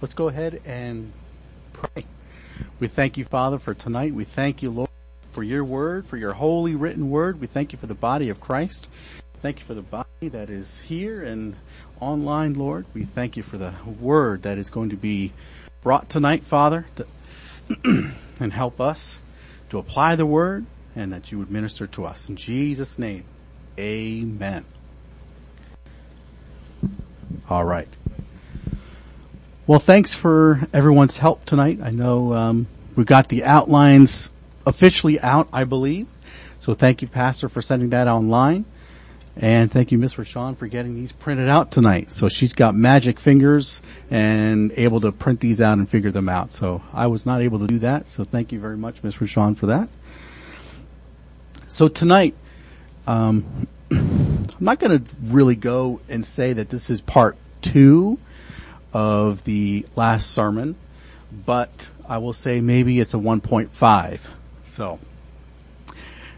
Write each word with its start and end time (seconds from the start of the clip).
let's 0.00 0.14
go 0.14 0.28
ahead 0.28 0.60
and 0.64 1.12
pray. 1.72 2.04
We 2.80 2.88
thank 2.88 3.16
you, 3.16 3.24
Father, 3.24 3.58
for 3.58 3.74
tonight. 3.74 4.14
We 4.14 4.24
thank 4.24 4.62
you, 4.62 4.70
Lord, 4.70 4.90
for 5.32 5.42
your 5.42 5.64
word, 5.64 6.06
for 6.06 6.16
your 6.16 6.32
holy 6.32 6.74
written 6.74 7.10
word. 7.10 7.40
We 7.40 7.46
thank 7.46 7.72
you 7.72 7.78
for 7.78 7.86
the 7.86 7.94
body 7.94 8.28
of 8.28 8.40
Christ. 8.40 8.90
Thank 9.42 9.60
you 9.60 9.64
for 9.64 9.74
the 9.74 9.82
body 9.82 10.06
that 10.22 10.50
is 10.50 10.78
here 10.80 11.22
and 11.22 11.56
online, 12.00 12.54
Lord. 12.54 12.86
We 12.94 13.04
thank 13.04 13.36
you 13.36 13.42
for 13.42 13.58
the 13.58 13.74
word 14.00 14.42
that 14.42 14.58
is 14.58 14.70
going 14.70 14.90
to 14.90 14.96
be 14.96 15.32
brought 15.82 16.08
tonight, 16.08 16.44
Father, 16.44 16.86
to 16.96 17.06
and 18.40 18.52
help 18.52 18.80
us 18.80 19.20
to 19.70 19.78
apply 19.78 20.16
the 20.16 20.26
word 20.26 20.66
and 20.96 21.12
that 21.12 21.30
you 21.30 21.38
would 21.38 21.50
minister 21.50 21.86
to 21.86 22.04
us. 22.04 22.28
In 22.28 22.36
Jesus' 22.36 22.98
name, 22.98 23.24
amen. 23.78 24.64
All 27.48 27.64
right. 27.64 27.88
Well, 29.68 29.80
thanks 29.80 30.14
for 30.14 30.62
everyone's 30.72 31.18
help 31.18 31.44
tonight. 31.44 31.80
I 31.82 31.90
know 31.90 32.32
um, 32.32 32.66
we 32.96 33.04
got 33.04 33.28
the 33.28 33.44
outlines 33.44 34.30
officially 34.64 35.20
out, 35.20 35.50
I 35.52 35.64
believe. 35.64 36.06
So 36.58 36.72
thank 36.72 37.02
you, 37.02 37.08
Pastor, 37.08 37.50
for 37.50 37.60
sending 37.60 37.90
that 37.90 38.08
online. 38.08 38.64
And 39.36 39.70
thank 39.70 39.92
you, 39.92 39.98
Miss 39.98 40.14
Rashawn, 40.14 40.56
for 40.56 40.68
getting 40.68 40.94
these 40.94 41.12
printed 41.12 41.50
out 41.50 41.70
tonight. 41.70 42.10
So 42.10 42.30
she's 42.30 42.54
got 42.54 42.74
magic 42.74 43.20
fingers 43.20 43.82
and 44.10 44.72
able 44.72 45.02
to 45.02 45.12
print 45.12 45.40
these 45.40 45.60
out 45.60 45.76
and 45.76 45.86
figure 45.86 46.10
them 46.10 46.30
out. 46.30 46.54
So 46.54 46.82
I 46.94 47.08
was 47.08 47.26
not 47.26 47.42
able 47.42 47.58
to 47.58 47.66
do 47.66 47.80
that. 47.80 48.08
So 48.08 48.24
thank 48.24 48.52
you 48.52 48.60
very 48.60 48.78
much, 48.78 49.02
Miss 49.02 49.16
Rashawn, 49.16 49.54
for 49.54 49.66
that. 49.66 49.90
So 51.66 51.88
tonight, 51.88 52.34
um, 53.06 53.68
I'm 53.90 54.46
not 54.60 54.78
going 54.78 55.04
to 55.04 55.14
really 55.24 55.56
go 55.56 56.00
and 56.08 56.24
say 56.24 56.54
that 56.54 56.70
this 56.70 56.88
is 56.88 57.02
part 57.02 57.36
two 57.60 58.18
of 58.92 59.44
the 59.44 59.86
last 59.96 60.30
sermon, 60.30 60.76
but 61.46 61.90
I 62.08 62.18
will 62.18 62.32
say 62.32 62.60
maybe 62.60 63.00
it's 63.00 63.14
a 63.14 63.18
1.5. 63.18 64.20
So 64.64 64.98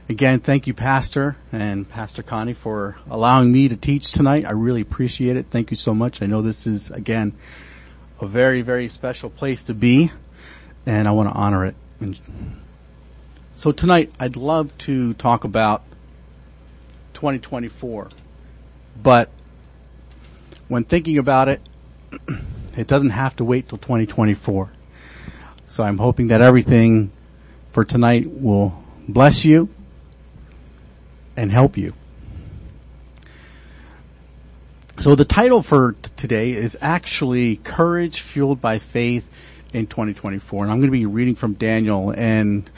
again, 0.09 0.41
thank 0.41 0.67
you, 0.67 0.75
Pastor 0.75 1.37
and 1.53 1.89
Pastor 1.89 2.23
Connie 2.23 2.55
for 2.55 2.97
allowing 3.09 3.53
me 3.53 3.69
to 3.69 3.77
teach 3.77 4.13
tonight. 4.13 4.45
I 4.45 4.53
really 4.53 4.81
appreciate 4.81 5.37
it. 5.37 5.47
Thank 5.51 5.71
you 5.71 5.77
so 5.77 5.95
much. 5.95 6.23
I 6.23 6.27
know 6.27 6.43
this 6.43 6.67
is 6.67 6.91
again 6.91 7.35
a 8.21 8.27
very, 8.27 8.63
very 8.63 8.89
special 8.89 9.31
place 9.31 9.63
to 9.65 9.75
be 9.75 10.11
and 10.87 11.07
I 11.07 11.13
want 11.13 11.29
to 11.29 11.35
honor 11.35 11.67
it. 11.67 11.75
So 13.55 13.73
tonight 13.73 14.11
I'd 14.19 14.37
love 14.37 14.77
to 14.79 15.15
talk 15.15 15.45
about 15.45 15.83
2024, 17.15 18.09
but 19.03 19.31
when 20.69 20.85
thinking 20.85 21.19
about 21.19 21.49
it, 21.49 21.61
it 22.77 22.87
doesn't 22.87 23.11
have 23.11 23.37
to 23.37 23.45
wait 23.45 23.69
till 23.69 23.79
2024. 23.79 24.73
So 25.67 25.85
I'm 25.85 25.99
hoping 25.99 26.29
that 26.29 26.41
everything 26.41 27.13
for 27.71 27.85
tonight 27.85 28.29
will 28.31 28.83
bless 29.09 29.45
you 29.45 29.69
and 31.37 31.51
help 31.51 31.77
you. 31.77 31.95
So 34.99 35.15
the 35.15 35.25
title 35.25 35.63
for 35.63 35.93
t- 35.93 36.11
today 36.17 36.53
is 36.53 36.77
actually 36.81 37.57
Courage 37.57 38.21
Fueled 38.21 38.61
by 38.61 38.79
Faith 38.79 39.31
in 39.73 39.87
2024. 39.87 40.65
And 40.65 40.73
I'm 40.73 40.79
going 40.79 40.89
to 40.89 40.93
be 40.93 41.07
reading 41.07 41.35
from 41.35 41.55
Daniel 41.55 42.13
and 42.17 42.69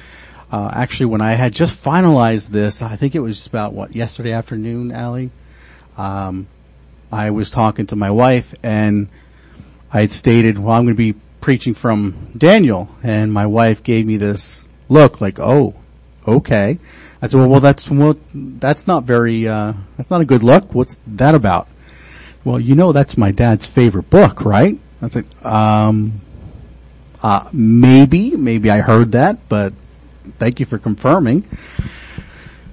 uh, 0.53 0.71
actually 0.73 1.07
when 1.07 1.23
I 1.23 1.33
had 1.33 1.55
just 1.55 1.83
finalized 1.83 2.49
this, 2.49 2.83
I 2.83 2.97
think 2.97 3.15
it 3.15 3.21
was 3.21 3.47
about 3.47 3.73
what, 3.73 3.97
yesterday 3.97 4.33
afternoon, 4.33 4.93
Allie? 4.93 5.31
Um, 5.97 6.47
I 7.11 7.31
was 7.31 7.51
talking 7.51 7.87
to 7.87 7.97
my 7.97 8.11
wife 8.11 8.55
and 8.63 9.09
I 9.93 10.01
had 10.01 10.11
stated, 10.11 10.59
well, 10.59 10.75
I'm 10.75 10.85
going 10.85 10.97
to 10.97 11.13
be 11.13 11.19
preaching 11.41 11.75
from 11.75 12.33
Daniel 12.37 12.89
and 13.03 13.33
my 13.33 13.47
wife 13.47 13.83
gave 13.83 14.07
me 14.07 14.17
this 14.17 14.67
look 14.89 15.21
like, 15.21 15.39
oh, 15.39 15.75
okay. 16.27 16.79
I 17.21 17.27
said, 17.27 17.39
well, 17.39 17.49
well, 17.49 17.61
that's, 17.61 17.91
well, 17.91 18.17
that's 18.35 18.87
not 18.87 19.05
very, 19.05 19.47
uh, 19.47 19.75
that's 19.97 20.09
not 20.09 20.21
a 20.21 20.25
good 20.25 20.43
look. 20.43 20.75
What's 20.75 21.01
that 21.07 21.35
about? 21.35 21.69
Well, 22.45 22.59
you 22.59 22.75
know, 22.75 22.93
that's 22.93 23.17
my 23.17 23.33
dad's 23.33 23.67
favorite 23.67 24.09
book, 24.09 24.45
right? 24.45 24.79
I 25.01 25.09
said, 25.09 25.27
um, 25.45 26.21
uh, 27.23 27.49
maybe, 27.53 28.37
maybe 28.37 28.71
I 28.71 28.81
heard 28.81 29.13
that, 29.13 29.49
but 29.49 29.75
thank 30.39 30.59
you 30.59 30.67
for 30.67 30.79
confirming. 30.79 31.47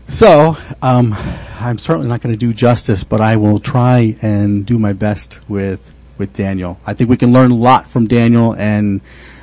So, 0.08 0.58
um, 0.82 1.14
I'm 1.60 1.78
certainly 1.78 2.08
not 2.08 2.22
going 2.22 2.34
to 2.34 2.38
do 2.38 2.54
justice, 2.54 3.04
but 3.04 3.22
I 3.22 3.36
will 3.36 3.60
try 3.60 4.16
and 4.22 4.66
do 4.66 4.80
my 4.80 4.94
best 4.94 5.40
with 5.48 5.94
with 6.20 6.34
Daniel. 6.34 6.80
I 6.86 6.94
think 6.94 7.10
we 7.10 7.18
can 7.18 7.32
learn 7.32 7.52
a 7.52 7.56
lot 7.56 7.90
from 7.90 8.08
Daniel, 8.08 8.54
and 8.54 9.02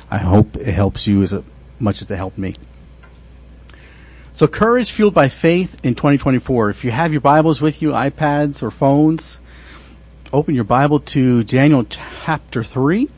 I 0.09 0.19
hope 0.19 0.55
it 0.55 0.67
helps 0.67 1.07
you 1.07 1.23
as 1.23 1.35
much 1.79 2.01
as 2.01 2.09
it 2.09 2.15
helped 2.15 2.37
me. 2.37 2.53
So, 4.33 4.47
courage 4.47 4.91
fueled 4.91 5.13
by 5.13 5.27
faith 5.29 5.83
in 5.83 5.95
2024. 5.95 6.69
If 6.69 6.85
you 6.85 6.91
have 6.91 7.11
your 7.11 7.21
Bibles 7.21 7.59
with 7.59 7.81
you, 7.81 7.89
iPads 7.89 8.63
or 8.63 8.71
phones, 8.71 9.41
open 10.31 10.55
your 10.55 10.63
Bible 10.63 10.99
to 11.01 11.43
Daniel 11.43 11.83
chapter 11.83 12.63
three 12.63 13.09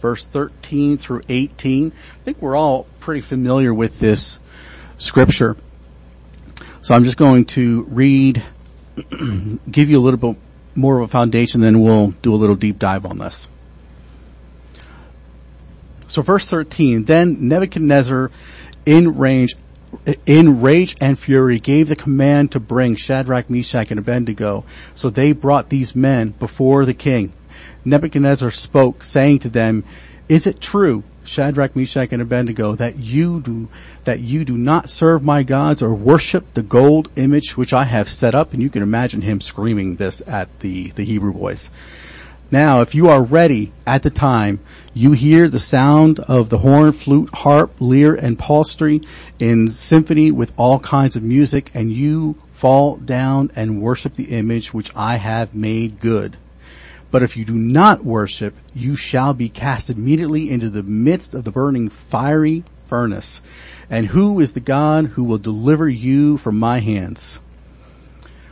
verse 0.00 0.24
13 0.24 0.98
through 0.98 1.22
18. 1.28 1.92
I 1.92 2.24
think 2.24 2.40
we're 2.40 2.56
all 2.56 2.86
pretty 3.00 3.20
familiar 3.20 3.72
with 3.72 3.98
this 3.98 4.40
scripture. 4.96 5.56
So 6.80 6.94
I'm 6.94 7.04
just 7.04 7.16
going 7.16 7.44
to 7.46 7.82
read, 7.84 8.42
give 9.70 9.90
you 9.90 9.98
a 9.98 10.02
little 10.02 10.18
bit 10.18 10.38
more 10.78 10.98
of 10.98 11.04
a 11.04 11.08
foundation, 11.08 11.60
then 11.60 11.80
we'll 11.80 12.12
do 12.22 12.32
a 12.32 12.36
little 12.36 12.56
deep 12.56 12.78
dive 12.78 13.04
on 13.04 13.18
this. 13.18 13.48
So 16.06 16.22
verse 16.22 16.46
13, 16.46 17.04
then 17.04 17.48
Nebuchadnezzar 17.48 18.30
in 18.86 19.18
range, 19.18 19.56
in 20.24 20.62
rage 20.62 20.96
and 21.00 21.18
fury 21.18 21.58
gave 21.58 21.88
the 21.88 21.96
command 21.96 22.52
to 22.52 22.60
bring 22.60 22.96
Shadrach, 22.96 23.50
Meshach, 23.50 23.90
and 23.90 23.98
Abednego. 23.98 24.64
So 24.94 25.10
they 25.10 25.32
brought 25.32 25.68
these 25.68 25.94
men 25.94 26.30
before 26.30 26.86
the 26.86 26.94
king. 26.94 27.32
Nebuchadnezzar 27.84 28.50
spoke, 28.50 29.02
saying 29.04 29.40
to 29.40 29.50
them, 29.50 29.84
Is 30.28 30.46
it 30.46 30.60
true, 30.60 31.02
Shadrach, 31.28 31.76
Meshach, 31.76 32.12
and 32.12 32.22
Abednego, 32.22 32.74
that 32.74 32.98
you 32.98 33.40
do, 33.40 33.68
that 34.04 34.20
you 34.20 34.44
do 34.44 34.56
not 34.56 34.88
serve 34.88 35.22
my 35.22 35.42
gods 35.42 35.82
or 35.82 35.94
worship 35.94 36.54
the 36.54 36.62
gold 36.62 37.10
image 37.16 37.56
which 37.56 37.72
I 37.72 37.84
have 37.84 38.08
set 38.08 38.34
up? 38.34 38.52
And 38.52 38.62
you 38.62 38.70
can 38.70 38.82
imagine 38.82 39.20
him 39.20 39.40
screaming 39.40 39.96
this 39.96 40.22
at 40.26 40.60
the, 40.60 40.88
the 40.90 41.04
Hebrew 41.04 41.32
boys. 41.32 41.70
Now, 42.50 42.80
if 42.80 42.94
you 42.94 43.10
are 43.10 43.22
ready 43.22 43.72
at 43.86 44.02
the 44.02 44.10
time, 44.10 44.60
you 44.94 45.12
hear 45.12 45.48
the 45.48 45.60
sound 45.60 46.18
of 46.20 46.48
the 46.48 46.58
horn, 46.58 46.92
flute, 46.92 47.28
harp, 47.34 47.74
lyre, 47.78 48.14
and 48.14 48.38
psaltery 48.38 49.02
in 49.38 49.70
symphony 49.70 50.30
with 50.30 50.54
all 50.56 50.78
kinds 50.78 51.14
of 51.14 51.22
music, 51.22 51.70
and 51.74 51.92
you 51.92 52.36
fall 52.52 52.96
down 52.96 53.50
and 53.54 53.82
worship 53.82 54.14
the 54.14 54.36
image 54.36 54.72
which 54.72 54.90
I 54.96 55.16
have 55.16 55.54
made 55.54 56.00
good. 56.00 56.38
But 57.10 57.22
if 57.22 57.36
you 57.36 57.44
do 57.44 57.54
not 57.54 58.04
worship, 58.04 58.54
you 58.74 58.96
shall 58.96 59.32
be 59.34 59.48
cast 59.48 59.88
immediately 59.88 60.50
into 60.50 60.68
the 60.68 60.82
midst 60.82 61.34
of 61.34 61.44
the 61.44 61.50
burning 61.50 61.88
fiery 61.88 62.64
furnace. 62.86 63.42
And 63.88 64.06
who 64.06 64.40
is 64.40 64.52
the 64.52 64.60
God 64.60 65.06
who 65.06 65.24
will 65.24 65.38
deliver 65.38 65.88
you 65.88 66.36
from 66.36 66.58
my 66.58 66.80
hands? 66.80 67.40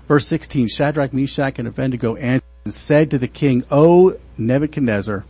Verse 0.09 0.27
16, 0.27 0.69
Shadrach, 0.69 1.13
Meshach, 1.13 1.59
and 1.59 1.69
Abednego 1.69 2.17
answered 2.17 2.47
and 2.65 2.73
said 2.73 3.11
to 3.11 3.19
the 3.19 3.29
king, 3.29 3.65
O 3.71 4.17
Nebuchadnezzar, 4.39 5.25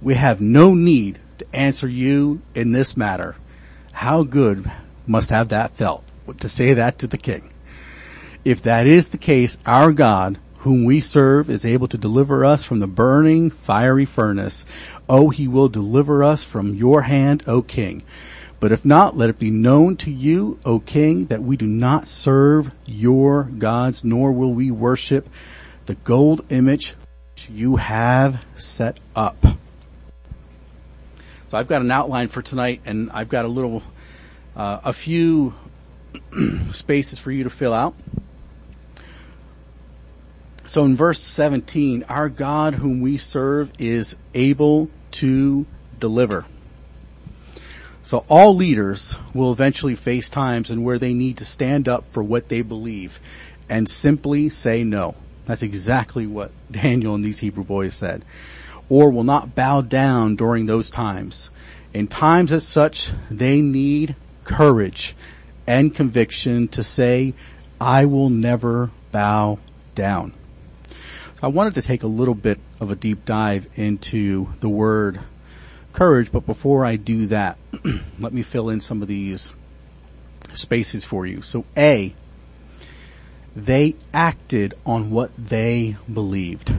we 0.00 0.14
have 0.14 0.40
no 0.40 0.74
need 0.74 1.18
to 1.38 1.46
answer 1.52 1.88
you 1.88 2.40
in 2.54 2.72
this 2.72 2.96
matter. 2.96 3.36
How 3.92 4.22
good 4.22 4.70
must 5.06 5.30
have 5.30 5.48
that 5.48 5.72
felt 5.74 6.04
to 6.38 6.48
say 6.48 6.74
that 6.74 6.98
to 6.98 7.06
the 7.06 7.18
king. 7.18 7.50
If 8.44 8.62
that 8.62 8.86
is 8.86 9.08
the 9.08 9.18
case, 9.18 9.58
our 9.66 9.92
God 9.92 10.38
whom 10.58 10.84
we 10.84 11.00
serve 11.00 11.48
is 11.48 11.64
able 11.64 11.88
to 11.88 11.98
deliver 11.98 12.44
us 12.44 12.64
from 12.64 12.80
the 12.80 12.86
burning 12.86 13.50
fiery 13.50 14.04
furnace. 14.04 14.66
Oh, 15.08 15.30
he 15.30 15.46
will 15.46 15.68
deliver 15.68 16.24
us 16.24 16.44
from 16.44 16.74
your 16.74 17.02
hand, 17.02 17.44
O 17.46 17.62
king. 17.62 18.02
But 18.60 18.72
if 18.72 18.84
not, 18.84 19.16
let 19.16 19.30
it 19.30 19.38
be 19.38 19.52
known 19.52 19.96
to 19.98 20.10
you, 20.10 20.58
O 20.64 20.80
king, 20.80 21.26
that 21.26 21.42
we 21.42 21.56
do 21.56 21.66
not 21.66 22.08
serve 22.08 22.72
your 22.86 23.44
gods, 23.44 24.02
nor 24.02 24.32
will 24.32 24.52
we 24.52 24.70
worship 24.70 25.28
the 25.86 25.94
gold 25.94 26.44
image 26.50 26.94
which 27.34 27.48
you 27.50 27.76
have 27.76 28.44
set 28.56 28.98
up. 29.14 29.36
So 31.48 31.56
I've 31.56 31.68
got 31.68 31.82
an 31.82 31.90
outline 31.90 32.28
for 32.28 32.42
tonight 32.42 32.82
and 32.84 33.10
I've 33.12 33.28
got 33.28 33.44
a 33.44 33.48
little, 33.48 33.82
uh, 34.56 34.80
a 34.84 34.92
few 34.92 35.54
spaces 36.72 37.18
for 37.18 37.30
you 37.30 37.44
to 37.44 37.50
fill 37.50 37.72
out. 37.72 37.94
So 40.68 40.84
in 40.84 40.96
verse 40.96 41.22
17, 41.22 42.04
our 42.10 42.28
God 42.28 42.74
whom 42.74 43.00
we 43.00 43.16
serve 43.16 43.72
is 43.78 44.16
able 44.34 44.90
to 45.12 45.64
deliver. 45.98 46.44
So 48.02 48.26
all 48.28 48.54
leaders 48.54 49.16
will 49.32 49.50
eventually 49.50 49.94
face 49.94 50.28
times 50.28 50.70
in 50.70 50.84
where 50.84 50.98
they 50.98 51.14
need 51.14 51.38
to 51.38 51.46
stand 51.46 51.88
up 51.88 52.04
for 52.10 52.22
what 52.22 52.50
they 52.50 52.60
believe 52.60 53.18
and 53.70 53.88
simply 53.88 54.50
say 54.50 54.84
no. 54.84 55.14
That's 55.46 55.62
exactly 55.62 56.26
what 56.26 56.50
Daniel 56.70 57.14
and 57.14 57.24
these 57.24 57.38
Hebrew 57.38 57.64
boys 57.64 57.94
said. 57.94 58.22
or 58.90 59.10
will 59.10 59.24
not 59.24 59.54
bow 59.54 59.80
down 59.80 60.36
during 60.36 60.66
those 60.66 60.90
times. 60.90 61.48
In 61.94 62.08
times 62.08 62.52
as 62.52 62.66
such, 62.66 63.10
they 63.30 63.62
need 63.62 64.16
courage 64.44 65.16
and 65.66 65.94
conviction 65.94 66.68
to 66.68 66.82
say, 66.82 67.32
I 67.80 68.04
will 68.04 68.28
never 68.28 68.90
bow 69.12 69.60
down. 69.94 70.34
I 71.40 71.46
wanted 71.46 71.74
to 71.74 71.82
take 71.82 72.02
a 72.02 72.08
little 72.08 72.34
bit 72.34 72.58
of 72.80 72.90
a 72.90 72.96
deep 72.96 73.24
dive 73.24 73.68
into 73.76 74.48
the 74.58 74.68
word 74.68 75.20
courage, 75.92 76.32
but 76.32 76.44
before 76.44 76.84
I 76.84 76.96
do 76.96 77.26
that, 77.26 77.58
let 78.18 78.32
me 78.32 78.42
fill 78.42 78.70
in 78.70 78.80
some 78.80 79.02
of 79.02 79.08
these 79.08 79.54
spaces 80.52 81.04
for 81.04 81.26
you. 81.26 81.42
So 81.42 81.64
A, 81.76 82.12
they 83.54 83.94
acted 84.12 84.74
on 84.84 85.12
what 85.12 85.30
they 85.38 85.96
believed. 86.12 86.74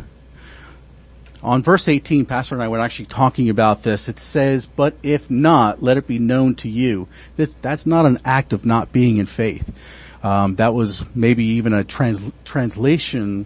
On 1.41 1.63
verse 1.63 1.87
18, 1.87 2.25
Pastor 2.25 2.55
and 2.55 2.61
I 2.61 2.67
were 2.67 2.79
actually 2.79 3.05
talking 3.05 3.49
about 3.49 3.83
this. 3.83 4.09
It 4.09 4.19
says, 4.19 4.65
but 4.65 4.93
if 5.01 5.31
not, 5.31 5.81
let 5.81 5.95
it 5.95 6.05
be 6.05 6.19
known 6.19 6.55
to 6.55 6.69
you. 6.69 7.07
This, 7.37 7.55
that's 7.55 7.85
not 7.85 8.05
an 8.05 8.19
act 8.25 8.51
of 8.51 8.65
not 8.65 8.91
being 8.91 9.19
in 9.19 9.25
faith. 9.25 9.73
Um, 10.21 10.55
that 10.57 10.73
was 10.73 11.05
maybe 11.15 11.45
even 11.45 11.71
a 11.71 11.85
trans- 11.85 12.33
translation 12.43 13.45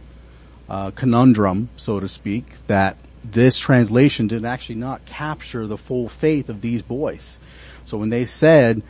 uh, 0.69 0.92
conundrum, 0.92 1.69
so 1.75 2.00
to 2.00 2.07
speak, 2.07 2.65
that 2.68 2.98
this 3.24 3.57
translation 3.57 4.27
did 4.27 4.45
actually 4.45 4.75
not 4.75 5.06
capture 5.06 5.68
the 5.68 5.77
full 5.77 6.10
faith 6.10 6.50
of 6.50 6.62
these 6.62 6.81
boys. 6.81 7.39
So 7.86 7.98
when 7.98 8.10
they 8.10 8.25
said, 8.25 8.81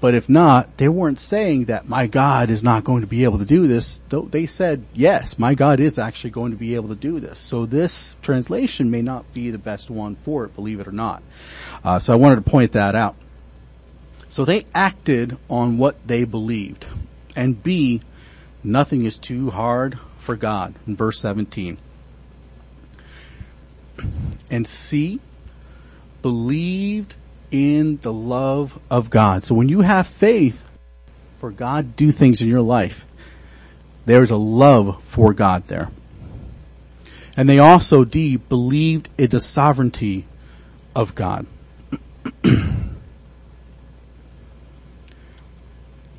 but 0.00 0.14
if 0.14 0.28
not, 0.28 0.76
they 0.78 0.88
weren't 0.88 1.20
saying 1.20 1.66
that 1.66 1.88
my 1.88 2.08
God 2.08 2.50
is 2.50 2.62
not 2.62 2.82
going 2.82 3.02
to 3.02 3.06
be 3.06 3.22
able 3.22 3.38
to 3.38 3.44
do 3.44 3.68
this. 3.68 4.02
They 4.08 4.46
said, 4.46 4.84
yes, 4.92 5.38
my 5.38 5.54
God 5.54 5.78
is 5.78 5.96
actually 5.96 6.30
going 6.30 6.50
to 6.50 6.58
be 6.58 6.74
able 6.74 6.88
to 6.88 6.96
do 6.96 7.20
this. 7.20 7.38
So 7.38 7.66
this 7.66 8.16
translation 8.20 8.90
may 8.90 9.00
not 9.00 9.32
be 9.32 9.50
the 9.50 9.58
best 9.58 9.90
one 9.90 10.16
for 10.16 10.44
it, 10.44 10.56
believe 10.56 10.80
it 10.80 10.88
or 10.88 10.92
not. 10.92 11.22
Uh, 11.84 12.00
so 12.00 12.12
I 12.12 12.16
wanted 12.16 12.44
to 12.44 12.50
point 12.50 12.72
that 12.72 12.96
out. 12.96 13.14
So 14.28 14.44
they 14.44 14.66
acted 14.74 15.38
on 15.48 15.78
what 15.78 16.04
they 16.04 16.24
believed. 16.24 16.84
And 17.36 17.62
B, 17.62 18.00
nothing 18.64 19.04
is 19.04 19.18
too 19.18 19.50
hard 19.50 19.98
for 20.22 20.36
God 20.36 20.74
in 20.86 20.96
verse 20.96 21.18
17. 21.18 21.78
And 24.50 24.66
C, 24.66 25.20
believed 26.22 27.16
in 27.50 27.98
the 27.98 28.12
love 28.12 28.78
of 28.90 29.10
God. 29.10 29.44
So 29.44 29.54
when 29.54 29.68
you 29.68 29.80
have 29.80 30.06
faith 30.06 30.62
for 31.38 31.50
God 31.50 31.96
do 31.96 32.10
things 32.10 32.40
in 32.40 32.48
your 32.48 32.62
life, 32.62 33.04
there's 34.06 34.30
a 34.30 34.36
love 34.36 35.02
for 35.02 35.34
God 35.34 35.66
there. 35.66 35.90
And 37.36 37.48
they 37.48 37.58
also, 37.58 38.04
D, 38.04 38.36
believed 38.36 39.08
in 39.18 39.30
the 39.30 39.40
sovereignty 39.40 40.26
of 40.94 41.14
God. 41.14 41.46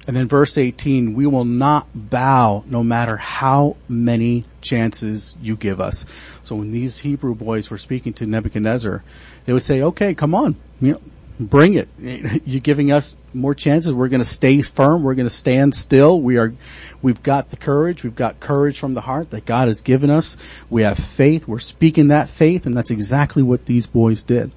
And 0.05 0.15
then 0.15 0.27
verse 0.27 0.57
18, 0.57 1.13
we 1.13 1.27
will 1.27 1.45
not 1.45 1.87
bow 1.93 2.63
no 2.67 2.83
matter 2.83 3.15
how 3.15 3.77
many 3.87 4.43
chances 4.61 5.35
you 5.41 5.55
give 5.55 5.79
us. 5.79 6.05
So 6.43 6.55
when 6.55 6.71
these 6.71 6.99
Hebrew 6.99 7.35
boys 7.35 7.69
were 7.69 7.77
speaking 7.77 8.13
to 8.13 8.25
Nebuchadnezzar, 8.25 9.03
they 9.45 9.53
would 9.53 9.63
say, 9.63 9.81
okay, 9.81 10.13
come 10.13 10.35
on, 10.35 10.57
you 10.81 10.93
know, 10.93 10.99
bring 11.39 11.75
it. 11.75 11.87
You're 12.45 12.61
giving 12.61 12.91
us 12.91 13.15
more 13.33 13.55
chances. 13.55 13.93
We're 13.93 14.09
going 14.09 14.21
to 14.21 14.27
stay 14.27 14.61
firm. 14.61 15.03
We're 15.03 15.15
going 15.15 15.27
to 15.27 15.33
stand 15.33 15.73
still. 15.73 16.19
We 16.19 16.37
are, 16.37 16.53
we've 17.01 17.23
got 17.23 17.49
the 17.49 17.57
courage. 17.57 18.03
We've 18.03 18.15
got 18.15 18.41
courage 18.41 18.79
from 18.79 18.95
the 18.95 19.01
heart 19.01 19.29
that 19.29 19.45
God 19.45 19.69
has 19.69 19.81
given 19.81 20.09
us. 20.09 20.37
We 20.69 20.83
have 20.83 20.97
faith. 20.97 21.47
We're 21.47 21.59
speaking 21.59 22.09
that 22.09 22.29
faith 22.29 22.65
and 22.65 22.75
that's 22.75 22.91
exactly 22.91 23.41
what 23.41 23.65
these 23.65 23.87
boys 23.87 24.21
did. 24.21 24.51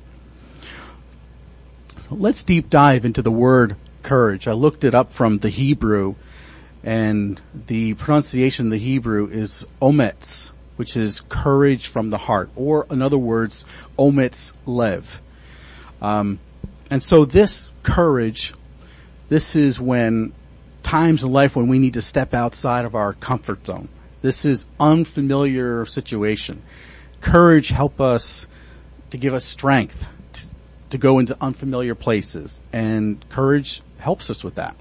So 1.98 2.16
let's 2.16 2.42
deep 2.42 2.68
dive 2.68 3.04
into 3.04 3.22
the 3.22 3.30
word 3.30 3.76
courage. 4.06 4.46
I 4.46 4.52
looked 4.52 4.84
it 4.84 4.94
up 4.94 5.10
from 5.10 5.38
the 5.38 5.48
Hebrew 5.48 6.14
and 6.84 7.40
the 7.66 7.94
pronunciation 7.94 8.66
of 8.66 8.70
the 8.70 8.78
Hebrew 8.78 9.26
is 9.26 9.66
ometz, 9.82 10.52
which 10.76 10.96
is 10.96 11.20
courage 11.28 11.88
from 11.88 12.10
the 12.10 12.16
heart, 12.16 12.48
or 12.54 12.86
in 12.88 13.02
other 13.02 13.18
words, 13.18 13.64
ometz 13.98 14.54
lev. 14.64 15.20
Um, 16.00 16.38
and 16.88 17.02
so 17.02 17.24
this 17.24 17.72
courage, 17.82 18.54
this 19.28 19.56
is 19.56 19.80
when 19.80 20.32
times 20.84 21.24
in 21.24 21.32
life 21.32 21.56
when 21.56 21.66
we 21.66 21.80
need 21.80 21.94
to 21.94 22.02
step 22.02 22.32
outside 22.32 22.84
of 22.84 22.94
our 22.94 23.12
comfort 23.12 23.66
zone. 23.66 23.88
This 24.22 24.44
is 24.44 24.66
unfamiliar 24.78 25.84
situation. 25.84 26.62
Courage 27.20 27.68
help 27.68 28.00
us 28.00 28.46
to 29.10 29.18
give 29.18 29.34
us 29.34 29.44
strength 29.44 30.06
to, 30.90 30.98
go 30.98 31.18
into 31.18 31.36
unfamiliar 31.40 31.94
places 31.94 32.62
and 32.72 33.26
courage 33.28 33.82
helps 33.98 34.30
us 34.30 34.42
with 34.42 34.56
that. 34.56 34.76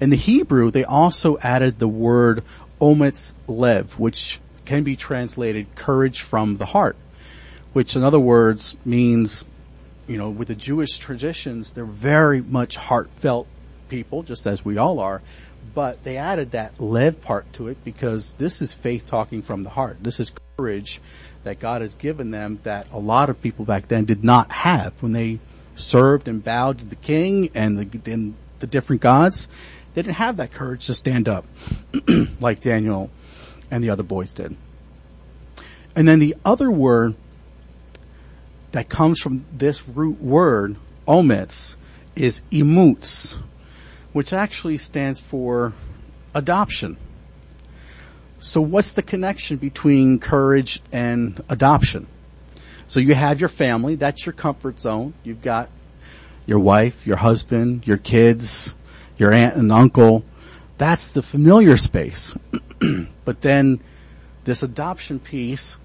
In 0.00 0.10
the 0.10 0.16
Hebrew, 0.16 0.70
they 0.70 0.84
also 0.84 1.38
added 1.38 1.78
the 1.78 1.88
word 1.88 2.42
ometz 2.80 3.34
lev, 3.46 3.98
which 3.98 4.40
can 4.64 4.82
be 4.82 4.96
translated 4.96 5.74
courage 5.74 6.20
from 6.20 6.56
the 6.56 6.66
heart, 6.66 6.96
which 7.72 7.94
in 7.96 8.02
other 8.02 8.18
words 8.18 8.76
means, 8.84 9.44
you 10.06 10.16
know, 10.16 10.30
with 10.30 10.48
the 10.48 10.54
Jewish 10.54 10.98
traditions, 10.98 11.70
they're 11.70 11.84
very 11.84 12.40
much 12.40 12.76
heartfelt 12.76 13.46
people, 13.88 14.22
just 14.22 14.46
as 14.46 14.64
we 14.64 14.78
all 14.78 14.98
are, 14.98 15.22
but 15.74 16.02
they 16.04 16.16
added 16.16 16.52
that 16.52 16.80
lev 16.80 17.20
part 17.22 17.52
to 17.54 17.68
it 17.68 17.82
because 17.84 18.34
this 18.34 18.60
is 18.60 18.72
faith 18.72 19.06
talking 19.06 19.42
from 19.42 19.62
the 19.62 19.70
heart. 19.70 19.98
This 20.02 20.18
is 20.18 20.32
courage 20.56 21.00
that 21.44 21.58
God 21.58 21.82
has 21.82 21.94
given 21.94 22.30
them 22.30 22.60
that 22.62 22.86
a 22.92 22.98
lot 22.98 23.30
of 23.30 23.40
people 23.42 23.64
back 23.64 23.88
then 23.88 24.04
did 24.04 24.22
not 24.22 24.50
have 24.52 24.92
when 25.02 25.12
they 25.12 25.40
served 25.74 26.28
and 26.28 26.42
bowed 26.42 26.78
to 26.78 26.84
the 26.84 26.96
king 26.96 27.50
and 27.54 27.78
the, 27.78 28.12
and 28.12 28.34
the 28.60 28.66
different 28.66 29.02
gods, 29.02 29.48
they 29.94 30.02
didn't 30.02 30.16
have 30.16 30.36
that 30.36 30.52
courage 30.52 30.86
to 30.86 30.94
stand 30.94 31.28
up 31.28 31.44
like 32.40 32.60
Daniel 32.60 33.10
and 33.70 33.82
the 33.82 33.90
other 33.90 34.02
boys 34.02 34.32
did. 34.32 34.56
And 35.94 36.08
then 36.08 36.18
the 36.18 36.36
other 36.44 36.70
word 36.70 37.16
that 38.70 38.88
comes 38.88 39.20
from 39.20 39.44
this 39.52 39.86
root 39.88 40.20
word, 40.20 40.76
ometz, 41.06 41.76
is 42.16 42.42
imutz, 42.50 43.36
which 44.12 44.32
actually 44.32 44.78
stands 44.78 45.20
for 45.20 45.72
adoption. 46.34 46.96
So 48.42 48.60
what's 48.60 48.94
the 48.94 49.02
connection 49.02 49.56
between 49.56 50.18
courage 50.18 50.82
and 50.90 51.40
adoption? 51.48 52.08
So 52.88 52.98
you 52.98 53.14
have 53.14 53.38
your 53.38 53.48
family, 53.48 53.94
that's 53.94 54.26
your 54.26 54.32
comfort 54.32 54.80
zone. 54.80 55.14
You've 55.22 55.42
got 55.42 55.70
your 56.44 56.58
wife, 56.58 57.06
your 57.06 57.18
husband, 57.18 57.86
your 57.86 57.98
kids, 57.98 58.74
your 59.16 59.32
aunt 59.32 59.54
and 59.54 59.70
uncle. 59.70 60.24
That's 60.76 61.12
the 61.12 61.22
familiar 61.22 61.76
space. 61.76 62.36
but 63.24 63.42
then 63.42 63.78
this 64.42 64.64
adoption 64.64 65.20
piece, 65.20 65.78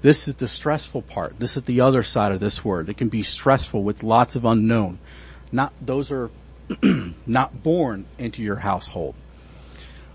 this 0.00 0.26
is 0.26 0.36
the 0.36 0.48
stressful 0.48 1.02
part. 1.02 1.38
This 1.38 1.58
is 1.58 1.64
the 1.64 1.82
other 1.82 2.02
side 2.02 2.32
of 2.32 2.40
this 2.40 2.64
word. 2.64 2.88
It 2.88 2.96
can 2.96 3.10
be 3.10 3.22
stressful 3.22 3.82
with 3.82 4.02
lots 4.02 4.36
of 4.36 4.46
unknown. 4.46 5.00
Not, 5.52 5.74
those 5.82 6.10
are 6.10 6.30
not 7.26 7.62
born 7.62 8.06
into 8.16 8.40
your 8.42 8.56
household. 8.56 9.14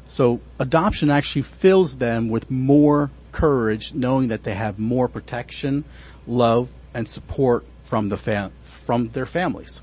So 0.08 0.42
adoption 0.60 1.10
actually 1.10 1.44
fills 1.44 1.98
them 1.98 2.30
with 2.30 2.50
more 2.52 3.12
courage 3.32 3.94
knowing 3.94 4.30
that 4.30 4.44
they 4.44 4.54
have 4.54 4.80
more 4.80 5.08
protection, 5.08 5.84
love, 6.28 6.72
and 6.94 7.08
support 7.08 7.66
from 7.84 8.10
the 8.10 8.18
fam- 8.18 8.54
from 8.62 9.10
their 9.10 9.26
families. 9.26 9.82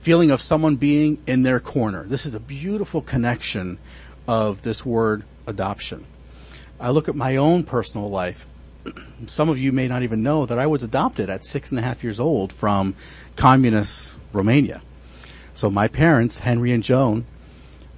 Feeling 0.00 0.30
of 0.30 0.40
someone 0.40 0.76
being 0.76 1.22
in 1.26 1.42
their 1.42 1.60
corner. 1.60 2.04
This 2.04 2.26
is 2.26 2.34
a 2.34 2.40
beautiful 2.40 3.00
connection 3.00 3.78
of 4.26 4.62
this 4.62 4.84
word 4.84 5.22
adoption. 5.46 6.06
I 6.80 6.90
look 6.90 7.08
at 7.08 7.14
my 7.14 7.36
own 7.36 7.62
personal 7.62 8.10
life. 8.10 8.46
Some 9.26 9.48
of 9.48 9.58
you 9.58 9.70
may 9.70 9.86
not 9.86 10.02
even 10.02 10.22
know 10.22 10.44
that 10.46 10.58
I 10.58 10.66
was 10.66 10.82
adopted 10.82 11.30
at 11.30 11.44
six 11.44 11.70
and 11.70 11.78
a 11.78 11.82
half 11.82 12.02
years 12.02 12.18
old 12.18 12.52
from 12.52 12.96
communist 13.36 14.16
Romania. 14.32 14.82
So 15.54 15.70
my 15.70 15.86
parents, 15.86 16.40
Henry 16.40 16.72
and 16.72 16.82
Joan, 16.82 17.26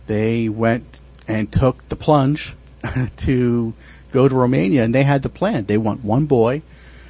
they 0.06 0.50
went 0.50 1.00
and 1.26 1.50
took 1.50 1.88
the 1.88 1.96
plunge 1.96 2.54
to 3.18 3.74
go 4.12 4.28
to 4.28 4.34
Romania 4.34 4.84
and 4.84 4.94
they 4.94 5.04
had 5.04 5.22
the 5.22 5.28
plan. 5.28 5.64
They 5.64 5.78
want 5.78 6.04
one 6.04 6.26
boy, 6.26 6.62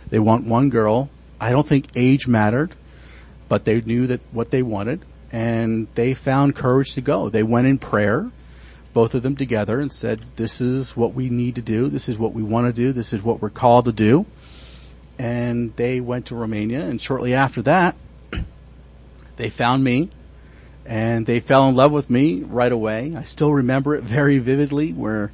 they 0.09 0.18
want 0.18 0.47
one 0.47 0.71
girl. 0.71 1.11
I 1.40 1.50
don't 1.50 1.66
think 1.66 1.88
age 1.94 2.26
mattered 2.26 2.75
but 3.49 3.64
they 3.64 3.80
knew 3.80 4.06
that 4.06 4.21
what 4.33 4.50
they 4.50 4.62
wanted 4.62 5.04
and 5.33 5.87
they 5.94 6.14
found 6.14 6.54
courage 6.54 6.94
to 6.94 7.00
go. 7.00 7.28
They 7.28 7.42
went 7.42 7.66
in 7.66 7.78
prayer, 7.78 8.30
both 8.92 9.14
of 9.14 9.23
them 9.23 9.37
together 9.37 9.80
and 9.80 9.92
said, 9.92 10.23
this 10.37 10.61
is 10.61 10.97
what 10.97 11.14
we 11.14 11.28
need 11.28 11.56
to 11.56 11.62
do. 11.62 11.88
This 11.88 12.09
is 12.09 12.18
what 12.18 12.33
we 12.33 12.42
want 12.42 12.66
to 12.66 12.73
do. 12.73 12.92
This 12.92 13.12
is 13.12 13.23
what 13.23 13.42
we're 13.42 13.50
called 13.50 13.87
to 13.87 13.92
do. 13.92 14.26
And 15.18 15.75
they 15.76 16.00
went 16.00 16.26
to 16.26 16.35
Romania 16.35 16.83
and 16.83 17.00
shortly 17.00 17.35
after 17.35 17.62
that, 17.62 17.97
they 19.37 19.50
found 19.50 19.85
me 19.85 20.11
and 20.87 21.25
they 21.26 21.41
fell 21.41 21.69
in 21.69 21.76
love 21.76 21.93
with 21.93 22.11
me 22.11 22.43
right 22.43 22.73
away. 22.73 23.14
I 23.17 23.23
still 23.23 23.53
remember 23.53 23.95
it 23.95 24.03
very 24.03 24.38
vividly 24.38 24.93
where 24.93 25.33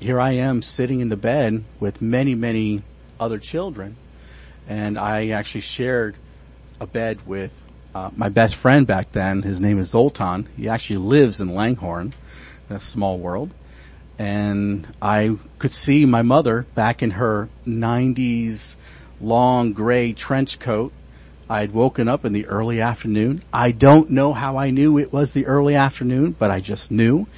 here 0.00 0.20
I 0.20 0.32
am 0.32 0.62
sitting 0.62 1.00
in 1.00 1.08
the 1.08 1.16
bed 1.16 1.64
with 1.80 2.02
many, 2.02 2.34
many 2.34 2.82
other 3.20 3.38
children. 3.38 3.96
And 4.68 4.98
I 4.98 5.28
actually 5.28 5.60
shared 5.60 6.16
a 6.80 6.86
bed 6.86 7.26
with 7.26 7.64
uh, 7.94 8.10
my 8.16 8.28
best 8.28 8.56
friend 8.56 8.86
back 8.86 9.12
then. 9.12 9.42
His 9.42 9.60
name 9.60 9.78
is 9.78 9.90
Zoltan. 9.90 10.48
He 10.56 10.68
actually 10.68 10.96
lives 10.96 11.40
in 11.40 11.54
Langhorne, 11.54 12.12
in 12.68 12.76
a 12.76 12.80
small 12.80 13.18
world. 13.18 13.52
And 14.18 14.92
I 15.00 15.36
could 15.58 15.72
see 15.72 16.04
my 16.04 16.22
mother 16.22 16.66
back 16.74 17.02
in 17.02 17.12
her 17.12 17.48
90s 17.66 18.76
long 19.20 19.72
gray 19.72 20.12
trench 20.12 20.58
coat. 20.58 20.92
I 21.54 21.60
had 21.60 21.72
woken 21.72 22.08
up 22.08 22.24
in 22.24 22.32
the 22.32 22.46
early 22.46 22.80
afternoon. 22.80 23.44
I 23.52 23.70
don't 23.70 24.10
know 24.10 24.32
how 24.32 24.56
I 24.56 24.70
knew 24.70 24.98
it 24.98 25.12
was 25.12 25.32
the 25.32 25.46
early 25.46 25.76
afternoon, 25.76 26.34
but 26.36 26.50
I 26.50 26.58
just 26.58 26.90
knew. 26.90 27.28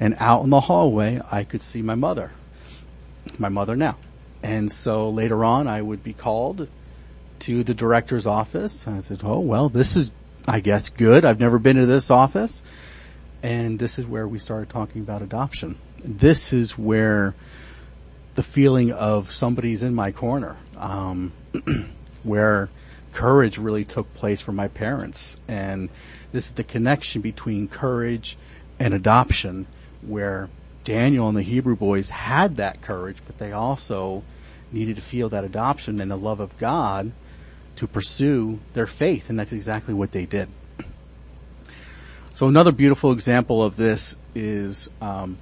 And 0.00 0.16
out 0.18 0.42
in 0.42 0.50
the 0.50 0.58
hallway, 0.58 1.20
I 1.30 1.44
could 1.44 1.62
see 1.62 1.80
my 1.80 1.94
mother. 1.94 2.32
My 3.38 3.50
mother 3.50 3.76
now. 3.76 3.98
And 4.42 4.72
so 4.72 5.10
later 5.10 5.44
on, 5.44 5.68
I 5.68 5.80
would 5.80 6.02
be 6.02 6.12
called 6.12 6.66
to 7.38 7.62
the 7.62 7.72
director's 7.72 8.26
office. 8.26 8.88
I 8.88 8.98
said, 8.98 9.20
oh, 9.22 9.38
well, 9.38 9.68
this 9.68 9.94
is, 9.94 10.10
I 10.48 10.58
guess, 10.58 10.88
good. 10.88 11.24
I've 11.24 11.38
never 11.38 11.60
been 11.60 11.76
to 11.76 11.86
this 11.86 12.10
office. 12.10 12.64
And 13.44 13.78
this 13.78 13.96
is 13.96 14.04
where 14.04 14.26
we 14.26 14.40
started 14.40 14.70
talking 14.70 15.02
about 15.02 15.22
adoption. 15.22 15.78
This 16.02 16.52
is 16.52 16.76
where 16.76 17.36
the 18.34 18.42
feeling 18.42 18.90
of 18.90 19.30
somebody's 19.30 19.84
in 19.84 19.94
my 19.94 20.10
corner, 20.10 20.58
um, 20.76 21.32
where 22.24 22.68
courage 23.12 23.58
really 23.58 23.84
took 23.84 24.12
place 24.14 24.40
for 24.40 24.52
my 24.52 24.68
parents. 24.68 25.38
And 25.48 25.88
this 26.32 26.46
is 26.46 26.52
the 26.52 26.64
connection 26.64 27.20
between 27.20 27.68
courage 27.68 28.36
and 28.78 28.94
adoption 28.94 29.66
where 30.00 30.48
Daniel 30.84 31.28
and 31.28 31.36
the 31.36 31.42
Hebrew 31.42 31.76
boys 31.76 32.10
had 32.10 32.56
that 32.56 32.82
courage, 32.82 33.18
but 33.26 33.38
they 33.38 33.52
also 33.52 34.22
needed 34.72 34.96
to 34.96 35.02
feel 35.02 35.28
that 35.28 35.44
adoption 35.44 36.00
and 36.00 36.10
the 36.10 36.16
love 36.16 36.40
of 36.40 36.56
God 36.58 37.12
to 37.76 37.86
pursue 37.86 38.58
their 38.72 38.86
faith. 38.86 39.30
And 39.30 39.38
that's 39.38 39.52
exactly 39.52 39.94
what 39.94 40.12
they 40.12 40.26
did. 40.26 40.48
So 42.34 42.48
another 42.48 42.72
beautiful 42.72 43.12
example 43.12 43.62
of 43.62 43.76
this 43.76 44.16
is, 44.34 44.88
um, 45.02 45.38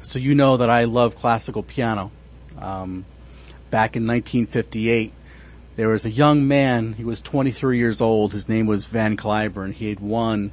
so 0.00 0.20
you 0.20 0.34
know 0.34 0.58
that 0.58 0.70
I 0.70 0.84
love 0.84 1.16
classical 1.16 1.64
piano. 1.64 2.12
Um, 2.56 3.04
back 3.70 3.96
in 3.96 4.06
1958, 4.06 5.12
there 5.76 5.88
was 5.88 6.06
a 6.06 6.10
young 6.10 6.48
man, 6.48 6.94
he 6.94 7.04
was 7.04 7.20
23 7.20 7.78
years 7.78 8.00
old, 8.00 8.32
his 8.32 8.48
name 8.48 8.66
was 8.66 8.86
Van 8.86 9.16
Cliburn. 9.16 9.72
He 9.72 9.90
had 9.90 10.00
won 10.00 10.50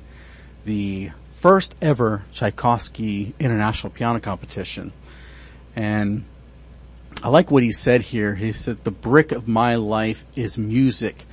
the 0.65 1.11
first 1.35 1.75
ever 1.81 2.25
Tchaikovsky 2.33 3.33
International 3.39 3.89
Piano 3.89 4.19
Competition. 4.19 4.91
And 5.75 6.25
I 7.23 7.29
like 7.29 7.49
what 7.49 7.63
he 7.63 7.71
said 7.71 8.01
here. 8.01 8.35
He 8.35 8.51
said, 8.51 8.83
the 8.83 8.91
brick 8.91 9.31
of 9.31 9.47
my 9.47 9.75
life 9.75 10.25
is 10.35 10.57
music, 10.57 11.25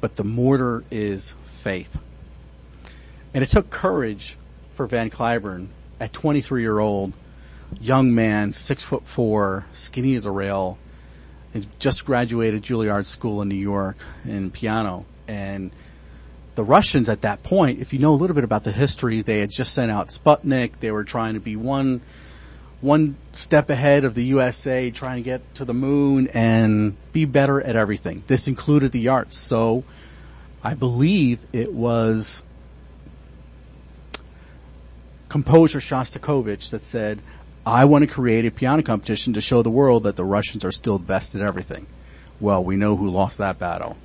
but 0.00 0.14
the 0.14 0.24
mortar 0.24 0.84
is 0.92 1.34
faith. 1.44 1.98
And 3.34 3.42
it 3.42 3.50
took 3.50 3.70
courage 3.70 4.36
for 4.74 4.86
Van 4.86 5.10
Cliburn 5.10 5.68
at 5.98 6.12
23 6.12 6.62
year 6.62 6.78
old, 6.78 7.12
young 7.80 8.14
man, 8.14 8.52
six 8.52 8.84
foot 8.84 9.06
four, 9.08 9.66
skinny 9.72 10.14
as 10.14 10.24
a 10.24 10.30
rail, 10.30 10.78
he 11.52 11.66
just 11.78 12.04
graduated 12.06 12.62
Juilliard 12.62 13.06
School 13.06 13.42
in 13.42 13.48
New 13.48 13.54
York 13.54 13.96
in 14.24 14.50
piano. 14.50 15.04
And 15.28 15.70
the 16.54 16.64
Russians 16.64 17.08
at 17.08 17.22
that 17.22 17.42
point, 17.42 17.80
if 17.80 17.92
you 17.92 17.98
know 17.98 18.12
a 18.12 18.16
little 18.16 18.34
bit 18.34 18.44
about 18.44 18.64
the 18.64 18.72
history, 18.72 19.22
they 19.22 19.40
had 19.40 19.50
just 19.50 19.74
sent 19.74 19.90
out 19.90 20.08
Sputnik. 20.08 20.80
They 20.80 20.90
were 20.90 21.04
trying 21.04 21.34
to 21.34 21.40
be 21.40 21.56
one, 21.56 22.00
one 22.80 23.16
step 23.32 23.68
ahead 23.70 24.04
of 24.04 24.14
the 24.14 24.24
USA, 24.24 24.90
trying 24.90 25.22
to 25.22 25.22
get 25.22 25.54
to 25.56 25.64
the 25.64 25.74
moon 25.74 26.28
and 26.28 26.96
be 27.12 27.26
better 27.26 27.60
at 27.60 27.76
everything. 27.76 28.24
This 28.26 28.48
included 28.48 28.92
the 28.92 29.08
arts. 29.08 29.36
So 29.36 29.84
I 30.62 30.74
believe 30.74 31.44
it 31.52 31.72
was 31.72 32.42
composer 35.28 35.80
Shostakovich 35.80 36.70
that 36.70 36.82
said, 36.82 37.20
I 37.64 37.84
want 37.84 38.02
to 38.02 38.12
create 38.12 38.44
a 38.44 38.50
piano 38.50 38.82
competition 38.82 39.34
to 39.34 39.40
show 39.40 39.62
the 39.62 39.70
world 39.70 40.02
that 40.02 40.16
the 40.16 40.24
Russians 40.24 40.64
are 40.64 40.72
still 40.72 40.98
the 40.98 41.04
best 41.04 41.34
at 41.36 41.42
everything. 41.42 41.86
Well, 42.40 42.64
we 42.64 42.76
know 42.76 42.96
who 42.96 43.08
lost 43.08 43.38
that 43.38 43.58
battle. 43.60 43.96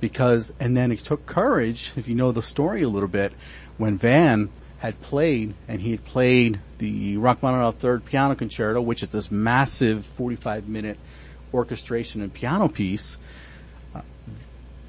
Because, 0.00 0.52
and 0.58 0.76
then 0.76 0.90
it 0.90 0.98
took 1.00 1.24
courage, 1.24 1.92
if 1.96 2.08
you 2.08 2.16
know 2.16 2.32
the 2.32 2.42
story 2.42 2.82
a 2.82 2.88
little 2.88 3.08
bit, 3.08 3.32
when 3.78 3.96
Van 3.96 4.50
had 4.78 5.00
played, 5.02 5.54
and 5.68 5.80
he 5.80 5.92
had 5.92 6.04
played 6.04 6.60
the 6.78 7.16
Rachmaninoff 7.16 7.76
Third 7.76 8.04
Piano 8.04 8.34
Concerto, 8.34 8.80
which 8.80 9.02
is 9.02 9.12
this 9.12 9.30
massive 9.30 10.04
45 10.04 10.68
minute 10.68 10.98
orchestration 11.54 12.22
and 12.22 12.34
piano 12.34 12.68
piece, 12.68 13.18
uh, 13.94 14.02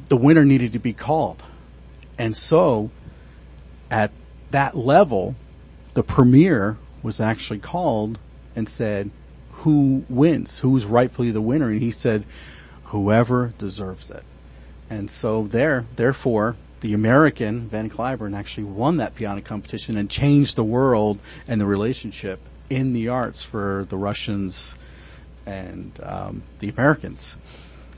the 0.10 0.18
winner 0.18 0.44
needed 0.44 0.72
to 0.74 0.80
be 0.80 0.92
called. 0.92 1.44
And 2.18 2.36
so, 2.36 2.90
at 3.92 4.12
that 4.50 4.76
level, 4.76 5.36
the 5.94 6.04
premier 6.04 6.78
was 7.04 7.20
actually 7.20 7.60
called 7.60 8.20
and 8.56 8.68
said, 8.68 9.12
who 9.52 10.06
wins? 10.08 10.60
Who's 10.60 10.86
rightfully 10.86 11.32
the 11.32 11.42
winner? 11.42 11.70
And 11.70 11.82
he 11.82 11.92
said, 11.92 12.26
whoever 12.86 13.54
deserves 13.58 14.10
it. 14.10 14.24
And 14.90 15.10
so 15.10 15.44
there, 15.44 15.86
therefore, 15.96 16.56
the 16.82 16.94
American 16.94 17.68
Van 17.68 17.90
Cliburn 17.90 18.36
actually 18.36 18.66
won 18.66 18.98
that 18.98 19.16
piano 19.16 19.42
competition 19.42 19.98
and 19.98 20.10
changed 20.10 20.56
the 20.56 20.64
world 20.64 21.20
and 21.48 21.60
the 21.60 21.66
relationship 21.66 22.40
in 22.70 22.94
the 22.94 23.10
arts 23.10 23.42
for 23.42 23.86
the 23.90 23.98
Russians 23.98 24.78
and 25.46 25.92
um, 26.04 26.44
the 26.60 26.70
Americans. 26.70 27.38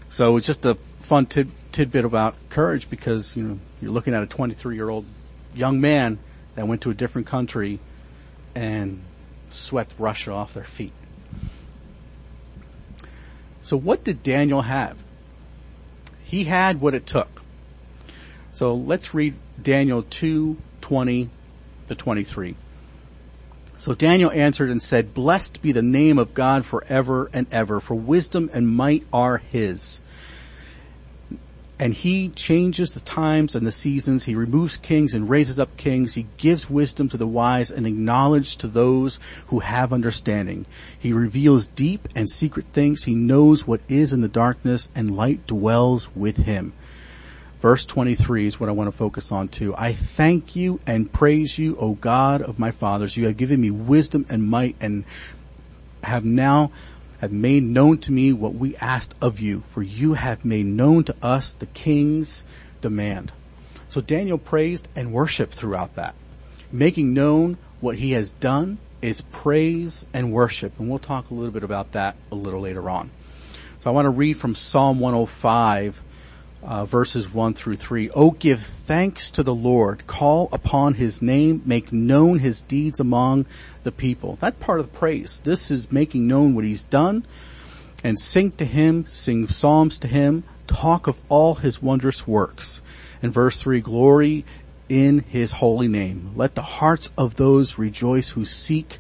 So 0.08 0.38
it's 0.38 0.48
just 0.48 0.66
a 0.66 0.76
fun 1.02 1.26
tid- 1.26 1.52
tidbit 1.72 2.06
about 2.06 2.36
courage 2.50 2.90
because 2.90 3.36
you 3.36 3.44
know 3.44 3.60
you're 3.82 3.92
looking 3.92 4.14
at 4.14 4.24
a 4.24 4.28
23 4.28 4.76
year 4.76 4.90
old 4.90 5.06
young 5.54 5.82
man 5.82 6.20
that 6.56 6.68
went 6.68 6.82
to 6.82 6.90
a 6.90 6.94
different 6.94 7.28
country 7.28 7.80
and 8.56 9.02
swept 9.50 9.94
Russia 9.98 10.32
off 10.32 10.54
their 10.54 10.64
feet. 10.64 10.94
So 13.62 13.78
what 13.78 14.04
did 14.04 14.24
Daniel 14.24 14.62
have? 14.62 15.04
He 16.24 16.46
had 16.46 16.82
what 16.82 16.94
it 16.94 17.06
took. 17.06 17.42
So 18.52 18.74
let's 18.74 19.14
read 19.14 19.36
Daniel 19.62 20.04
2, 20.04 20.58
20 20.82 21.30
to 21.88 21.96
23. 21.96 22.56
So 23.78 23.96
Daniel 23.96 24.32
answered 24.32 24.70
and 24.70 24.82
said, 24.82 25.14
Blessed 25.14 25.62
be 25.62 25.72
the 25.72 25.82
name 25.82 26.18
of 26.18 26.34
God 26.34 26.66
forever 26.66 27.30
and 27.32 27.48
ever, 27.52 27.80
for 27.80 27.96
wisdom 27.96 28.50
and 28.54 28.68
might 28.68 29.06
are 29.14 29.38
his 29.38 30.02
and 31.80 31.94
he 31.94 32.30
changes 32.30 32.94
the 32.94 33.00
times 33.00 33.56
and 33.56 33.66
the 33.66 33.72
seasons. 33.72 34.26
He 34.26 34.36
removes 34.36 34.76
kings 34.76 35.14
and 35.14 35.30
raises 35.30 35.58
up 35.58 35.78
kings. 35.78 36.16
He 36.16 36.28
gives 36.36 36.70
wisdom 36.70 37.08
to 37.10 37.18
the 37.18 37.28
wise 37.28 37.72
and 37.72 37.88
acknowledge 37.88 38.58
to 38.58 38.68
those 38.68 39.18
who 39.48 39.60
have 39.60 39.94
understanding. 39.94 40.66
He 40.98 41.14
reveals 41.14 41.68
deep 41.68 42.10
and 42.16 42.30
secret 42.30 42.66
things. 42.74 43.06
He 43.06 43.16
knows 43.16 43.66
what 43.66 43.80
is 43.88 44.12
in 44.12 44.20
the 44.20 44.28
darkness 44.28 44.92
and 44.94 45.16
light 45.16 45.48
dwells 45.48 46.14
with 46.16 46.38
him. 46.38 46.74
Verse 47.60 47.86
23 47.86 48.48
is 48.48 48.60
what 48.60 48.70
I 48.70 48.74
want 48.74 48.90
to 48.90 48.96
focus 48.96 49.32
on 49.32 49.48
too. 49.48 49.74
I 49.78 49.94
thank 49.94 50.56
you 50.56 50.80
and 50.86 51.12
praise 51.12 51.58
you, 51.58 51.78
O 51.78 51.94
God 51.94 52.42
of 52.42 52.60
my 52.60 52.72
fathers. 52.72 53.16
You 53.16 53.26
have 53.26 53.38
given 53.38 53.62
me 53.62 53.72
wisdom 53.72 54.26
and 54.30 54.44
might 54.44 54.76
and 54.82 55.06
have 56.04 56.26
now 56.26 56.72
have 57.20 57.32
made 57.32 57.64
known 57.64 57.98
to 58.00 58.12
me 58.12 58.34
what 58.34 58.56
we 58.56 58.76
asked 58.78 59.14
of 59.22 59.40
you, 59.40 59.64
for 59.70 59.82
you 59.82 60.14
have 60.14 60.46
made 60.46 60.66
known 60.66 61.04
to 61.04 61.16
us 61.22 61.52
the 61.52 61.66
king's 61.68 62.46
demand. 62.82 63.32
So 63.88 64.02
Daniel 64.02 64.38
praised 64.38 64.88
and 64.96 65.12
worshiped 65.12 65.54
throughout 65.54 65.96
that. 65.96 66.16
Making 66.72 67.14
known 67.14 67.58
what 67.82 67.98
he 67.98 68.12
has 68.12 68.32
done 68.32 68.78
is 69.02 69.22
praise 69.32 70.06
and 70.14 70.32
worship, 70.32 70.80
and 70.80 70.90
we'll 70.90 71.00
talk 71.00 71.30
a 71.30 71.34
little 71.34 71.52
bit 71.52 71.64
about 71.64 71.94
that 71.94 72.16
a 72.32 72.36
little 72.36 72.62
later 72.62 72.90
on. 72.90 73.12
So 73.80 73.90
I 73.90 73.94
want 73.94 74.06
to 74.06 74.12
read 74.12 74.38
from 74.38 74.56
Psalm 74.56 75.00
105, 75.00 76.04
uh, 76.64 76.86
verses 76.86 77.34
1 77.34 77.54
through 77.54 77.78
3. 77.78 78.10
Oh, 78.12 78.32
give 78.32 78.60
thanks 78.60 79.32
to 79.32 79.44
the 79.44 79.56
Lord. 79.56 80.06
Call 80.08 80.50
upon 80.52 80.96
his 80.96 81.22
name. 81.22 81.62
Make 81.66 81.94
known 81.94 82.40
his 82.40 82.62
deeds 82.62 83.00
among 83.00 83.46
the 83.84 83.92
people. 83.92 84.38
That 84.42 84.60
part 84.60 84.80
of 84.80 84.92
the 84.92 84.98
praise. 84.98 85.42
This 85.44 85.72
is 85.72 85.92
making 85.92 86.28
known 86.28 86.56
what 86.56 86.66
he's 86.66 86.84
done 86.84 87.26
and 88.04 88.20
sing 88.20 88.52
to 88.52 88.66
him, 88.66 89.06
sing 89.10 89.48
psalms 89.48 89.98
to 90.00 90.08
him, 90.08 90.44
talk 90.68 91.08
of 91.08 91.20
all 91.30 91.56
his 91.56 91.82
wondrous 91.82 92.28
works. 92.28 92.82
In 93.22 93.32
verse 93.32 93.62
3, 93.62 93.82
glory 93.82 94.46
in 94.88 95.20
his 95.20 95.54
holy 95.54 95.88
name. 95.88 96.32
Let 96.36 96.56
the 96.56 96.62
hearts 96.62 97.12
of 97.18 97.36
those 97.36 97.78
rejoice 97.78 98.30
who 98.30 98.46
seek 98.46 99.00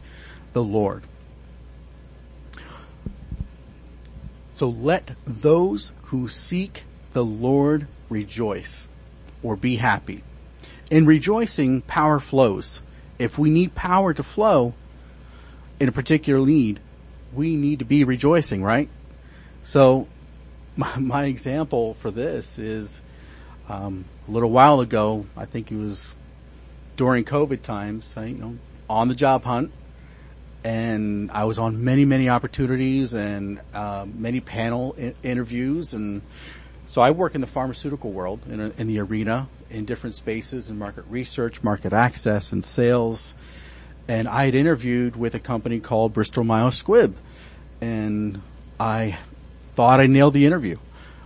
the 0.53 0.63
Lord. 0.63 1.03
So 4.51 4.69
let 4.69 5.15
those 5.25 5.93
who 6.05 6.27
seek 6.27 6.83
the 7.11 7.23
Lord 7.23 7.87
rejoice 8.09 8.87
or 9.43 9.55
be 9.55 9.77
happy. 9.77 10.23
In 10.89 11.05
rejoicing, 11.05 11.81
power 11.81 12.19
flows. 12.19 12.81
If 13.17 13.37
we 13.37 13.49
need 13.49 13.75
power 13.75 14.13
to 14.13 14.23
flow 14.23 14.73
in 15.79 15.87
a 15.87 15.91
particular 15.91 16.45
need, 16.45 16.79
we 17.33 17.55
need 17.55 17.79
to 17.79 17.85
be 17.85 18.03
rejoicing, 18.03 18.63
right? 18.63 18.89
So 19.63 20.07
my, 20.75 20.97
my 20.97 21.23
example 21.25 21.95
for 21.95 22.11
this 22.11 22.57
is 22.57 23.01
um, 23.67 24.05
a 24.27 24.31
little 24.31 24.49
while 24.49 24.79
ago. 24.79 25.25
I 25.37 25.45
think 25.45 25.71
it 25.71 25.77
was 25.77 26.15
during 26.95 27.23
COVID 27.23 27.61
times. 27.61 28.15
I, 28.17 28.25
you 28.25 28.37
know, 28.37 28.57
on 28.89 29.07
the 29.07 29.15
job 29.15 29.43
hunt, 29.43 29.71
and 30.63 31.31
I 31.31 31.45
was 31.45 31.59
on 31.59 31.83
many, 31.83 32.05
many 32.05 32.29
opportunities 32.29 33.13
and 33.13 33.61
uh, 33.73 34.05
many 34.11 34.39
panel 34.39 34.95
I- 34.99 35.13
interviews, 35.23 35.93
and 35.93 36.21
so 36.89 37.03
I 37.03 37.11
work 37.11 37.35
in 37.35 37.41
the 37.41 37.45
pharmaceutical 37.47 38.11
world 38.11 38.39
in, 38.49 38.59
a, 38.59 38.69
in 38.71 38.87
the 38.87 38.99
arena 38.99 39.47
in 39.69 39.85
different 39.85 40.15
spaces 40.15 40.69
in 40.69 40.79
market 40.79 41.05
research, 41.07 41.61
market 41.61 41.93
access, 41.93 42.51
and 42.51 42.65
sales. 42.65 43.35
And 44.07 44.27
I 44.27 44.45
had 44.45 44.55
interviewed 44.55 45.15
with 45.15 45.35
a 45.35 45.39
company 45.39 45.79
called 45.79 46.13
Bristol 46.13 46.43
Myers 46.43 46.81
Squibb, 46.81 47.13
and 47.79 48.41
I 48.79 49.19
thought 49.75 49.99
I 49.99 50.07
nailed 50.07 50.33
the 50.33 50.47
interview. 50.47 50.77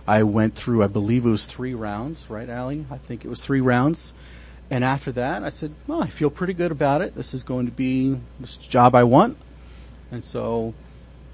I 0.06 0.24
went 0.24 0.54
through, 0.54 0.82
I 0.82 0.88
believe 0.88 1.24
it 1.24 1.30
was 1.30 1.46
three 1.46 1.72
rounds, 1.72 2.28
right, 2.28 2.50
Allie? 2.50 2.84
I 2.90 2.98
think 2.98 3.24
it 3.24 3.28
was 3.28 3.40
three 3.40 3.62
rounds. 3.62 4.12
And 4.68 4.84
after 4.84 5.12
that, 5.12 5.44
I 5.44 5.48
said, 5.48 5.72
well, 5.86 6.02
I 6.02 6.08
feel 6.08 6.28
pretty 6.28 6.52
good 6.52 6.72
about 6.72 7.00
it. 7.00 7.14
This 7.14 7.32
is 7.32 7.42
going 7.42 7.64
to 7.64 7.72
be 7.72 8.20
this 8.38 8.58
job 8.58 8.94
I 8.94 9.04
want. 9.04 9.38
And 10.12 10.22
so 10.22 10.74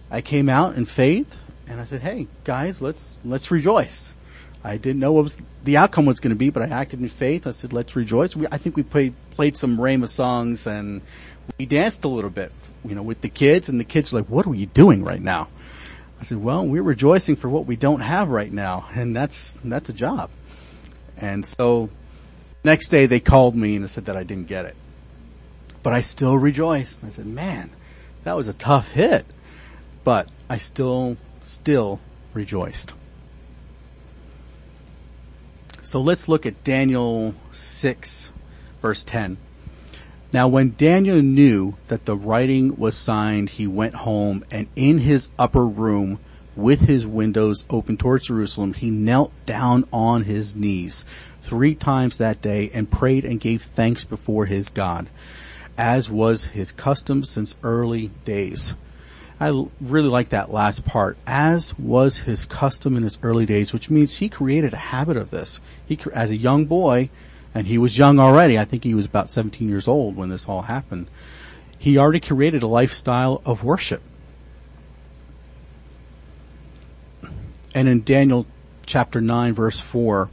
I 0.08 0.20
came 0.20 0.48
out 0.48 0.76
in 0.76 0.84
faith 0.84 1.42
and 1.66 1.80
I 1.80 1.84
said, 1.84 2.00
hey, 2.00 2.28
guys, 2.44 2.80
let's, 2.80 3.18
let's 3.24 3.50
rejoice. 3.50 4.14
I 4.62 4.76
didn't 4.76 5.00
know 5.00 5.12
what 5.12 5.24
was, 5.24 5.38
the 5.64 5.78
outcome 5.78 6.06
was 6.06 6.20
going 6.20 6.30
to 6.30 6.36
be, 6.36 6.50
but 6.50 6.62
I 6.62 6.66
acted 6.66 7.00
in 7.00 7.08
faith. 7.08 7.46
I 7.46 7.52
said, 7.52 7.72
let's 7.72 7.96
rejoice. 7.96 8.36
We, 8.36 8.46
I 8.50 8.58
think 8.58 8.76
we 8.76 8.82
played, 8.82 9.14
played 9.30 9.56
some 9.56 9.78
Rhema 9.78 10.08
songs 10.08 10.66
and 10.66 11.00
we 11.58 11.66
danced 11.66 12.04
a 12.04 12.08
little 12.08 12.30
bit, 12.30 12.52
you 12.84 12.94
know, 12.94 13.02
with 13.02 13.22
the 13.22 13.28
kids 13.28 13.68
and 13.68 13.80
the 13.80 13.84
kids 13.84 14.12
were 14.12 14.20
like, 14.20 14.28
what 14.28 14.46
are 14.46 14.54
you 14.54 14.66
doing 14.66 15.02
right 15.02 15.22
now? 15.22 15.48
I 16.20 16.24
said, 16.24 16.42
well, 16.42 16.66
we're 16.66 16.82
rejoicing 16.82 17.36
for 17.36 17.48
what 17.48 17.64
we 17.64 17.76
don't 17.76 18.00
have 18.00 18.28
right 18.28 18.52
now, 18.52 18.86
and 18.94 19.16
that's, 19.16 19.58
that's 19.64 19.88
a 19.88 19.94
job. 19.94 20.28
And 21.16 21.46
so, 21.46 21.88
next 22.62 22.88
day 22.88 23.06
they 23.06 23.20
called 23.20 23.56
me 23.56 23.76
and 23.76 23.88
said 23.88 24.04
that 24.04 24.18
I 24.18 24.24
didn't 24.24 24.46
get 24.46 24.66
it. 24.66 24.76
But 25.82 25.94
I 25.94 26.02
still 26.02 26.36
rejoiced. 26.36 27.02
I 27.02 27.08
said, 27.08 27.24
man, 27.24 27.70
that 28.24 28.36
was 28.36 28.48
a 28.48 28.52
tough 28.52 28.92
hit. 28.92 29.24
But 30.04 30.28
I 30.50 30.58
still, 30.58 31.16
still 31.40 32.00
rejoiced. 32.34 32.92
So 35.90 36.00
let's 36.00 36.28
look 36.28 36.46
at 36.46 36.62
Daniel 36.62 37.34
6 37.50 38.32
verse 38.80 39.02
10. 39.02 39.38
Now 40.32 40.46
when 40.46 40.76
Daniel 40.76 41.20
knew 41.20 41.74
that 41.88 42.04
the 42.04 42.16
writing 42.16 42.76
was 42.76 42.96
signed, 42.96 43.50
he 43.50 43.66
went 43.66 43.96
home 43.96 44.44
and 44.52 44.68
in 44.76 44.98
his 44.98 45.30
upper 45.36 45.66
room 45.66 46.20
with 46.54 46.82
his 46.82 47.04
windows 47.04 47.64
open 47.68 47.96
towards 47.96 48.28
Jerusalem, 48.28 48.74
he 48.74 48.88
knelt 48.88 49.32
down 49.46 49.84
on 49.92 50.22
his 50.22 50.54
knees 50.54 51.04
three 51.42 51.74
times 51.74 52.18
that 52.18 52.40
day 52.40 52.70
and 52.72 52.88
prayed 52.88 53.24
and 53.24 53.40
gave 53.40 53.60
thanks 53.60 54.04
before 54.04 54.46
his 54.46 54.68
God, 54.68 55.08
as 55.76 56.08
was 56.08 56.44
his 56.44 56.70
custom 56.70 57.24
since 57.24 57.56
early 57.64 58.12
days. 58.24 58.76
I 59.40 59.64
really 59.80 60.08
like 60.08 60.28
that 60.28 60.52
last 60.52 60.84
part. 60.84 61.16
As 61.26 61.76
was 61.78 62.18
his 62.18 62.44
custom 62.44 62.94
in 62.94 63.02
his 63.02 63.16
early 63.22 63.46
days, 63.46 63.72
which 63.72 63.88
means 63.88 64.18
he 64.18 64.28
created 64.28 64.74
a 64.74 64.78
habit 64.78 65.16
of 65.16 65.30
this. 65.30 65.60
He, 65.86 65.98
as 66.12 66.30
a 66.30 66.36
young 66.36 66.66
boy, 66.66 67.08
and 67.54 67.66
he 67.66 67.78
was 67.78 67.96
young 67.96 68.18
already. 68.18 68.58
I 68.58 68.66
think 68.66 68.84
he 68.84 68.94
was 68.94 69.06
about 69.06 69.30
17 69.30 69.66
years 69.66 69.88
old 69.88 70.14
when 70.14 70.28
this 70.28 70.46
all 70.46 70.62
happened. 70.62 71.08
He 71.78 71.96
already 71.96 72.20
created 72.20 72.62
a 72.62 72.66
lifestyle 72.66 73.40
of 73.46 73.64
worship. 73.64 74.02
And 77.74 77.88
in 77.88 78.02
Daniel 78.02 78.46
chapter 78.84 79.22
9 79.22 79.54
verse 79.54 79.80
4, 79.80 80.28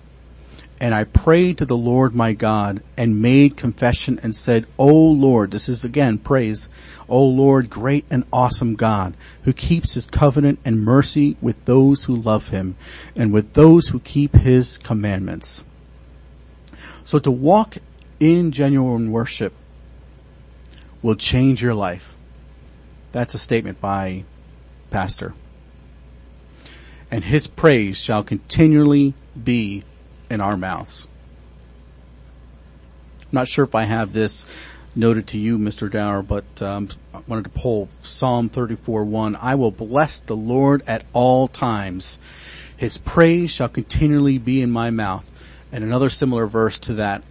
and 0.80 0.94
I 0.94 1.06
prayed 1.06 1.58
to 1.58 1.66
the 1.66 1.78
Lord 1.78 2.14
my 2.14 2.34
God 2.34 2.84
and 2.96 3.22
made 3.22 3.58
confession 3.58 4.20
and 4.22 4.36
said, 4.36 4.68
O 4.78 4.88
Lord, 4.88 5.52
this 5.52 5.68
is 5.68 5.84
again 5.84 6.20
praise, 6.20 6.70
O 7.10 7.24
Lord, 7.24 7.70
great 7.70 8.06
and 8.12 8.26
awesome 8.32 8.76
God, 8.76 9.16
who 9.44 9.54
keeps 9.54 9.94
his 9.94 10.06
covenant 10.06 10.60
and 10.64 10.84
mercy 10.84 11.36
with 11.42 11.66
those 11.66 12.04
who 12.04 12.16
love 12.16 12.50
him 12.50 12.76
and 13.16 13.34
with 13.34 13.54
those 13.54 13.88
who 13.88 14.00
keep 14.00 14.36
his 14.36 14.78
commandments. 14.78 15.66
So 17.04 17.18
to 17.20 17.32
walk 17.32 17.78
in 18.20 18.52
genuine 18.52 19.12
worship 19.12 19.54
will 21.02 21.16
change 21.16 21.62
your 21.62 21.74
life. 21.74 22.14
That's 23.14 23.34
a 23.34 23.40
statement 23.40 23.82
by 23.82 24.26
pastor. 24.92 25.34
And 27.10 27.24
his 27.24 27.48
praise 27.48 27.98
shall 27.98 28.24
continually 28.24 29.14
be 29.42 29.84
in 30.30 30.42
our 30.42 30.58
mouths. 30.58 31.08
I'm 33.24 33.30
not 33.32 33.48
sure 33.48 33.66
if 33.66 33.76
I 33.76 33.84
have 33.84 34.14
this 34.14 34.46
noted 34.96 35.28
to 35.28 35.38
you, 35.38 35.58
Mr. 35.58 35.92
Dower, 35.92 36.22
but 36.22 36.62
um, 36.62 36.90
I 37.14 37.22
wanted 37.28 37.44
to 37.44 37.50
pull 37.50 37.90
Psalm 38.02 38.50
34:1. 38.50 39.38
I 39.42 39.56
will 39.56 39.72
bless 39.72 40.20
the 40.20 40.36
Lord 40.36 40.82
at 40.88 41.06
all 41.14 41.48
times; 41.48 42.20
His 42.76 42.98
praise 42.98 43.52
shall 43.52 43.70
continually 43.70 44.38
be 44.38 44.62
in 44.62 44.72
my 44.72 44.90
mouth. 44.90 45.30
And 45.72 45.84
another 45.84 46.10
similar 46.10 46.48
verse 46.48 46.80
to 46.80 46.94
that 46.96 47.24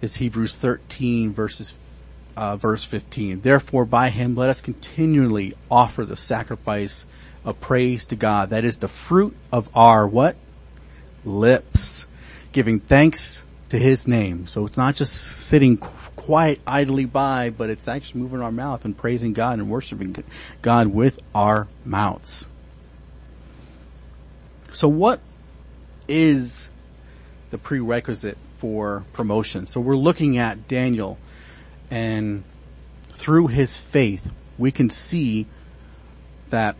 is 0.00 0.16
Hebrews 0.16 0.56
13 0.56 1.32
verses, 1.32 1.74
uh, 2.36 2.56
verse 2.56 2.84
15. 2.84 3.42
Therefore 3.42 3.84
by 3.84 4.10
him 4.10 4.34
let 4.34 4.48
us 4.48 4.60
continually 4.60 5.54
offer 5.70 6.04
the 6.04 6.16
sacrifice 6.16 7.06
of 7.44 7.60
praise 7.60 8.06
to 8.06 8.16
God. 8.16 8.50
That 8.50 8.64
is 8.64 8.78
the 8.78 8.88
fruit 8.88 9.36
of 9.52 9.68
our 9.76 10.08
what? 10.08 10.36
Lips. 11.24 12.06
Giving 12.52 12.80
thanks 12.80 13.44
to 13.70 13.78
his 13.78 14.06
name. 14.06 14.46
So 14.46 14.66
it's 14.66 14.76
not 14.76 14.94
just 14.94 15.14
sitting 15.14 15.78
quiet 15.78 16.60
idly 16.66 17.06
by, 17.06 17.50
but 17.50 17.70
it's 17.70 17.88
actually 17.88 18.20
moving 18.20 18.40
our 18.40 18.52
mouth 18.52 18.84
and 18.84 18.96
praising 18.96 19.32
God 19.32 19.58
and 19.58 19.68
worshiping 19.70 20.22
God 20.60 20.88
with 20.88 21.18
our 21.34 21.68
mouths. 21.84 22.46
So 24.72 24.88
what 24.88 25.20
is 26.08 26.70
the 27.52 27.58
prerequisite 27.58 28.38
for 28.58 29.04
promotion. 29.12 29.66
So 29.66 29.80
we're 29.80 29.96
looking 29.96 30.38
at 30.38 30.66
Daniel 30.66 31.18
and 31.90 32.44
through 33.12 33.48
his 33.48 33.76
faith, 33.76 34.32
we 34.56 34.70
can 34.72 34.88
see 34.88 35.46
that 36.48 36.76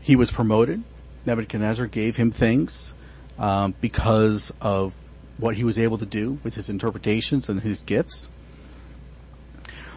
he 0.00 0.16
was 0.16 0.30
promoted. 0.30 0.82
Nebuchadnezzar 1.24 1.86
gave 1.86 2.16
him 2.16 2.30
things 2.30 2.94
um, 3.38 3.74
because 3.80 4.52
of 4.60 4.96
what 5.38 5.56
he 5.56 5.64
was 5.64 5.78
able 5.78 5.98
to 5.98 6.06
do 6.06 6.38
with 6.44 6.54
his 6.54 6.68
interpretations 6.68 7.48
and 7.48 7.60
his 7.60 7.80
gifts. 7.80 8.30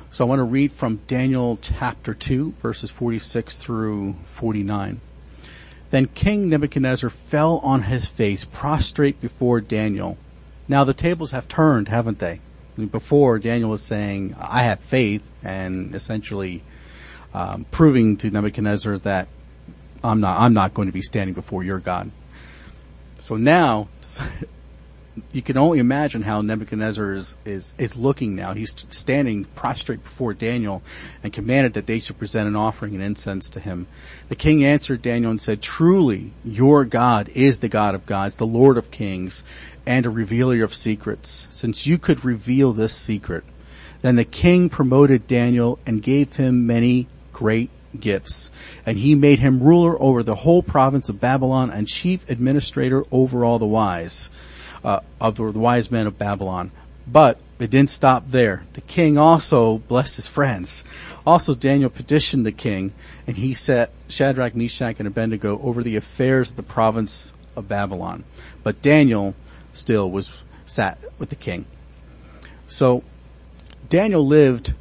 So 0.09 0.25
I 0.25 0.27
want 0.27 0.39
to 0.39 0.45
read 0.45 0.71
from 0.71 1.01
Daniel 1.07 1.59
chapter 1.61 2.13
2 2.13 2.53
verses 2.53 2.89
46 2.89 3.57
through 3.57 4.13
49. 4.25 5.01
Then 5.89 6.05
King 6.07 6.49
Nebuchadnezzar 6.49 7.09
fell 7.09 7.59
on 7.59 7.83
his 7.83 8.05
face, 8.05 8.43
prostrate 8.45 9.21
before 9.21 9.61
Daniel. 9.61 10.17
Now 10.67 10.83
the 10.83 10.93
tables 10.93 11.31
have 11.31 11.47
turned, 11.47 11.87
haven't 11.87 12.19
they? 12.19 12.41
Before 12.77 13.39
Daniel 13.39 13.69
was 13.69 13.81
saying, 13.81 14.35
I 14.39 14.63
have 14.63 14.79
faith, 14.79 15.27
and 15.43 15.95
essentially 15.95 16.61
um, 17.33 17.65
proving 17.71 18.17
to 18.17 18.29
Nebuchadnezzar 18.29 18.99
that 18.99 19.27
I'm 20.03 20.19
not, 20.19 20.39
I'm 20.39 20.53
not 20.53 20.73
going 20.73 20.87
to 20.87 20.91
be 20.91 21.01
standing 21.01 21.33
before 21.33 21.63
your 21.63 21.79
God. 21.79 22.11
So 23.19 23.35
now 23.35 23.87
you 25.31 25.41
can 25.41 25.57
only 25.57 25.79
imagine 25.79 26.21
how 26.21 26.41
Nebuchadnezzar 26.41 27.13
is, 27.13 27.37
is, 27.45 27.75
is 27.77 27.95
looking 27.95 28.35
now. 28.35 28.53
He's 28.53 28.75
standing 28.89 29.45
prostrate 29.45 30.03
before 30.03 30.33
Daniel 30.33 30.81
and 31.23 31.33
commanded 31.33 31.73
that 31.73 31.87
they 31.87 31.99
should 31.99 32.17
present 32.17 32.47
an 32.47 32.55
offering 32.55 32.93
and 32.93 33.03
incense 33.03 33.49
to 33.51 33.59
him. 33.59 33.87
The 34.29 34.35
king 34.35 34.63
answered 34.63 35.01
Daniel 35.01 35.31
and 35.31 35.41
said, 35.41 35.61
truly 35.61 36.33
your 36.43 36.85
God 36.85 37.29
is 37.29 37.59
the 37.59 37.69
God 37.69 37.95
of 37.95 38.05
gods, 38.05 38.35
the 38.35 38.45
Lord 38.45 38.77
of 38.77 38.91
kings, 38.91 39.43
and 39.85 40.05
a 40.05 40.09
revealer 40.09 40.63
of 40.63 40.75
secrets, 40.75 41.47
since 41.49 41.87
you 41.87 41.97
could 41.97 42.25
reveal 42.25 42.73
this 42.73 42.95
secret. 42.95 43.43
Then 44.01 44.15
the 44.15 44.25
king 44.25 44.69
promoted 44.69 45.27
Daniel 45.27 45.79
and 45.85 46.03
gave 46.03 46.35
him 46.35 46.67
many 46.67 47.07
great 47.33 47.69
gifts. 47.97 48.51
And 48.85 48.97
he 48.97 49.15
made 49.15 49.39
him 49.39 49.61
ruler 49.61 49.99
over 50.01 50.23
the 50.23 50.35
whole 50.35 50.63
province 50.63 51.09
of 51.09 51.19
Babylon 51.19 51.69
and 51.69 51.87
chief 51.87 52.29
administrator 52.29 53.03
over 53.11 53.45
all 53.45 53.59
the 53.59 53.65
wise 53.65 54.29
uh, 54.83 55.01
of 55.19 55.35
the 55.35 55.43
wise 55.43 55.91
men 55.91 56.07
of 56.07 56.17
Babylon. 56.17 56.71
But 57.05 57.39
it 57.59 57.69
didn't 57.69 57.89
stop 57.89 58.25
there. 58.29 58.63
The 58.73 58.81
king 58.81 59.17
also 59.17 59.79
blessed 59.79 60.17
his 60.17 60.27
friends. 60.27 60.83
Also 61.25 61.55
Daniel 61.55 61.89
petitioned 61.89 62.45
the 62.45 62.51
king 62.51 62.93
and 63.25 63.37
he 63.37 63.53
set 63.53 63.91
Shadrach, 64.07 64.55
Meshach, 64.55 64.99
and 64.99 65.07
Abednego 65.07 65.59
over 65.59 65.83
the 65.83 65.95
affairs 65.95 66.51
of 66.51 66.55
the 66.55 66.63
province 66.63 67.33
of 67.55 67.67
Babylon. 67.67 68.23
But 68.63 68.81
Daniel 68.81 69.35
still 69.73 70.09
was 70.11 70.43
sat 70.65 70.99
with 71.17 71.29
the 71.29 71.35
king. 71.35 71.65
So 72.67 73.03
Daniel 73.89 74.25
lived 74.25 74.73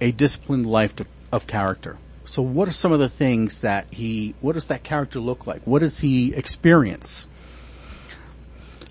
a 0.00 0.12
disciplined 0.12 0.66
life 0.66 0.96
to, 0.96 1.06
of 1.32 1.46
character. 1.46 1.98
So 2.24 2.42
what 2.42 2.68
are 2.68 2.72
some 2.72 2.92
of 2.92 3.00
the 3.00 3.08
things 3.08 3.62
that 3.62 3.92
he, 3.92 4.34
what 4.40 4.52
does 4.52 4.66
that 4.66 4.82
character 4.82 5.18
look 5.18 5.46
like? 5.46 5.62
What 5.64 5.80
does 5.80 5.98
he 5.98 6.32
experience? 6.34 7.26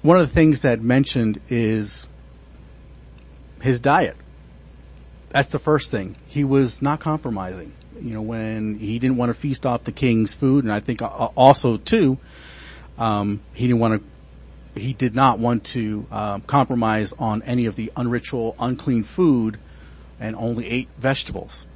One 0.01 0.19
of 0.19 0.27
the 0.27 0.33
things 0.33 0.63
that 0.63 0.81
mentioned 0.81 1.39
is 1.49 2.07
his 3.61 3.79
diet. 3.79 4.17
That's 5.29 5.49
the 5.49 5.59
first 5.59 5.91
thing. 5.91 6.15
He 6.27 6.43
was 6.43 6.81
not 6.81 6.99
compromising. 6.99 7.73
You 8.01 8.13
know, 8.13 8.21
when 8.21 8.79
he 8.79 8.97
didn't 8.99 9.17
want 9.17 9.29
to 9.29 9.33
feast 9.33 9.65
off 9.65 9.83
the 9.83 9.91
king's 9.91 10.33
food, 10.33 10.63
and 10.63 10.73
I 10.73 10.79
think 10.79 11.01
also 11.01 11.77
too, 11.77 12.17
um, 12.97 13.41
he 13.53 13.67
didn't 13.67 13.79
want 13.79 14.01
to, 14.01 14.81
he 14.81 14.93
did 14.93 15.15
not 15.15 15.39
want 15.39 15.65
to 15.65 16.07
um, 16.11 16.41
compromise 16.41 17.13
on 17.13 17.41
any 17.43 17.65
of 17.65 17.75
the 17.75 17.91
unritual, 17.95 18.55
unclean 18.59 19.03
food, 19.03 19.59
and 20.19 20.35
only 20.35 20.67
ate 20.67 20.87
vegetables. 20.97 21.67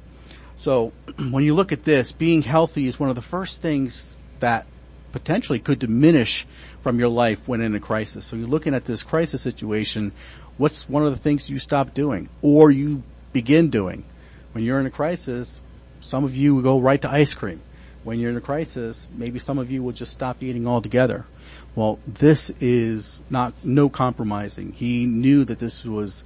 So 0.56 0.92
when 1.30 1.44
you 1.44 1.54
look 1.54 1.72
at 1.72 1.84
this, 1.84 2.12
being 2.12 2.42
healthy 2.42 2.86
is 2.86 2.98
one 2.98 3.10
of 3.10 3.16
the 3.16 3.22
first 3.22 3.62
things 3.62 4.16
that 4.40 4.66
potentially 5.12 5.60
could 5.60 5.78
diminish 5.78 6.44
from 6.80 6.98
your 6.98 7.08
life 7.08 7.46
when 7.46 7.60
in 7.60 7.74
a 7.74 7.80
crisis. 7.80 8.24
So 8.24 8.36
you're 8.36 8.48
looking 8.48 8.74
at 8.74 8.84
this 8.84 9.02
crisis 9.02 9.40
situation. 9.42 10.12
What's 10.56 10.88
one 10.88 11.04
of 11.04 11.12
the 11.12 11.18
things 11.18 11.48
you 11.48 11.58
stop 11.58 11.94
doing 11.94 12.28
or 12.42 12.70
you 12.70 13.02
begin 13.32 13.70
doing? 13.70 14.04
When 14.52 14.64
you're 14.64 14.80
in 14.80 14.86
a 14.86 14.90
crisis, 14.90 15.60
some 16.00 16.24
of 16.24 16.36
you 16.36 16.60
go 16.62 16.80
right 16.80 17.00
to 17.02 17.10
ice 17.10 17.34
cream. 17.34 17.60
When 18.02 18.18
you're 18.18 18.30
in 18.30 18.36
a 18.36 18.40
crisis, 18.40 19.06
maybe 19.14 19.38
some 19.38 19.58
of 19.58 19.70
you 19.70 19.82
will 19.82 19.92
just 19.92 20.12
stop 20.12 20.42
eating 20.42 20.66
altogether. 20.66 21.26
Well, 21.74 21.98
this 22.06 22.50
is 22.60 23.22
not, 23.30 23.54
no 23.64 23.88
compromising. 23.88 24.72
He 24.72 25.06
knew 25.06 25.44
that 25.44 25.58
this 25.58 25.84
was 25.84 26.24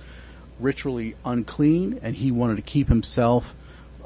ritually 0.58 1.14
unclean 1.24 2.00
and 2.02 2.16
he 2.16 2.32
wanted 2.32 2.56
to 2.56 2.62
keep 2.62 2.88
himself 2.88 3.54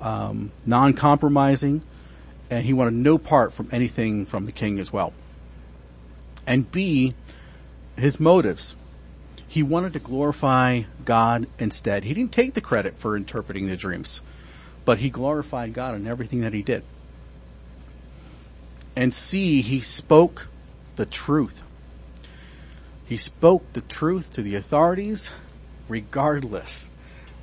um, 0.03 0.53
non-compromising, 0.67 1.81
and 2.51 2.67
he 2.67 2.75
wanted 2.75 2.95
no 2.95 3.17
part 3.17 3.53
from 3.53 3.69
anything 3.73 4.27
from 4.27 4.45
the 4.45 4.53
king 4.53 4.79
as 4.79 4.93
well. 4.93 5.15
And 6.47 6.71
B, 6.71 7.15
his 7.97 8.21
motives. 8.21 8.77
He 9.47 9.63
wanted 9.63 9.93
to 9.93 9.99
glorify 9.99 10.83
God 11.05 11.47
instead. 11.59 12.05
He 12.05 12.15
didn't 12.15 12.33
take 12.33 12.55
the 12.55 12.61
credit 12.61 12.99
for 12.99 13.17
interpreting 13.17 13.67
the 13.69 13.77
dreams, 13.77 14.23
but 14.85 14.99
he 14.99 15.11
glorified 15.11 15.75
God 15.75 15.95
in 15.95 16.07
everything 16.07 16.41
that 16.41 16.55
he 16.55 16.63
did. 16.63 16.83
And 18.97 19.13
C, 19.13 19.63
he 19.63 19.81
spoke 19.81 20.49
the 20.97 21.07
truth. 21.07 21.63
He 23.05 23.17
spoke 23.17 23.73
the 23.73 23.83
truth 23.83 24.33
to 24.33 24.43
the 24.43 24.55
authorities 24.55 25.31
regardless. 25.89 26.89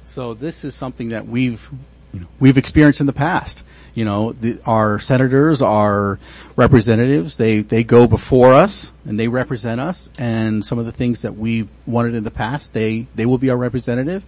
So 0.04 0.34
this 0.34 0.64
is 0.64 0.74
something 0.74 1.10
that 1.10 1.28
we've 1.28 1.70
you 2.14 2.22
know, 2.22 2.28
we've 2.40 2.58
experienced 2.58 3.02
in 3.02 3.08
the 3.08 3.14
past. 3.14 3.64
You 3.94 4.06
know, 4.06 4.34
the, 4.34 4.60
our 4.66 5.00
senators, 5.00 5.62
our 5.62 6.20
representatives, 6.56 7.38
they, 7.38 7.62
they 7.62 7.84
go 7.84 8.08
before 8.08 8.54
us 8.54 8.94
and 9.06 9.20
they 9.20 9.28
represent 9.28 9.82
us 9.82 10.10
and 10.18 10.64
some 10.64 10.80
of 10.80 10.86
the 10.86 10.92
things 10.92 11.24
that 11.24 11.36
we've 11.36 11.70
wanted 11.86 12.16
in 12.16 12.24
the 12.24 12.32
past, 12.32 12.74
they, 12.74 13.08
they 13.16 13.26
will 13.26 13.38
be 13.38 13.50
our 13.50 13.58
representative. 13.58 14.24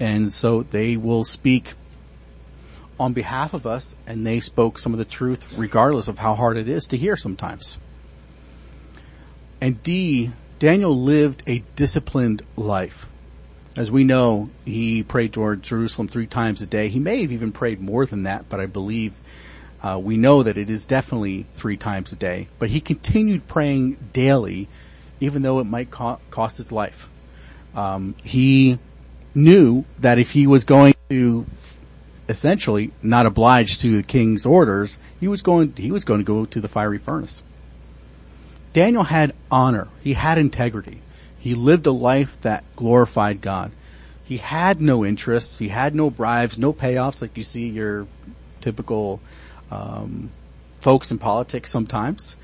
And 0.00 0.32
so 0.32 0.62
they 0.62 0.96
will 0.96 1.22
speak 1.22 1.74
on 2.98 3.12
behalf 3.12 3.54
of 3.54 3.66
us 3.66 3.94
and 4.06 4.26
they 4.26 4.40
spoke 4.40 4.78
some 4.78 4.92
of 4.92 4.98
the 4.98 5.04
truth 5.04 5.58
regardless 5.58 6.08
of 6.08 6.18
how 6.18 6.34
hard 6.34 6.56
it 6.56 6.68
is 6.68 6.86
to 6.88 6.96
hear 6.96 7.16
sometimes. 7.16 7.78
And 9.60 9.82
D, 9.82 10.32
Daniel 10.58 10.96
lived 10.96 11.42
a 11.46 11.62
disciplined 11.76 12.42
life. 12.56 13.06
As 13.76 13.90
we 13.90 14.04
know, 14.04 14.50
he 14.64 15.02
prayed 15.02 15.32
toward 15.32 15.62
Jerusalem 15.62 16.06
three 16.06 16.26
times 16.26 16.62
a 16.62 16.66
day. 16.66 16.88
He 16.88 17.00
may 17.00 17.22
have 17.22 17.32
even 17.32 17.50
prayed 17.50 17.80
more 17.80 18.06
than 18.06 18.22
that, 18.22 18.48
but 18.48 18.60
I 18.60 18.66
believe 18.66 19.14
uh, 19.82 19.98
we 20.02 20.16
know 20.16 20.42
that 20.44 20.56
it 20.56 20.70
is 20.70 20.86
definitely 20.86 21.46
three 21.54 21.76
times 21.76 22.12
a 22.12 22.16
day. 22.16 22.48
But 22.58 22.70
he 22.70 22.80
continued 22.80 23.48
praying 23.48 23.98
daily, 24.12 24.68
even 25.18 25.42
though 25.42 25.58
it 25.58 25.64
might 25.64 25.90
co- 25.90 26.20
cost 26.30 26.58
his 26.58 26.70
life. 26.70 27.10
Um, 27.74 28.14
he 28.22 28.78
knew 29.34 29.84
that 29.98 30.18
if 30.18 30.30
he 30.30 30.46
was 30.46 30.64
going 30.64 30.94
to 31.10 31.44
essentially 32.28 32.92
not 33.02 33.26
oblige 33.26 33.78
to 33.80 33.96
the 33.96 34.02
king's 34.02 34.46
orders, 34.46 34.98
he 35.18 35.26
was 35.28 35.42
going 35.42 35.74
he 35.76 35.90
was 35.90 36.04
going 36.04 36.20
to 36.20 36.24
go 36.24 36.44
to 36.44 36.60
the 36.60 36.68
fiery 36.68 36.98
furnace. 36.98 37.42
Daniel 38.72 39.04
had 39.04 39.34
honor. 39.50 39.88
He 40.02 40.14
had 40.14 40.38
integrity. 40.38 41.00
He 41.44 41.54
lived 41.54 41.86
a 41.86 41.92
life 41.92 42.40
that 42.40 42.64
glorified 42.74 43.42
God. 43.42 43.70
He 44.24 44.38
had 44.38 44.80
no 44.80 45.04
interests. 45.04 45.58
He 45.58 45.68
had 45.68 45.94
no 45.94 46.08
bribes, 46.08 46.58
no 46.58 46.72
payoffs 46.72 47.20
like 47.20 47.36
you 47.36 47.42
see 47.42 47.68
your 47.68 48.06
typical 48.62 49.20
um, 49.70 50.32
folks 50.80 51.10
in 51.10 51.18
politics 51.18 51.70
sometimes 51.70 52.38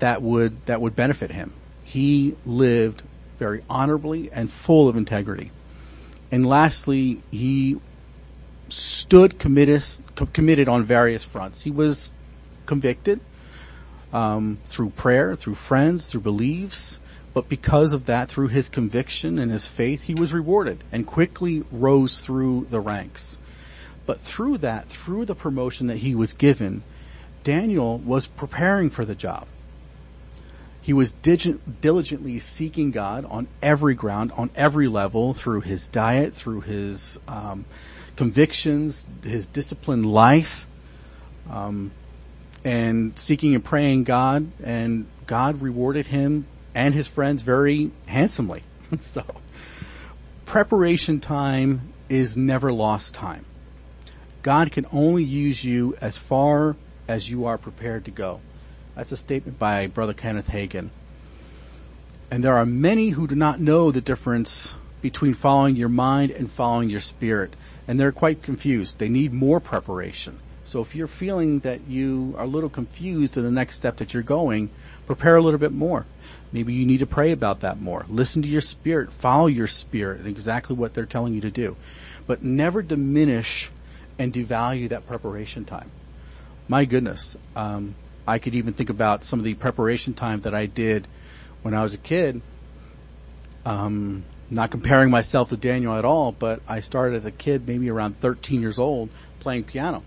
that 0.00 0.20
would 0.20 0.66
that 0.66 0.82
would 0.82 0.94
benefit 0.94 1.30
him. 1.30 1.54
He 1.82 2.36
lived 2.44 3.02
very 3.38 3.64
honorably 3.70 4.30
and 4.30 4.50
full 4.50 4.86
of 4.90 4.98
integrity. 4.98 5.50
And 6.30 6.44
lastly, 6.44 7.22
he 7.30 7.80
stood 8.68 9.38
committed 9.38 9.82
committed 10.34 10.68
on 10.68 10.84
various 10.84 11.24
fronts. 11.24 11.62
He 11.62 11.70
was 11.70 12.12
convicted 12.66 13.18
um, 14.12 14.58
through 14.66 14.90
prayer, 14.90 15.34
through 15.34 15.54
friends, 15.54 16.10
through 16.10 16.20
beliefs. 16.20 17.00
But 17.36 17.50
because 17.50 17.92
of 17.92 18.06
that, 18.06 18.30
through 18.30 18.48
his 18.48 18.70
conviction 18.70 19.38
and 19.38 19.52
his 19.52 19.66
faith, 19.66 20.04
he 20.04 20.14
was 20.14 20.32
rewarded 20.32 20.82
and 20.90 21.06
quickly 21.06 21.64
rose 21.70 22.20
through 22.20 22.66
the 22.70 22.80
ranks. 22.80 23.38
But 24.06 24.22
through 24.22 24.56
that, 24.58 24.88
through 24.88 25.26
the 25.26 25.34
promotion 25.34 25.88
that 25.88 25.98
he 25.98 26.14
was 26.14 26.32
given, 26.32 26.82
Daniel 27.44 27.98
was 27.98 28.26
preparing 28.26 28.88
for 28.88 29.04
the 29.04 29.14
job. 29.14 29.46
He 30.80 30.94
was 30.94 31.12
diligently 31.12 32.38
seeking 32.38 32.90
God 32.90 33.26
on 33.26 33.48
every 33.60 33.94
ground, 33.94 34.32
on 34.32 34.48
every 34.54 34.88
level, 34.88 35.34
through 35.34 35.60
his 35.60 35.88
diet, 35.88 36.32
through 36.32 36.62
his 36.62 37.20
um, 37.28 37.66
convictions, 38.16 39.04
his 39.22 39.46
disciplined 39.46 40.06
life, 40.06 40.66
um, 41.50 41.90
and 42.64 43.18
seeking 43.18 43.54
and 43.54 43.62
praying 43.62 44.04
God. 44.04 44.50
And 44.64 45.06
God 45.26 45.60
rewarded 45.60 46.06
him 46.06 46.46
and 46.76 46.94
his 46.94 47.06
friends 47.06 47.40
very 47.40 47.90
handsomely. 48.04 48.62
so 49.00 49.24
preparation 50.44 51.18
time 51.18 51.92
is 52.10 52.36
never 52.36 52.70
lost 52.70 53.14
time. 53.14 53.46
God 54.42 54.70
can 54.70 54.86
only 54.92 55.24
use 55.24 55.64
you 55.64 55.96
as 56.00 56.18
far 56.18 56.76
as 57.08 57.30
you 57.30 57.46
are 57.46 57.56
prepared 57.56 58.04
to 58.04 58.10
go. 58.10 58.40
That's 58.94 59.10
a 59.10 59.16
statement 59.16 59.58
by 59.58 59.86
Brother 59.86 60.12
Kenneth 60.12 60.48
Hagin. 60.48 60.90
And 62.30 62.44
there 62.44 62.54
are 62.54 62.66
many 62.66 63.10
who 63.10 63.26
do 63.26 63.34
not 63.34 63.58
know 63.58 63.90
the 63.90 64.00
difference 64.02 64.76
between 65.00 65.32
following 65.32 65.76
your 65.76 65.88
mind 65.88 66.30
and 66.30 66.50
following 66.50 66.90
your 66.90 67.00
spirit. 67.00 67.56
And 67.88 67.98
they're 67.98 68.12
quite 68.12 68.42
confused. 68.42 68.98
They 68.98 69.08
need 69.08 69.32
more 69.32 69.60
preparation. 69.60 70.40
So 70.66 70.82
if 70.82 70.94
you're 70.94 71.06
feeling 71.06 71.60
that 71.60 71.86
you 71.88 72.34
are 72.36 72.44
a 72.44 72.48
little 72.48 72.68
confused 72.68 73.36
in 73.36 73.44
the 73.44 73.50
next 73.50 73.76
step 73.76 73.96
that 73.96 74.12
you're 74.12 74.22
going, 74.22 74.68
prepare 75.06 75.36
a 75.36 75.42
little 75.42 75.60
bit 75.60 75.72
more. 75.72 76.06
Maybe 76.52 76.72
you 76.72 76.86
need 76.86 76.98
to 76.98 77.06
pray 77.06 77.32
about 77.32 77.60
that 77.60 77.80
more. 77.80 78.06
Listen 78.08 78.42
to 78.42 78.48
your 78.48 78.60
spirit. 78.60 79.12
Follow 79.12 79.46
your 79.46 79.66
spirit 79.66 80.20
and 80.20 80.28
exactly 80.28 80.76
what 80.76 80.94
they're 80.94 81.06
telling 81.06 81.34
you 81.34 81.40
to 81.42 81.50
do. 81.50 81.76
But 82.26 82.42
never 82.42 82.82
diminish 82.82 83.70
and 84.18 84.32
devalue 84.32 84.88
that 84.88 85.06
preparation 85.06 85.64
time. 85.64 85.90
My 86.68 86.84
goodness. 86.84 87.36
Um, 87.54 87.94
I 88.26 88.38
could 88.38 88.54
even 88.54 88.74
think 88.74 88.90
about 88.90 89.22
some 89.22 89.38
of 89.38 89.44
the 89.44 89.54
preparation 89.54 90.14
time 90.14 90.40
that 90.42 90.54
I 90.54 90.66
did 90.66 91.06
when 91.62 91.74
I 91.74 91.82
was 91.82 91.94
a 91.94 91.98
kid. 91.98 92.40
Um, 93.64 94.24
not 94.50 94.70
comparing 94.70 95.10
myself 95.10 95.48
to 95.48 95.56
Daniel 95.56 95.94
at 95.94 96.04
all, 96.04 96.32
but 96.32 96.60
I 96.68 96.80
started 96.80 97.16
as 97.16 97.26
a 97.26 97.30
kid, 97.30 97.66
maybe 97.66 97.90
around 97.90 98.20
13 98.20 98.60
years 98.60 98.78
old, 98.78 99.10
playing 99.40 99.64
piano. 99.64 100.02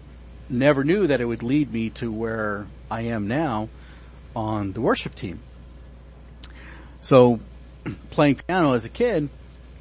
Never 0.49 0.83
knew 0.83 1.07
that 1.07 1.21
it 1.21 1.25
would 1.25 1.43
lead 1.43 1.71
me 1.71 1.89
to 1.91 2.11
where 2.11 2.67
I 2.89 3.01
am 3.01 3.27
now 3.27 3.69
on 4.35 4.73
the 4.73 4.81
worship 4.81 5.15
team. 5.15 5.41
So 7.01 7.39
playing 8.09 8.35
piano 8.35 8.73
as 8.73 8.85
a 8.85 8.89
kid, 8.89 9.29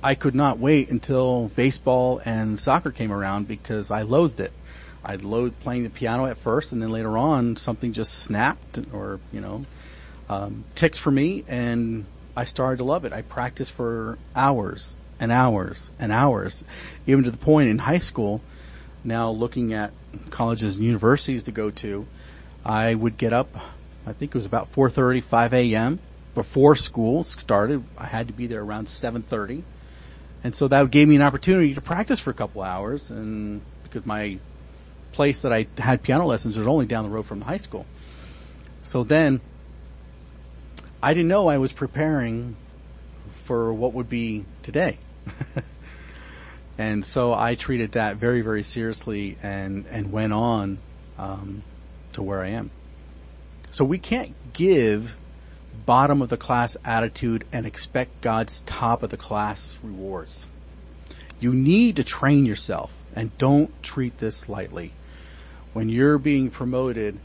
I 0.02 0.14
could 0.14 0.34
not 0.34 0.58
wait 0.58 0.90
until 0.90 1.48
baseball 1.48 2.20
and 2.24 2.58
soccer 2.58 2.92
came 2.92 3.12
around 3.12 3.48
because 3.48 3.90
I 3.90 4.02
loathed 4.02 4.40
it. 4.40 4.52
I 5.04 5.16
loathed 5.16 5.58
playing 5.60 5.84
the 5.84 5.90
piano 5.90 6.26
at 6.26 6.38
first 6.38 6.72
and 6.72 6.82
then 6.82 6.90
later 6.90 7.16
on 7.16 7.56
something 7.56 7.92
just 7.92 8.12
snapped 8.12 8.80
or, 8.92 9.20
you 9.32 9.40
know, 9.40 9.64
um, 10.28 10.64
ticked 10.74 10.98
for 10.98 11.10
me 11.10 11.44
and 11.48 12.04
I 12.36 12.44
started 12.44 12.76
to 12.78 12.84
love 12.84 13.04
it. 13.04 13.12
I 13.12 13.22
practiced 13.22 13.72
for 13.72 14.18
hours 14.36 14.96
and 15.18 15.32
hours 15.32 15.92
and 15.98 16.12
hours, 16.12 16.64
even 17.06 17.24
to 17.24 17.30
the 17.30 17.36
point 17.36 17.70
in 17.70 17.78
high 17.78 17.98
school, 17.98 18.40
now 19.02 19.30
looking 19.30 19.72
at 19.72 19.92
colleges 20.30 20.76
and 20.76 20.84
universities 20.84 21.44
to 21.44 21.52
go 21.52 21.70
to, 21.70 22.06
I 22.64 22.94
would 22.94 23.16
get 23.16 23.32
up, 23.32 23.48
I 24.06 24.12
think 24.12 24.32
it 24.32 24.34
was 24.34 24.46
about 24.46 24.72
4.30, 24.72 25.24
5 25.24 25.54
a.m 25.54 25.98
before 26.38 26.76
school 26.76 27.24
started. 27.24 27.82
I 27.98 28.06
had 28.06 28.28
to 28.28 28.32
be 28.32 28.46
there 28.46 28.62
around 28.62 28.86
7.30. 28.86 29.64
And 30.44 30.54
so 30.54 30.68
that 30.68 30.88
gave 30.92 31.08
me 31.08 31.16
an 31.16 31.22
opportunity 31.22 31.74
to 31.74 31.80
practice 31.80 32.20
for 32.20 32.30
a 32.30 32.34
couple 32.34 32.62
hours 32.62 33.10
and 33.10 33.60
because 33.82 34.06
my 34.06 34.38
place 35.10 35.40
that 35.40 35.52
I 35.52 35.66
had 35.78 36.00
piano 36.00 36.26
lessons 36.26 36.56
was 36.56 36.68
only 36.68 36.86
down 36.86 37.02
the 37.02 37.10
road 37.10 37.26
from 37.26 37.40
the 37.40 37.44
high 37.44 37.56
school. 37.56 37.86
So 38.84 39.02
then 39.02 39.40
I 41.02 41.12
didn't 41.12 41.26
know 41.26 41.48
I 41.48 41.58
was 41.58 41.72
preparing 41.72 42.54
for 43.42 43.74
what 43.74 43.94
would 43.94 44.08
be 44.08 44.44
today. 44.62 44.96
and 46.78 47.04
so 47.04 47.34
I 47.34 47.56
treated 47.56 47.92
that 47.92 48.14
very, 48.14 48.42
very 48.42 48.62
seriously 48.62 49.36
and, 49.42 49.86
and 49.90 50.12
went 50.12 50.32
on, 50.32 50.78
um, 51.18 51.64
to 52.12 52.22
where 52.22 52.42
I 52.42 52.50
am. 52.50 52.70
So 53.72 53.84
we 53.84 53.98
can't 53.98 54.36
give 54.52 55.17
bottom 55.88 56.20
of 56.20 56.28
the 56.28 56.36
class 56.36 56.76
attitude 56.84 57.46
and 57.50 57.64
expect 57.64 58.20
God's 58.20 58.60
top 58.66 59.02
of 59.02 59.08
the 59.08 59.16
class 59.16 59.78
rewards. 59.82 60.46
You 61.40 61.54
need 61.54 61.96
to 61.96 62.04
train 62.04 62.44
yourself 62.44 62.92
and 63.16 63.36
don't 63.38 63.82
treat 63.82 64.18
this 64.18 64.50
lightly. 64.50 64.92
When 65.72 65.88
you're 65.88 66.18
being 66.18 66.50
promoted 66.50 67.18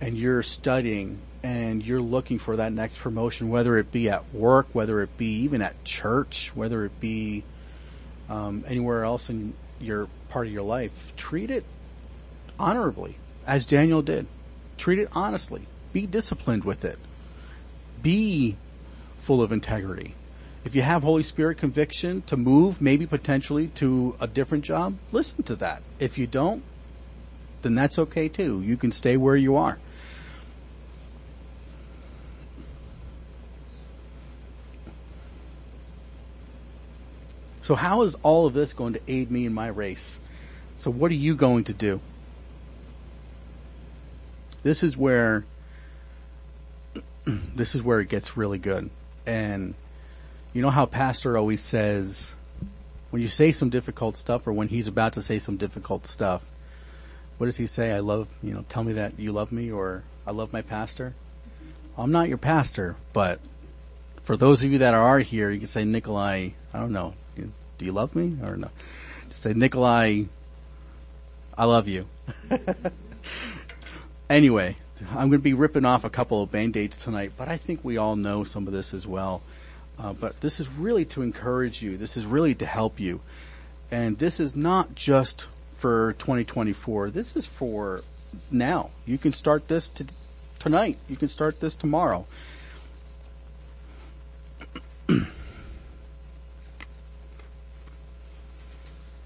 and 0.00 0.16
you're 0.16 0.44
studying 0.44 1.18
and 1.42 1.84
you're 1.84 2.00
looking 2.00 2.38
for 2.38 2.54
that 2.54 2.72
next 2.72 2.98
promotion, 2.98 3.48
whether 3.48 3.76
it 3.78 3.90
be 3.90 4.08
at 4.08 4.32
work, 4.32 4.68
whether 4.72 5.02
it 5.02 5.16
be 5.16 5.40
even 5.40 5.60
at 5.60 5.82
church, 5.82 6.52
whether 6.54 6.84
it 6.84 7.00
be 7.00 7.42
um, 8.28 8.64
anywhere 8.68 9.02
else 9.02 9.28
in 9.28 9.54
your 9.80 10.06
part 10.28 10.46
of 10.46 10.52
your 10.52 10.62
life, 10.62 11.12
treat 11.16 11.50
it 11.50 11.64
honorably, 12.60 13.18
as 13.44 13.66
Daniel 13.66 14.02
did. 14.02 14.28
Treat 14.78 15.00
it 15.00 15.08
honestly. 15.10 15.66
Be 15.92 16.06
disciplined 16.06 16.62
with 16.62 16.84
it. 16.84 17.00
Be 18.04 18.56
full 19.18 19.42
of 19.42 19.50
integrity. 19.50 20.14
If 20.64 20.76
you 20.76 20.82
have 20.82 21.02
Holy 21.02 21.22
Spirit 21.22 21.58
conviction 21.58 22.22
to 22.22 22.36
move, 22.36 22.80
maybe 22.80 23.06
potentially 23.06 23.68
to 23.68 24.14
a 24.20 24.26
different 24.26 24.64
job, 24.64 24.96
listen 25.10 25.42
to 25.44 25.56
that. 25.56 25.82
If 25.98 26.18
you 26.18 26.26
don't, 26.26 26.62
then 27.62 27.74
that's 27.74 27.98
okay 27.98 28.28
too. 28.28 28.62
You 28.62 28.76
can 28.76 28.92
stay 28.92 29.16
where 29.16 29.36
you 29.36 29.56
are. 29.56 29.78
So 37.62 37.74
how 37.74 38.02
is 38.02 38.14
all 38.22 38.46
of 38.46 38.52
this 38.52 38.74
going 38.74 38.92
to 38.92 39.00
aid 39.08 39.30
me 39.30 39.46
in 39.46 39.54
my 39.54 39.68
race? 39.68 40.20
So 40.76 40.90
what 40.90 41.10
are 41.10 41.14
you 41.14 41.34
going 41.34 41.64
to 41.64 41.72
do? 41.72 42.02
This 44.62 44.82
is 44.82 44.98
where, 44.98 45.46
this 47.54 47.74
is 47.74 47.82
where 47.82 48.00
it 48.00 48.08
gets 48.08 48.36
really 48.36 48.58
good. 48.58 48.90
And 49.26 49.74
you 50.52 50.62
know 50.62 50.70
how 50.70 50.86
pastor 50.86 51.36
always 51.36 51.60
says, 51.60 52.34
when 53.10 53.22
you 53.22 53.28
say 53.28 53.52
some 53.52 53.70
difficult 53.70 54.16
stuff 54.16 54.46
or 54.46 54.52
when 54.52 54.68
he's 54.68 54.88
about 54.88 55.14
to 55.14 55.22
say 55.22 55.38
some 55.38 55.56
difficult 55.56 56.06
stuff, 56.06 56.44
what 57.38 57.46
does 57.46 57.56
he 57.56 57.66
say? 57.66 57.92
I 57.92 58.00
love, 58.00 58.28
you 58.42 58.54
know, 58.54 58.64
tell 58.68 58.84
me 58.84 58.94
that 58.94 59.18
you 59.18 59.32
love 59.32 59.52
me 59.52 59.70
or 59.70 60.04
I 60.26 60.30
love 60.30 60.52
my 60.52 60.62
pastor. 60.62 61.14
I'm 61.96 62.12
not 62.12 62.28
your 62.28 62.38
pastor, 62.38 62.96
but 63.12 63.40
for 64.24 64.36
those 64.36 64.62
of 64.62 64.72
you 64.72 64.78
that 64.78 64.94
are 64.94 65.18
here, 65.18 65.50
you 65.50 65.58
can 65.58 65.68
say, 65.68 65.84
Nicolae, 65.84 66.54
I 66.72 66.80
don't 66.80 66.92
know, 66.92 67.14
do 67.36 67.84
you 67.84 67.92
love 67.92 68.14
me 68.14 68.36
or 68.42 68.56
no? 68.56 68.70
Just 69.30 69.42
say, 69.42 69.52
Nicolae, 69.52 70.28
I 71.56 71.64
love 71.64 71.88
you. 71.88 72.06
anyway, 74.30 74.76
I'm 75.00 75.28
going 75.28 75.32
to 75.32 75.38
be 75.38 75.54
ripping 75.54 75.84
off 75.84 76.04
a 76.04 76.10
couple 76.10 76.42
of 76.42 76.52
band-aids 76.52 77.02
tonight, 77.02 77.32
but 77.36 77.48
I 77.48 77.56
think 77.56 77.80
we 77.82 77.96
all 77.96 78.14
know 78.16 78.44
some 78.44 78.66
of 78.66 78.72
this 78.72 78.94
as 78.94 79.06
well. 79.06 79.42
Uh, 79.98 80.12
but 80.12 80.40
this 80.40 80.60
is 80.60 80.68
really 80.68 81.04
to 81.06 81.22
encourage 81.22 81.82
you. 81.82 81.96
This 81.96 82.16
is 82.16 82.26
really 82.26 82.54
to 82.56 82.66
help 82.66 83.00
you. 83.00 83.20
And 83.90 84.18
this 84.18 84.40
is 84.40 84.56
not 84.56 84.94
just 84.94 85.48
for 85.72 86.14
2024. 86.14 87.10
This 87.10 87.36
is 87.36 87.46
for 87.46 88.02
now. 88.50 88.90
You 89.06 89.18
can 89.18 89.32
start 89.32 89.68
this 89.68 89.88
to, 89.90 90.06
tonight. 90.58 90.98
You 91.08 91.16
can 91.16 91.28
start 91.28 91.60
this 91.60 91.76
tomorrow. 91.76 92.26
the 95.06 95.26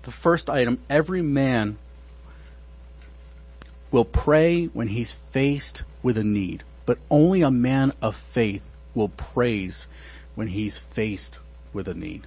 first 0.06 0.50
item, 0.50 0.80
every 0.90 1.22
man 1.22 1.78
will 3.90 4.04
pray 4.04 4.66
when 4.66 4.88
he's 4.88 5.12
faced 5.12 5.84
with 6.02 6.18
a 6.18 6.24
need, 6.24 6.62
but 6.86 6.98
only 7.10 7.42
a 7.42 7.50
man 7.50 7.92
of 8.02 8.14
faith 8.14 8.64
will 8.94 9.08
praise 9.08 9.88
when 10.34 10.48
he's 10.48 10.78
faced 10.78 11.38
with 11.72 11.88
a 11.88 11.94
need. 11.94 12.26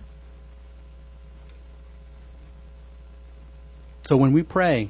So 4.04 4.18
when 4.18 4.34
we 4.34 4.44
pray, 4.44 4.90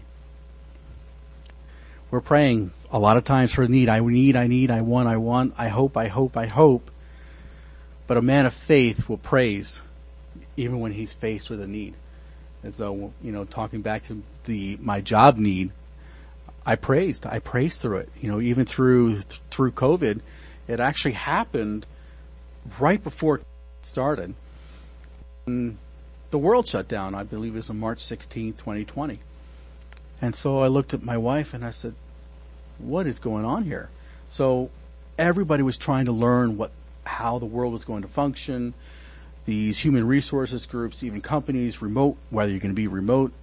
we're 2.10 2.22
praying 2.22 2.72
a 2.92 3.00
lot 3.00 3.18
of 3.18 3.24
times 3.24 3.54
for 3.54 3.68
need. 3.68 3.90
I 3.90 4.00
need, 4.00 4.36
I 4.36 4.48
need, 4.48 4.72
I 4.72 4.82
want, 4.82 5.08
I 5.08 5.18
want, 5.18 5.54
I 5.58 5.68
hope, 5.68 5.98
I 5.98 6.08
hope, 6.08 6.38
I 6.38 6.48
hope. 6.48 6.90
But 8.08 8.18
a 8.18 8.22
man 8.22 8.46
of 8.46 8.54
faith 8.54 9.08
will 9.08 9.18
praise 9.18 9.82
even 10.58 10.80
when 10.80 10.92
he's 10.92 11.14
faced 11.14 11.50
with 11.50 11.62
a 11.62 11.68
need. 11.68 11.96
And 12.64 12.74
so, 12.76 13.14
you 13.22 13.32
know, 13.32 13.46
talking 13.46 13.82
back 13.82 14.04
to 14.04 14.22
the, 14.44 14.78
my 14.82 15.02
job 15.02 15.38
need, 15.38 15.72
I 16.66 16.76
praised, 16.76 17.26
I 17.26 17.40
praised 17.40 17.82
through 17.82 17.98
it. 17.98 18.10
You 18.20 18.32
know, 18.32 18.40
even 18.40 18.66
through, 18.66 19.18
through 19.50 19.72
COVID, 19.72 20.22
it 20.68 20.80
actually 20.80 21.14
happened 21.14 21.86
right 22.80 23.04
before 23.04 23.38
it 23.38 23.46
started. 23.82 24.36
And 25.46 25.78
the 26.30 26.38
world 26.38 26.68
shut 26.68 26.88
down, 26.88 27.16
I 27.16 27.24
believe 27.24 27.54
it 27.54 27.58
was 27.58 27.70
on 27.70 27.80
March 27.80 28.00
16th, 28.00 28.58
2020. 28.58 29.20
And 30.22 30.36
so 30.36 30.60
I 30.60 30.68
looked 30.68 30.94
at 30.94 31.02
my 31.02 31.18
wife 31.18 31.54
and 31.54 31.66
I 31.66 31.72
said, 31.72 31.96
what 32.78 33.08
is 33.08 33.20
going 33.20 33.44
on 33.44 33.64
here? 33.64 33.90
So 34.30 34.70
everybody 35.18 35.64
was 35.64 35.78
trying 35.78 36.06
to 36.06 36.12
learn 36.12 36.58
what, 36.58 36.72
how 37.06 37.40
the 37.40 37.46
world 37.46 37.74
was 37.74 37.86
going 37.86 38.04
to 38.04 38.08
function, 38.08 38.74
these 39.46 39.80
human 39.80 40.06
resources 40.06 40.66
groups, 40.66 41.04
even 41.04 41.22
companies, 41.22 41.82
remote, 41.82 42.18
whether 42.30 42.52
you're 42.52 42.60
going 42.60 42.72
to 42.72 42.76
be 42.76 42.88
remote, 42.88 43.34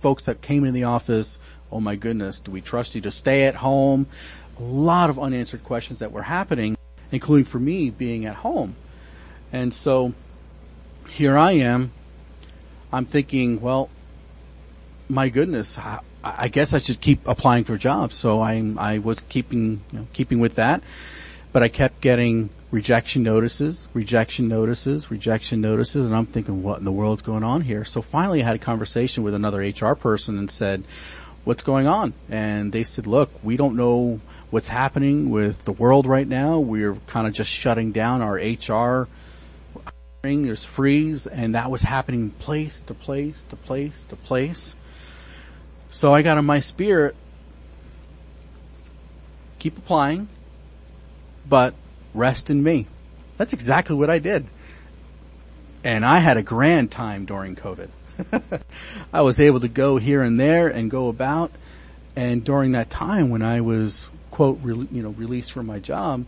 folks 0.00 0.26
that 0.26 0.40
came 0.42 0.64
in 0.64 0.74
the 0.74 0.84
office, 0.84 1.38
oh 1.70 1.80
my 1.80 1.96
goodness, 1.96 2.40
do 2.40 2.50
we 2.50 2.60
trust 2.60 2.94
you 2.94 3.00
to 3.02 3.10
stay 3.10 3.44
at 3.44 3.56
home? 3.56 4.06
A 4.58 4.62
lot 4.62 5.10
of 5.10 5.18
unanswered 5.18 5.64
questions 5.64 6.00
that 6.00 6.12
were 6.12 6.22
happening, 6.22 6.76
including 7.12 7.44
for 7.44 7.58
me 7.58 7.90
being 7.90 8.26
at 8.26 8.36
home. 8.36 8.76
And 9.52 9.72
so 9.72 10.14
here 11.08 11.38
I 11.38 11.52
am. 11.52 11.92
I'm 12.92 13.04
thinking, 13.04 13.60
well, 13.60 13.90
my 15.08 15.28
goodness, 15.28 15.78
I, 15.78 16.00
I 16.24 16.48
guess 16.48 16.74
I 16.74 16.78
should 16.78 17.00
keep 17.00 17.26
applying 17.26 17.64
for 17.64 17.76
jobs. 17.76 18.16
So 18.16 18.40
I, 18.40 18.74
I 18.78 18.98
was 18.98 19.20
keeping, 19.20 19.82
you 19.92 19.98
know, 20.00 20.06
keeping 20.12 20.40
with 20.40 20.56
that, 20.56 20.82
but 21.52 21.62
I 21.62 21.68
kept 21.68 22.00
getting 22.00 22.50
rejection 22.70 23.22
notices, 23.22 23.88
rejection 23.94 24.48
notices, 24.48 25.10
rejection 25.10 25.60
notices, 25.60 26.06
and 26.06 26.14
I'm 26.14 26.26
thinking, 26.26 26.62
what 26.62 26.78
in 26.78 26.84
the 26.84 26.92
world's 26.92 27.22
going 27.22 27.44
on 27.44 27.62
here? 27.62 27.84
So 27.84 28.02
finally 28.02 28.42
I 28.42 28.46
had 28.46 28.56
a 28.56 28.58
conversation 28.58 29.22
with 29.22 29.34
another 29.34 29.60
HR 29.60 29.94
person 29.94 30.38
and 30.38 30.50
said, 30.50 30.84
what's 31.48 31.62
going 31.62 31.86
on? 31.86 32.12
And 32.28 32.72
they 32.72 32.84
said, 32.84 33.06
look, 33.06 33.30
we 33.42 33.56
don't 33.56 33.74
know 33.74 34.20
what's 34.50 34.68
happening 34.68 35.30
with 35.30 35.64
the 35.64 35.72
world 35.72 36.06
right 36.06 36.28
now. 36.28 36.58
We're 36.58 36.96
kind 37.06 37.26
of 37.26 37.32
just 37.32 37.48
shutting 37.48 37.90
down 37.90 38.20
our 38.20 38.34
HR 38.34 39.08
there's 40.22 40.64
freeze 40.64 41.26
and 41.26 41.54
that 41.54 41.70
was 41.70 41.80
happening 41.80 42.30
place 42.30 42.82
to 42.82 42.92
place 42.92 43.44
to 43.44 43.56
place 43.56 44.04
to 44.04 44.16
place. 44.16 44.76
So 45.88 46.12
I 46.12 46.20
got 46.20 46.36
in 46.36 46.44
my 46.44 46.58
spirit, 46.58 47.16
keep 49.58 49.78
applying, 49.78 50.28
but 51.48 51.72
rest 52.12 52.50
in 52.50 52.62
me. 52.62 52.88
That's 53.38 53.54
exactly 53.54 53.96
what 53.96 54.10
I 54.10 54.18
did. 54.18 54.44
And 55.82 56.04
I 56.04 56.18
had 56.18 56.36
a 56.36 56.42
grand 56.42 56.90
time 56.90 57.24
during 57.24 57.56
COVID. 57.56 57.88
I 59.12 59.22
was 59.22 59.40
able 59.40 59.60
to 59.60 59.68
go 59.68 59.96
here 59.96 60.22
and 60.22 60.38
there 60.38 60.68
and 60.68 60.90
go 60.90 61.08
about. 61.08 61.50
And 62.16 62.44
during 62.44 62.72
that 62.72 62.90
time 62.90 63.30
when 63.30 63.42
I 63.42 63.60
was, 63.60 64.10
quote, 64.30 64.58
re- 64.62 64.88
you 64.90 65.02
know, 65.02 65.10
released 65.10 65.52
from 65.52 65.66
my 65.66 65.78
job, 65.78 66.26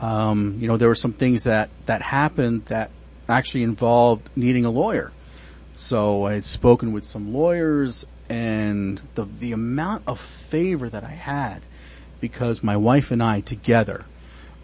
um, 0.00 0.58
you 0.60 0.68
know, 0.68 0.76
there 0.76 0.88
were 0.88 0.94
some 0.94 1.12
things 1.12 1.44
that, 1.44 1.70
that 1.86 2.02
happened 2.02 2.66
that 2.66 2.90
actually 3.28 3.62
involved 3.62 4.28
needing 4.36 4.64
a 4.64 4.70
lawyer. 4.70 5.12
So 5.76 6.26
I 6.26 6.34
had 6.34 6.44
spoken 6.44 6.92
with 6.92 7.04
some 7.04 7.32
lawyers 7.32 8.06
and 8.28 9.00
the, 9.14 9.24
the 9.24 9.52
amount 9.52 10.04
of 10.06 10.20
favor 10.20 10.88
that 10.88 11.04
I 11.04 11.10
had 11.10 11.62
because 12.20 12.62
my 12.62 12.76
wife 12.76 13.10
and 13.10 13.22
I 13.22 13.40
together 13.40 14.06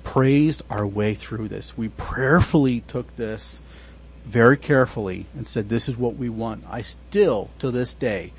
praised 0.02 0.62
our 0.70 0.86
way 0.86 1.14
through 1.14 1.48
this. 1.48 1.76
We 1.76 1.88
prayerfully 1.88 2.80
took 2.80 3.14
this 3.16 3.60
very 4.24 4.56
carefully 4.56 5.26
and 5.34 5.46
said, 5.46 5.68
this 5.68 5.88
is 5.88 5.96
what 5.96 6.16
we 6.16 6.28
want. 6.28 6.64
I 6.68 6.82
still, 6.82 7.50
to 7.58 7.70
this 7.70 7.94
day, 7.94 8.32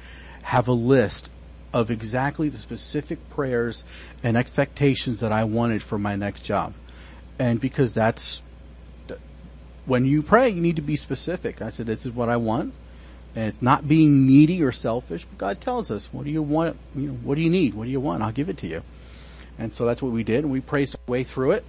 have 0.43 0.67
a 0.67 0.73
list 0.73 1.31
of 1.73 1.89
exactly 1.89 2.49
the 2.49 2.57
specific 2.57 3.29
prayers 3.29 3.83
and 4.23 4.35
expectations 4.35 5.21
that 5.21 5.31
I 5.31 5.43
wanted 5.43 5.81
for 5.81 5.97
my 5.97 6.15
next 6.15 6.41
job. 6.43 6.73
And 7.39 7.59
because 7.59 7.93
that's, 7.93 8.41
when 9.85 10.05
you 10.05 10.21
pray, 10.21 10.49
you 10.49 10.61
need 10.61 10.75
to 10.75 10.81
be 10.81 10.95
specific. 10.95 11.61
I 11.61 11.69
said, 11.69 11.87
this 11.87 12.05
is 12.05 12.11
what 12.11 12.29
I 12.29 12.37
want. 12.37 12.73
And 13.35 13.47
it's 13.47 13.61
not 13.61 13.87
being 13.87 14.27
needy 14.27 14.61
or 14.61 14.73
selfish, 14.73 15.25
but 15.25 15.37
God 15.37 15.61
tells 15.61 15.89
us, 15.89 16.09
what 16.11 16.25
do 16.25 16.31
you 16.31 16.41
want? 16.41 16.77
You 16.93 17.07
know, 17.07 17.13
what 17.13 17.35
do 17.35 17.41
you 17.41 17.49
need? 17.49 17.73
What 17.73 17.85
do 17.85 17.89
you 17.89 18.01
want? 18.01 18.21
I'll 18.21 18.33
give 18.33 18.49
it 18.49 18.57
to 18.57 18.67
you. 18.67 18.83
And 19.57 19.71
so 19.71 19.85
that's 19.85 20.01
what 20.01 20.11
we 20.11 20.23
did 20.23 20.43
and 20.43 20.51
we 20.51 20.59
praised 20.59 20.95
our 20.95 21.11
way 21.11 21.23
through 21.23 21.51
it. 21.51 21.65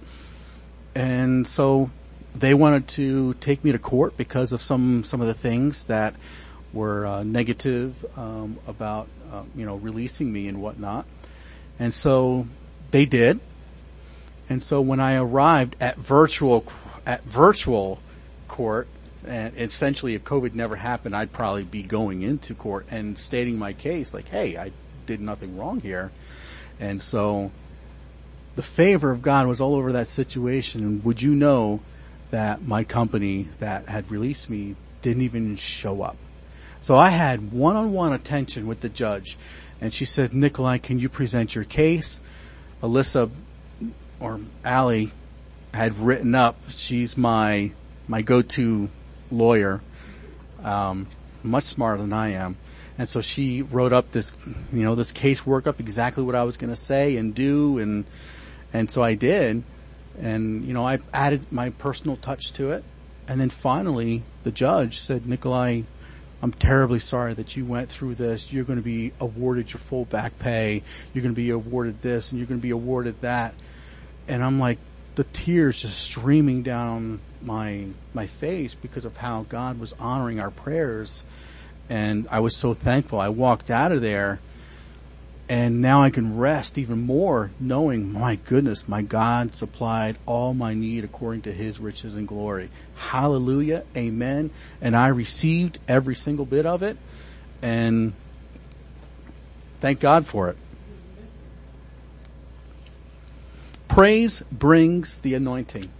And 0.93 1.47
so 1.47 1.89
they 2.35 2.53
wanted 2.53 2.87
to 2.89 3.33
take 3.35 3.63
me 3.63 3.71
to 3.71 3.79
court 3.79 4.17
because 4.17 4.51
of 4.51 4.61
some, 4.61 5.03
some 5.03 5.21
of 5.21 5.27
the 5.27 5.33
things 5.33 5.87
that 5.87 6.15
were 6.73 7.05
uh, 7.05 7.23
negative 7.23 8.05
um, 8.17 8.57
about, 8.67 9.07
uh, 9.31 9.43
you 9.55 9.65
know, 9.65 9.75
releasing 9.75 10.31
me 10.31 10.47
and 10.47 10.61
whatnot. 10.61 11.05
And 11.79 11.93
so 11.93 12.47
they 12.91 13.05
did. 13.05 13.39
And 14.49 14.61
so 14.61 14.81
when 14.81 14.99
I 14.99 15.15
arrived 15.15 15.75
at 15.79 15.97
virtual, 15.97 16.65
at 17.05 17.23
virtual 17.23 17.99
court, 18.47 18.87
and 19.25 19.55
essentially 19.57 20.15
if 20.15 20.23
COVID 20.23 20.53
never 20.53 20.75
happened, 20.75 21.15
I'd 21.15 21.31
probably 21.31 21.63
be 21.63 21.83
going 21.83 22.23
into 22.23 22.53
court 22.53 22.87
and 22.91 23.17
stating 23.17 23.57
my 23.57 23.73
case 23.73 24.13
like, 24.13 24.27
hey, 24.27 24.57
I 24.57 24.71
did 25.05 25.21
nothing 25.21 25.57
wrong 25.57 25.79
here. 25.79 26.11
And 26.79 27.01
so 27.01 27.51
the 28.55 28.63
favor 28.63 29.11
of 29.11 29.21
God 29.21 29.47
was 29.47 29.61
all 29.61 29.75
over 29.75 29.93
that 29.93 30.07
situation. 30.07 30.81
And 30.81 31.03
would 31.05 31.21
you 31.21 31.33
know 31.35 31.81
that 32.33 32.63
my 32.63 32.83
company 32.83 33.47
that 33.59 33.87
had 33.87 34.09
released 34.09 34.49
me 34.49 34.75
didn't 35.03 35.21
even 35.21 35.55
show 35.55 36.01
up? 36.01 36.17
So 36.81 36.95
I 36.95 37.09
had 37.09 37.51
one-on-one 37.51 38.11
attention 38.11 38.65
with 38.65 38.81
the 38.81 38.89
judge 38.89 39.37
and 39.79 39.93
she 39.93 40.05
said, 40.05 40.31
Nicolae, 40.31 40.81
can 40.81 40.97
you 40.97 41.09
present 41.09 41.53
your 41.53 41.63
case? 41.63 42.19
Alyssa 42.81 43.29
or 44.19 44.39
Allie 44.65 45.11
had 45.75 45.95
written 45.99 46.33
up, 46.33 46.57
she's 46.69 47.15
my, 47.15 47.71
my 48.07 48.23
go-to 48.23 48.89
lawyer, 49.29 49.81
um, 50.63 51.05
much 51.43 51.65
smarter 51.65 52.01
than 52.01 52.13
I 52.13 52.29
am. 52.29 52.57
And 52.97 53.07
so 53.07 53.21
she 53.21 53.61
wrote 53.61 53.93
up 53.93 54.09
this, 54.09 54.33
you 54.71 54.81
know, 54.81 54.95
this 54.95 55.11
case 55.11 55.45
work 55.45 55.67
up 55.67 55.79
exactly 55.79 56.23
what 56.23 56.33
I 56.33 56.43
was 56.43 56.57
going 56.57 56.71
to 56.71 56.75
say 56.75 57.15
and 57.17 57.35
do. 57.35 57.77
And, 57.77 58.05
and 58.73 58.89
so 58.89 59.03
I 59.03 59.13
did. 59.13 59.63
And, 60.19 60.65
you 60.65 60.73
know, 60.73 60.85
I 60.85 60.99
added 61.13 61.51
my 61.51 61.71
personal 61.71 62.17
touch 62.17 62.53
to 62.53 62.71
it. 62.71 62.83
And 63.27 63.39
then 63.39 63.49
finally 63.49 64.23
the 64.43 64.51
judge 64.51 64.99
said, 64.99 65.23
Nicolae, 65.23 65.85
I'm 66.41 66.51
terribly 66.51 66.99
sorry 66.99 67.33
that 67.35 67.55
you 67.55 67.65
went 67.65 67.89
through 67.89 68.15
this. 68.15 68.51
You're 68.51 68.65
going 68.65 68.79
to 68.79 68.83
be 68.83 69.13
awarded 69.19 69.71
your 69.71 69.79
full 69.79 70.05
back 70.05 70.37
pay. 70.39 70.83
You're 71.13 71.21
going 71.21 71.33
to 71.33 71.41
be 71.41 71.49
awarded 71.51 72.01
this 72.01 72.31
and 72.31 72.39
you're 72.39 72.47
going 72.47 72.59
to 72.59 72.63
be 72.63 72.71
awarded 72.71 73.21
that. 73.21 73.53
And 74.27 74.43
I'm 74.43 74.59
like, 74.59 74.77
the 75.15 75.23
tears 75.23 75.81
just 75.81 75.97
streaming 75.99 76.63
down 76.63 77.19
my, 77.41 77.85
my 78.13 78.27
face 78.27 78.73
because 78.73 79.05
of 79.05 79.15
how 79.15 79.43
God 79.43 79.79
was 79.79 79.93
honoring 79.93 80.39
our 80.39 80.51
prayers. 80.51 81.23
And 81.89 82.27
I 82.29 82.39
was 82.39 82.57
so 82.57 82.73
thankful. 82.73 83.19
I 83.19 83.29
walked 83.29 83.69
out 83.69 83.91
of 83.91 84.01
there 84.01 84.39
and 85.49 85.81
now 85.81 86.01
I 86.01 86.09
can 86.09 86.37
rest 86.37 86.77
even 86.77 87.01
more 87.01 87.51
knowing, 87.59 88.11
my 88.11 88.35
goodness, 88.35 88.87
my 88.87 89.01
God 89.01 89.53
supplied 89.53 90.17
all 90.25 90.53
my 90.53 90.73
need 90.73 91.03
according 91.03 91.41
to 91.43 91.51
his 91.51 91.79
riches 91.79 92.15
and 92.15 92.27
glory. 92.27 92.69
Hallelujah. 92.95 93.83
Amen. 93.95 94.51
And 94.81 94.95
I 94.95 95.09
received 95.09 95.79
every 95.87 96.15
single 96.15 96.45
bit 96.45 96.65
of 96.65 96.81
it 96.81 96.97
and 97.61 98.13
thank 99.81 99.99
God 99.99 100.25
for 100.25 100.49
it. 100.49 100.57
Praise 103.89 104.41
brings 104.51 105.19
the 105.19 105.33
anointing. 105.33 105.91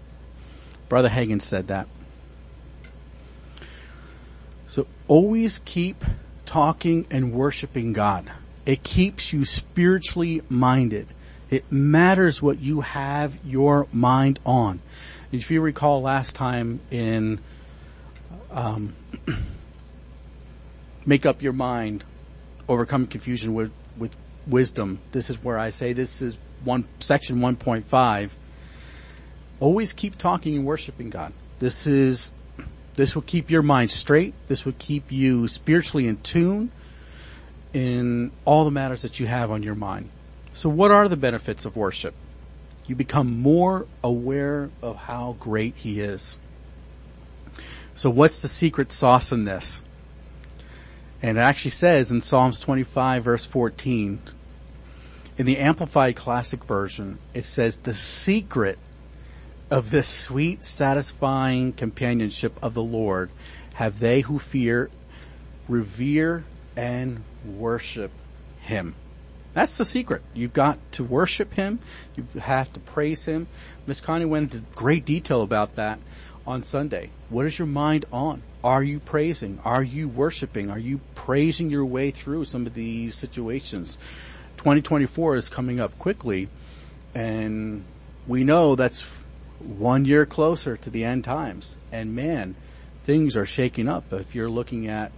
Brother 0.87 1.09
Hagin 1.09 1.41
said 1.41 1.67
that. 1.67 1.87
So 4.67 4.87
always 5.07 5.59
keep 5.59 6.03
talking 6.45 7.05
and 7.11 7.33
worshiping 7.33 7.93
God. 7.93 8.31
It 8.65 8.83
keeps 8.83 9.33
you 9.33 9.45
spiritually 9.45 10.41
minded. 10.49 11.07
It 11.49 11.69
matters 11.71 12.41
what 12.41 12.59
you 12.59 12.81
have 12.81 13.37
your 13.45 13.87
mind 13.91 14.39
on. 14.45 14.81
If 15.31 15.51
you 15.51 15.61
recall 15.61 16.01
last 16.01 16.35
time 16.35 16.79
in 16.89 17.39
um, 18.51 18.95
Make 21.05 21.25
Up 21.25 21.41
Your 21.41 21.53
Mind, 21.53 22.05
Overcome 22.69 23.07
Confusion 23.07 23.53
with, 23.53 23.71
with 23.97 24.15
Wisdom, 24.47 24.99
this 25.11 25.29
is 25.29 25.43
where 25.43 25.59
I 25.59 25.69
say 25.69 25.93
this 25.93 26.21
is 26.21 26.37
one 26.63 26.85
section 26.99 27.39
1.5. 27.39 28.29
Always 29.59 29.93
keep 29.93 30.17
talking 30.17 30.55
and 30.55 30.65
worshiping 30.65 31.09
God. 31.09 31.33
This 31.59 31.85
is 31.85 32.31
this 32.95 33.15
will 33.15 33.23
keep 33.23 33.49
your 33.49 33.63
mind 33.63 33.89
straight. 33.91 34.33
This 34.47 34.65
will 34.65 34.75
keep 34.77 35.11
you 35.11 35.47
spiritually 35.47 36.07
in 36.07 36.17
tune 36.17 36.71
in 37.73 38.31
all 38.45 38.65
the 38.65 38.71
matters 38.71 39.01
that 39.01 39.19
you 39.19 39.25
have 39.25 39.51
on 39.51 39.63
your 39.63 39.75
mind. 39.75 40.09
So 40.53 40.69
what 40.69 40.91
are 40.91 41.07
the 41.07 41.17
benefits 41.17 41.65
of 41.65 41.75
worship? 41.75 42.13
You 42.85 42.95
become 42.95 43.41
more 43.41 43.87
aware 44.03 44.69
of 44.81 44.95
how 44.95 45.35
great 45.39 45.75
he 45.75 45.99
is. 45.99 46.37
So 47.95 48.09
what's 48.09 48.41
the 48.41 48.47
secret 48.47 48.91
sauce 48.91 49.31
in 49.31 49.45
this? 49.45 49.81
And 51.21 51.37
it 51.37 51.41
actually 51.41 51.71
says 51.71 52.11
in 52.11 52.21
Psalms 52.21 52.59
25 52.59 53.23
verse 53.23 53.45
14, 53.45 54.21
in 55.37 55.45
the 55.45 55.57
Amplified 55.57 56.15
Classic 56.15 56.63
Version, 56.63 57.17
it 57.33 57.43
says 57.43 57.79
the 57.79 57.93
secret 57.93 58.77
of 59.71 59.89
this 59.89 60.07
sweet, 60.07 60.61
satisfying 60.61 61.73
companionship 61.73 62.59
of 62.61 62.75
the 62.75 62.83
Lord 62.83 63.31
have 63.75 63.99
they 63.99 64.21
who 64.21 64.37
fear, 64.37 64.91
revere, 65.67 66.43
and 66.75 67.23
worship 67.45 68.11
Him. 68.61 68.95
That's 69.53 69.77
the 69.77 69.85
secret. 69.85 70.21
You've 70.33 70.53
got 70.53 70.79
to 70.93 71.03
worship 71.03 71.53
Him. 71.53 71.79
You 72.15 72.25
have 72.39 72.71
to 72.73 72.79
praise 72.79 73.25
Him. 73.25 73.47
Miss 73.85 74.01
Connie 74.01 74.25
went 74.25 74.53
into 74.53 74.65
great 74.75 75.05
detail 75.05 75.41
about 75.41 75.75
that 75.75 75.99
on 76.45 76.63
Sunday. 76.63 77.11
What 77.29 77.45
is 77.45 77.59
your 77.59 77.67
mind 77.67 78.05
on? 78.11 78.41
Are 78.63 78.83
you 78.83 78.99
praising? 78.99 79.59
Are 79.65 79.83
you 79.83 80.07
worshiping? 80.07 80.69
Are 80.69 80.79
you 80.79 81.01
praising 81.15 81.69
your 81.69 81.85
way 81.85 82.11
through 82.11 82.45
some 82.45 82.65
of 82.65 82.73
these 82.73 83.15
situations? 83.15 83.97
2024 84.57 85.35
is 85.35 85.49
coming 85.49 85.79
up 85.79 85.97
quickly 85.99 86.47
and 87.13 87.83
we 88.25 88.43
know 88.43 88.75
that's 88.75 89.05
one 89.59 90.05
year 90.05 90.25
closer 90.25 90.77
to 90.77 90.89
the 90.89 91.03
end 91.03 91.23
times. 91.23 91.77
And 91.91 92.15
man, 92.15 92.55
things 93.03 93.35
are 93.35 93.45
shaking 93.45 93.87
up. 93.87 94.11
If 94.13 94.33
you're 94.33 94.49
looking 94.49 94.87
at 94.87 95.11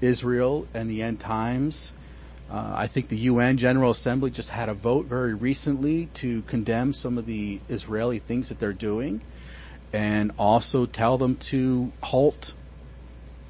Israel 0.00 0.66
and 0.74 0.90
the 0.90 1.02
end 1.02 1.20
times. 1.20 1.92
Uh, 2.50 2.74
I 2.76 2.86
think 2.88 3.08
the 3.08 3.16
UN 3.16 3.56
General 3.58 3.92
Assembly 3.92 4.30
just 4.30 4.48
had 4.48 4.68
a 4.68 4.74
vote 4.74 5.06
very 5.06 5.34
recently 5.34 6.06
to 6.14 6.42
condemn 6.42 6.92
some 6.92 7.16
of 7.16 7.26
the 7.26 7.60
Israeli 7.68 8.18
things 8.18 8.48
that 8.48 8.58
they're 8.58 8.72
doing 8.72 9.20
and 9.92 10.32
also 10.38 10.86
tell 10.86 11.18
them 11.18 11.36
to 11.36 11.92
halt 12.02 12.54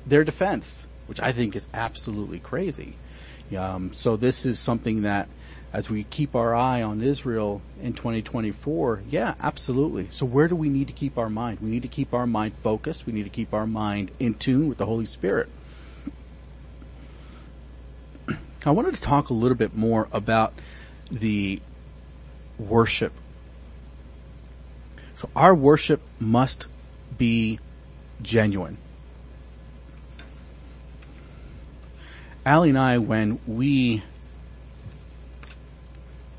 their 0.07 0.25
defense, 0.25 0.87
which 1.07 1.21
I 1.21 1.33
think 1.33 1.57
is 1.57 1.69
absolutely 1.73 2.39
crazy. 2.39 2.97
Um, 3.57 3.93
so 3.93 4.17
this 4.17 4.47
is 4.47 4.59
something 4.59 5.03
that 5.03 5.29
as 5.73 5.89
we 5.89 6.05
keep 6.05 6.35
our 6.35 6.55
eye 6.55 6.83
on 6.83 7.01
Israel 7.01 7.63
in 7.81 7.93
2024, 7.93 9.03
yeah, 9.09 9.35
absolutely. 9.41 10.09
So 10.11 10.27
where 10.27 10.49
do 10.49 10.57
we 10.57 10.69
need 10.69 10.89
to 10.89 10.93
keep 10.93 11.17
our 11.17 11.31
mind? 11.31 11.61
We 11.61 11.71
need 11.71 11.83
to 11.83 11.89
keep 11.89 12.13
our 12.13 12.27
mind 12.27 12.55
focused. 12.55 13.07
We 13.07 13.13
need 13.13 13.25
to 13.25 13.31
keep 13.31 13.55
our 13.55 13.67
mind 13.67 14.11
in 14.19 14.35
tune 14.35 14.69
with 14.69 14.79
the 14.79 14.87
Holy 14.87 15.07
Spirit. 15.07 15.49
I 18.65 18.73
wanted 18.73 18.95
to 18.95 19.01
talk 19.01 19.31
a 19.31 19.35
little 19.35 19.57
bit 19.57 19.75
more 19.75 20.09
about 20.13 20.53
the 21.11 21.63
worship. 22.59 23.13
So 25.15 25.31
our 25.35 25.55
worship 25.55 26.03
must 26.19 26.67
be 27.17 27.59
genuine. 28.21 28.77
Allie 32.45 32.71
and 32.71 32.79
I, 32.79 32.99
when 32.99 33.39
we 33.47 34.03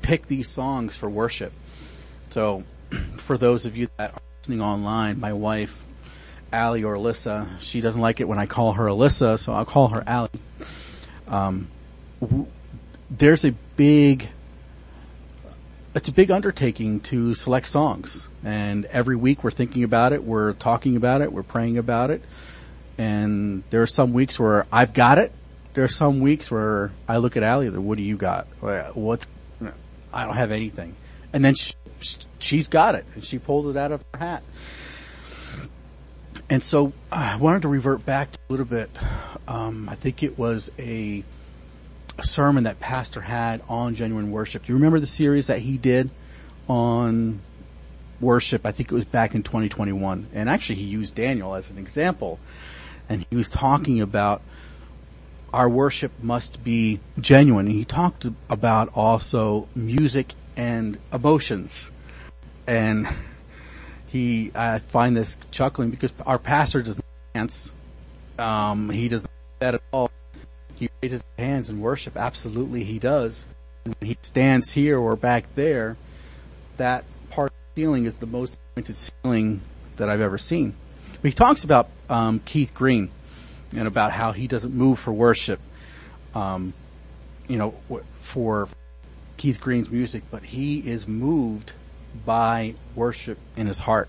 pick 0.02 0.26
these 0.26 0.48
songs 0.48 0.96
for 0.96 1.08
worship, 1.08 1.52
so 2.30 2.64
for 3.16 3.36
those 3.36 3.66
of 3.66 3.76
you 3.76 3.88
that 3.96 4.14
are 4.14 4.22
listening 4.40 4.60
online, 4.60 5.18
my 5.18 5.32
wife, 5.32 5.86
Allie 6.52 6.84
or 6.84 6.94
Alyssa, 6.94 7.60
she 7.60 7.80
doesn't 7.80 8.00
like 8.00 8.20
it 8.20 8.28
when 8.28 8.38
I 8.38 8.46
call 8.46 8.74
her 8.74 8.86
Alyssa, 8.86 9.38
so 9.38 9.52
I'll 9.52 9.64
call 9.64 9.88
her 9.88 10.04
Allie. 10.06 10.30
Um, 11.28 11.68
there's 13.10 13.44
a 13.44 13.52
big, 13.76 14.28
it's 15.94 16.08
a 16.08 16.12
big 16.12 16.30
undertaking 16.30 17.00
to 17.00 17.34
select 17.34 17.68
songs. 17.68 18.28
And 18.44 18.84
every 18.86 19.16
week 19.16 19.44
we're 19.44 19.50
thinking 19.50 19.84
about 19.84 20.12
it, 20.12 20.22
we're 20.22 20.54
talking 20.54 20.96
about 20.96 21.20
it, 21.20 21.32
we're 21.32 21.42
praying 21.42 21.78
about 21.78 22.10
it. 22.10 22.22
And 22.98 23.62
there 23.70 23.82
are 23.82 23.86
some 23.86 24.12
weeks 24.12 24.38
where 24.38 24.66
I've 24.72 24.92
got 24.92 25.18
it. 25.18 25.32
There 25.74 25.84
are 25.84 25.88
some 25.88 26.20
weeks 26.20 26.50
where 26.50 26.92
I 27.08 27.16
look 27.16 27.36
at 27.36 27.42
Allie 27.42 27.66
and 27.66 27.86
what 27.86 27.98
do 27.98 28.04
you 28.04 28.16
got? 28.16 28.46
What's, 28.94 29.26
I 30.12 30.26
don't 30.26 30.36
have 30.36 30.52
anything. 30.52 30.94
And 31.32 31.44
then 31.44 31.54
she, 31.54 31.72
she's 32.38 32.68
got 32.68 32.94
it 32.94 33.06
and 33.14 33.24
she 33.24 33.38
pulled 33.38 33.68
it 33.68 33.76
out 33.76 33.92
of 33.92 34.04
her 34.12 34.18
hat. 34.18 34.42
And 36.50 36.62
so 36.62 36.92
I 37.10 37.36
wanted 37.36 37.62
to 37.62 37.68
revert 37.68 38.04
back 38.04 38.28
a 38.34 38.52
little 38.52 38.66
bit. 38.66 38.90
Um, 39.48 39.88
I 39.88 39.94
think 39.94 40.22
it 40.22 40.38
was 40.38 40.70
a 40.78 41.24
sermon 42.22 42.64
that 42.64 42.80
Pastor 42.80 43.20
had 43.20 43.62
on 43.68 43.94
genuine 43.94 44.30
worship. 44.30 44.64
Do 44.64 44.72
you 44.72 44.74
remember 44.74 45.00
the 45.00 45.06
series 45.06 45.46
that 45.46 45.60
he 45.60 45.78
did 45.78 46.10
on 46.68 47.40
worship? 48.20 48.66
I 48.66 48.72
think 48.72 48.90
it 48.90 48.94
was 48.94 49.04
back 49.04 49.34
in 49.34 49.42
2021. 49.42 50.28
And 50.32 50.48
actually 50.48 50.76
he 50.76 50.84
used 50.84 51.14
Daniel 51.14 51.54
as 51.54 51.70
an 51.70 51.78
example. 51.78 52.38
And 53.08 53.26
he 53.30 53.36
was 53.36 53.48
talking 53.48 54.00
about 54.00 54.42
our 55.52 55.68
worship 55.68 56.12
must 56.22 56.62
be 56.64 57.00
genuine. 57.18 57.66
And 57.66 57.74
he 57.74 57.84
talked 57.84 58.26
about 58.48 58.90
also 58.94 59.66
music 59.74 60.34
and 60.56 60.98
emotions. 61.12 61.90
And 62.66 63.08
he, 64.06 64.52
I 64.54 64.78
find 64.78 65.16
this 65.16 65.38
chuckling 65.50 65.90
because 65.90 66.12
our 66.26 66.38
pastor 66.38 66.82
does 66.82 66.96
not 66.96 67.04
dance. 67.34 67.74
Um, 68.38 68.90
he 68.90 69.08
does 69.08 69.22
not 69.22 69.30
do 69.30 69.56
that 69.60 69.74
at 69.74 69.82
all. 69.92 70.10
He 70.82 70.90
raises 71.00 71.22
his 71.22 71.44
hands 71.44 71.70
in 71.70 71.80
worship. 71.80 72.16
Absolutely 72.16 72.82
he 72.82 72.98
does. 72.98 73.46
When 73.84 73.94
he 74.00 74.18
stands 74.20 74.72
here 74.72 74.98
or 74.98 75.14
back 75.14 75.54
there, 75.54 75.96
that 76.76 77.04
part 77.30 77.52
of 77.52 77.56
the 77.76 77.82
ceiling 77.82 78.04
is 78.04 78.16
the 78.16 78.26
most 78.26 78.58
pointed 78.74 78.96
ceiling 78.96 79.60
that 79.94 80.08
I've 80.08 80.20
ever 80.20 80.38
seen. 80.38 80.74
But 81.20 81.28
he 81.28 81.34
talks 81.34 81.62
about 81.62 81.88
um, 82.10 82.40
Keith 82.40 82.74
Green 82.74 83.12
and 83.76 83.86
about 83.86 84.10
how 84.10 84.32
he 84.32 84.48
doesn't 84.48 84.74
move 84.74 84.98
for 84.98 85.12
worship. 85.12 85.60
Um, 86.34 86.74
you 87.46 87.58
know, 87.58 87.74
for 88.18 88.68
Keith 89.36 89.60
Green's 89.60 89.88
music, 89.88 90.24
but 90.32 90.42
he 90.42 90.80
is 90.80 91.06
moved 91.06 91.74
by 92.26 92.74
worship 92.96 93.38
in 93.56 93.68
his 93.68 93.78
heart. 93.78 94.08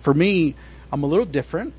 For 0.00 0.14
me, 0.14 0.54
I'm 0.90 1.02
a 1.02 1.06
little 1.06 1.26
different. 1.26 1.74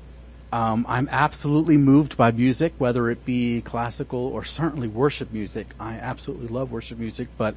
Um, 0.54 0.86
I'm 0.88 1.08
absolutely 1.10 1.76
moved 1.76 2.16
by 2.16 2.30
music, 2.30 2.74
whether 2.78 3.10
it 3.10 3.24
be 3.24 3.60
classical 3.60 4.20
or 4.20 4.44
certainly 4.44 4.86
worship 4.86 5.32
music. 5.32 5.66
I 5.80 5.94
absolutely 5.94 6.46
love 6.46 6.70
worship 6.70 6.96
music, 6.96 7.26
but 7.36 7.56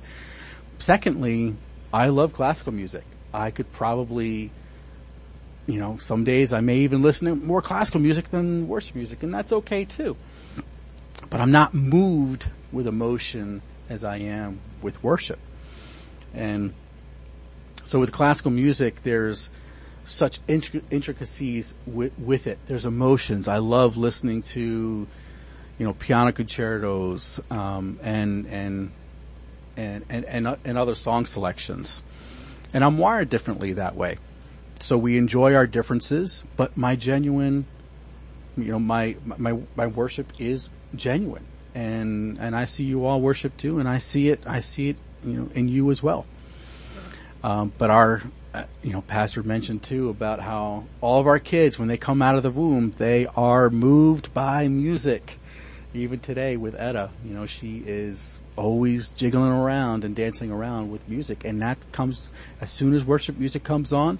secondly, 0.80 1.56
I 1.94 2.08
love 2.08 2.34
classical 2.34 2.74
music. 2.74 3.04
I 3.32 3.52
could 3.52 3.72
probably, 3.72 4.50
you 5.68 5.80
know, 5.80 5.98
some 5.98 6.24
days 6.24 6.52
I 6.52 6.62
may 6.62 6.78
even 6.78 7.04
listen 7.04 7.28
to 7.28 7.36
more 7.36 7.62
classical 7.62 8.00
music 8.00 8.32
than 8.32 8.68
worship 8.68 8.96
music, 8.96 9.22
and 9.22 9.32
that's 9.32 9.52
okay 9.52 9.86
too. 9.86 10.18
But 11.30 11.40
I'm 11.40 11.52
not 11.52 11.76
moved 11.76 12.48
with 12.72 12.88
emotion 12.88 13.62
as 13.90 14.04
I 14.04 14.18
am 14.18 14.60
with 14.82 15.04
worship. 15.04 15.38
And 16.34 16.74
so 17.84 18.00
with 18.00 18.12
classical 18.12 18.50
music, 18.50 19.04
there's 19.04 19.52
such 20.08 20.40
intricacies 20.48 21.76
with, 21.86 22.18
with, 22.18 22.48
it. 22.48 22.58
There's 22.68 22.86
emotions. 22.86 23.48
I 23.48 23.58
love 23.58 23.98
listening 23.98 24.42
to, 24.44 25.06
you 25.78 25.86
know, 25.86 25.94
piano 25.94 26.32
concertos, 26.32 27.42
um, 27.52 28.00
and, 28.02 28.48
and, 28.48 28.92
and, 29.76 30.06
and, 30.10 30.26
and, 30.26 30.58
and 30.64 30.78
other 30.78 30.96
song 30.96 31.26
selections. 31.26 32.04
And 32.74 32.84
I'm 32.84 32.98
wired 32.98 33.30
differently 33.30 33.74
that 33.74 33.96
way. 33.96 34.18
So 34.80 34.98
we 34.98 35.18
enjoy 35.18 35.56
our 35.56 35.68
differences, 35.68 36.44
but 36.56 36.78
my 36.78 36.96
genuine, 36.96 37.66
you 38.56 38.72
know, 38.72 38.80
my, 38.80 39.18
my, 39.26 39.60
my 39.76 39.88
worship 39.88 40.32
is 40.40 40.70
genuine. 40.96 41.46
And, 41.76 42.40
and 42.40 42.56
I 42.56 42.66
see 42.66 42.86
you 42.86 43.06
all 43.06 43.20
worship 43.22 43.58
too, 43.58 43.80
and 43.80 43.90
I 43.90 43.98
see 43.98 44.30
it, 44.30 44.42
I 44.48 44.62
see 44.62 44.90
it, 44.90 44.98
you 45.24 45.34
know, 45.34 45.50
in 45.54 45.68
you 45.68 45.92
as 45.92 46.02
well. 46.02 46.26
Um, 47.44 47.72
but 47.78 47.92
our, 47.92 48.24
Uh, 48.58 48.64
you 48.82 48.92
know, 48.92 49.02
pastor 49.04 49.44
mentioned 49.44 49.84
too 49.84 50.10
about 50.10 50.40
how 50.40 50.84
all 51.00 51.20
of 51.20 51.28
our 51.28 51.38
kids, 51.38 51.78
when 51.78 51.88
they 51.88 51.98
come 51.98 52.24
out 52.24 52.36
of 52.36 52.42
the 52.42 52.50
womb, 52.50 52.90
they 52.90 53.28
are 53.36 53.70
moved 53.70 54.34
by 54.34 54.68
music. 54.68 55.38
Even 55.94 56.20
today 56.20 56.58
with 56.58 56.74
Etta, 56.74 57.12
you 57.24 57.36
know, 57.36 57.46
she 57.46 57.84
is 57.86 58.40
always 58.56 59.10
jiggling 59.10 59.52
around 59.52 60.04
and 60.04 60.16
dancing 60.16 60.52
around 60.52 60.90
with 60.90 61.08
music. 61.08 61.46
And 61.46 61.62
that 61.62 61.78
comes, 61.92 62.32
as 62.60 62.72
soon 62.72 62.96
as 62.96 63.06
worship 63.06 63.38
music 63.38 63.64
comes 63.64 63.94
on, 63.94 64.20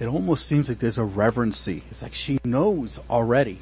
it 0.00 0.06
almost 0.06 0.46
seems 0.46 0.68
like 0.68 0.78
there's 0.78 0.98
a 0.98 1.04
reverency. 1.04 1.84
It's 1.88 2.02
like 2.02 2.14
she 2.14 2.38
knows 2.44 2.98
already. 3.08 3.60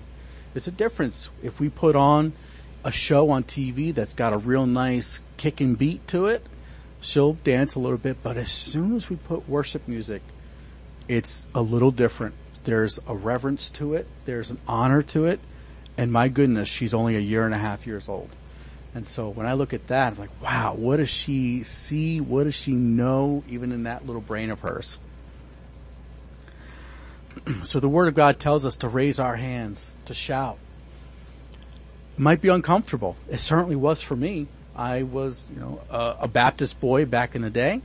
There's 0.55 0.69
a 0.69 0.73
difference 0.73 1.29
if 1.43 1.61
we 1.61 1.69
put 1.69 1.97
on 1.97 2.33
a 2.83 2.91
show 2.91 3.29
on 3.29 3.45
TV 3.45 3.93
that's 3.93 4.15
got 4.15 4.33
a 4.33 4.39
real 4.39 4.65
nice 4.65 5.21
kicking 5.37 5.75
beat 5.75 6.07
to 6.09 6.29
it 6.29 6.47
she'll 7.05 7.35
dance 7.35 7.75
a 7.75 7.79
little 7.79 7.99
bit, 7.99 8.23
but 8.23 8.37
as 8.37 8.51
soon 8.51 8.97
as 8.97 9.11
we 9.11 9.17
put 9.17 9.49
worship 9.49 9.87
music, 9.87 10.23
it's 11.09 11.47
a 11.55 11.63
little 11.63 11.91
different. 11.91 12.35
There's 12.65 12.99
a 13.07 13.15
reverence 13.15 13.71
to 13.71 13.95
it. 13.95 14.07
There's 14.25 14.51
an 14.51 14.59
honor 14.67 15.03
to 15.03 15.27
it. 15.27 15.41
And 15.99 16.11
my 16.11 16.29
goodness, 16.29 16.69
she's 16.69 16.95
only 16.95 17.17
a 17.17 17.21
year 17.21 17.45
and 17.45 17.55
a 17.55 17.59
half 17.59 17.87
years 17.87 18.09
old. 18.09 18.31
And 18.95 19.07
so 19.07 19.29
when 19.29 19.47
I 19.47 19.55
look 19.55 19.75
at 19.75 19.89
that, 19.89 20.13
I'm 20.13 20.19
like, 20.19 20.43
wow, 20.43 20.75
what 20.75 20.97
does 20.97 21.11
she 21.11 21.63
see? 21.63 22.21
What 22.21 22.45
does 22.45 22.55
she 22.55 22.73
know 22.73 23.45
even 23.49 23.73
in 23.73 23.85
that 23.85 24.07
little 24.07 24.23
brain 24.23 24.51
of 24.51 24.61
hers? 24.61 24.99
so 27.65 27.81
the 27.81 27.89
word 27.89 28.09
of 28.09 28.15
God 28.15 28.39
tells 28.39 28.65
us 28.65 28.77
to 28.79 28.89
raise 28.89 29.19
our 29.19 29.37
hands, 29.37 29.97
to 30.07 30.15
shout. 30.15 30.59
It 32.15 32.21
might 32.21 32.41
be 32.41 32.49
uncomfortable. 32.49 33.17
It 33.29 33.41
certainly 33.41 33.77
was 33.77 34.01
for 34.01 34.15
me. 34.15 34.47
I 34.77 35.03
was, 35.03 35.47
you 35.53 35.61
know, 35.61 35.81
a, 35.91 36.17
a 36.23 36.29
Baptist 36.29 36.81
boy 36.81 37.07
back 37.07 37.35
in 37.35 37.43
the 37.43 37.51
day. 37.51 37.81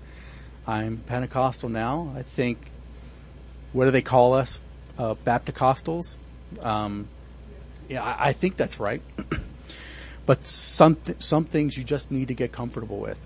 I'm 0.66 0.98
Pentecostal 0.98 1.70
now. 1.70 2.14
I 2.16 2.24
think, 2.24 2.72
what 3.74 3.86
do 3.86 3.92
they 3.92 4.02
call 4.02 4.34
us? 4.34 4.60
Uh, 4.98 5.16
Bapticostals? 5.26 6.18
Um, 6.62 7.08
yeah, 7.88 8.04
I, 8.04 8.30
I, 8.30 8.34
think 8.34 8.58
that's 8.58 8.80
right. 8.80 9.02
but 10.26 10.46
some, 10.46 10.96
th- 10.96 11.22
some 11.22 11.46
things 11.46 11.78
you 11.78 11.84
just 11.84 12.12
need 12.12 12.28
to 12.30 12.34
get 12.34 12.52
comfortable 12.52 13.00
with. 13.00 13.20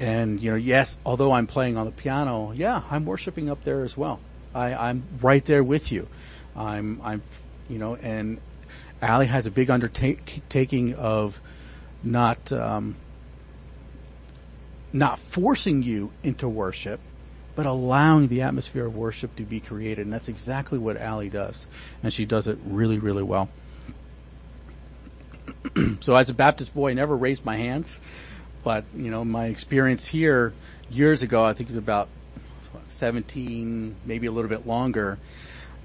And, 0.00 0.40
you 0.40 0.50
know, 0.50 0.56
yes, 0.56 0.98
although 1.04 1.32
I'm 1.32 1.46
playing 1.46 1.76
on 1.76 1.86
the 1.86 1.92
piano, 1.92 2.52
yeah, 2.52 2.82
I'm 2.90 3.04
worshiping 3.04 3.50
up 3.50 3.64
there 3.64 3.84
as 3.84 3.96
well. 3.96 4.20
I, 4.54 4.74
I'm 4.74 5.02
right 5.20 5.44
there 5.44 5.64
with 5.64 5.90
you. 5.90 6.08
I'm, 6.54 7.00
I'm, 7.02 7.22
you 7.68 7.78
know, 7.78 7.96
and 7.96 8.40
Allie 9.02 9.26
has 9.26 9.46
a 9.46 9.50
big 9.50 9.70
undertaking 9.70 10.94
of 10.94 11.40
not 12.02 12.52
um, 12.52 12.96
not 14.92 15.18
forcing 15.18 15.82
you 15.82 16.10
into 16.22 16.48
worship, 16.48 17.00
but 17.54 17.66
allowing 17.66 18.28
the 18.28 18.42
atmosphere 18.42 18.86
of 18.86 18.96
worship 18.96 19.36
to 19.36 19.42
be 19.42 19.60
created. 19.60 20.04
And 20.04 20.12
that's 20.12 20.28
exactly 20.28 20.78
what 20.78 20.96
Allie 20.96 21.28
does. 21.28 21.66
And 22.02 22.12
she 22.12 22.24
does 22.24 22.46
it 22.48 22.58
really, 22.64 22.98
really 22.98 23.22
well. 23.22 23.48
so 26.00 26.14
as 26.14 26.30
a 26.30 26.34
Baptist 26.34 26.74
boy, 26.74 26.90
I 26.90 26.94
never 26.94 27.16
raised 27.16 27.44
my 27.44 27.56
hands, 27.56 28.00
but 28.64 28.84
you 28.94 29.10
know, 29.10 29.24
my 29.24 29.46
experience 29.46 30.06
here 30.06 30.52
years 30.90 31.22
ago, 31.22 31.44
I 31.44 31.52
think 31.52 31.68
it 31.68 31.72
was 31.72 31.76
about 31.76 32.08
17, 32.86 33.96
maybe 34.04 34.26
a 34.26 34.32
little 34.32 34.48
bit 34.48 34.66
longer, 34.66 35.18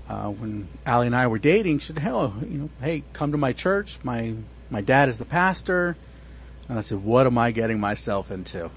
uh, 0.07 0.29
when 0.29 0.67
Allie 0.85 1.07
and 1.07 1.15
I 1.15 1.27
were 1.27 1.39
dating, 1.39 1.79
she 1.79 1.87
said, 1.87 1.99
"Hello, 1.99 2.33
you 2.41 2.57
know, 2.57 2.69
hey, 2.81 3.03
come 3.13 3.31
to 3.31 3.37
my 3.37 3.53
church. 3.53 3.99
My 4.03 4.35
my 4.73 4.81
dad 4.81 5.07
is 5.07 5.17
the 5.17 5.25
pastor." 5.25 5.95
And 6.67 6.77
I 6.77 6.81
said, 6.81 7.03
"What 7.03 7.27
am 7.27 7.37
I 7.37 7.51
getting 7.51 7.79
myself 7.79 8.31
into?" 8.31 8.71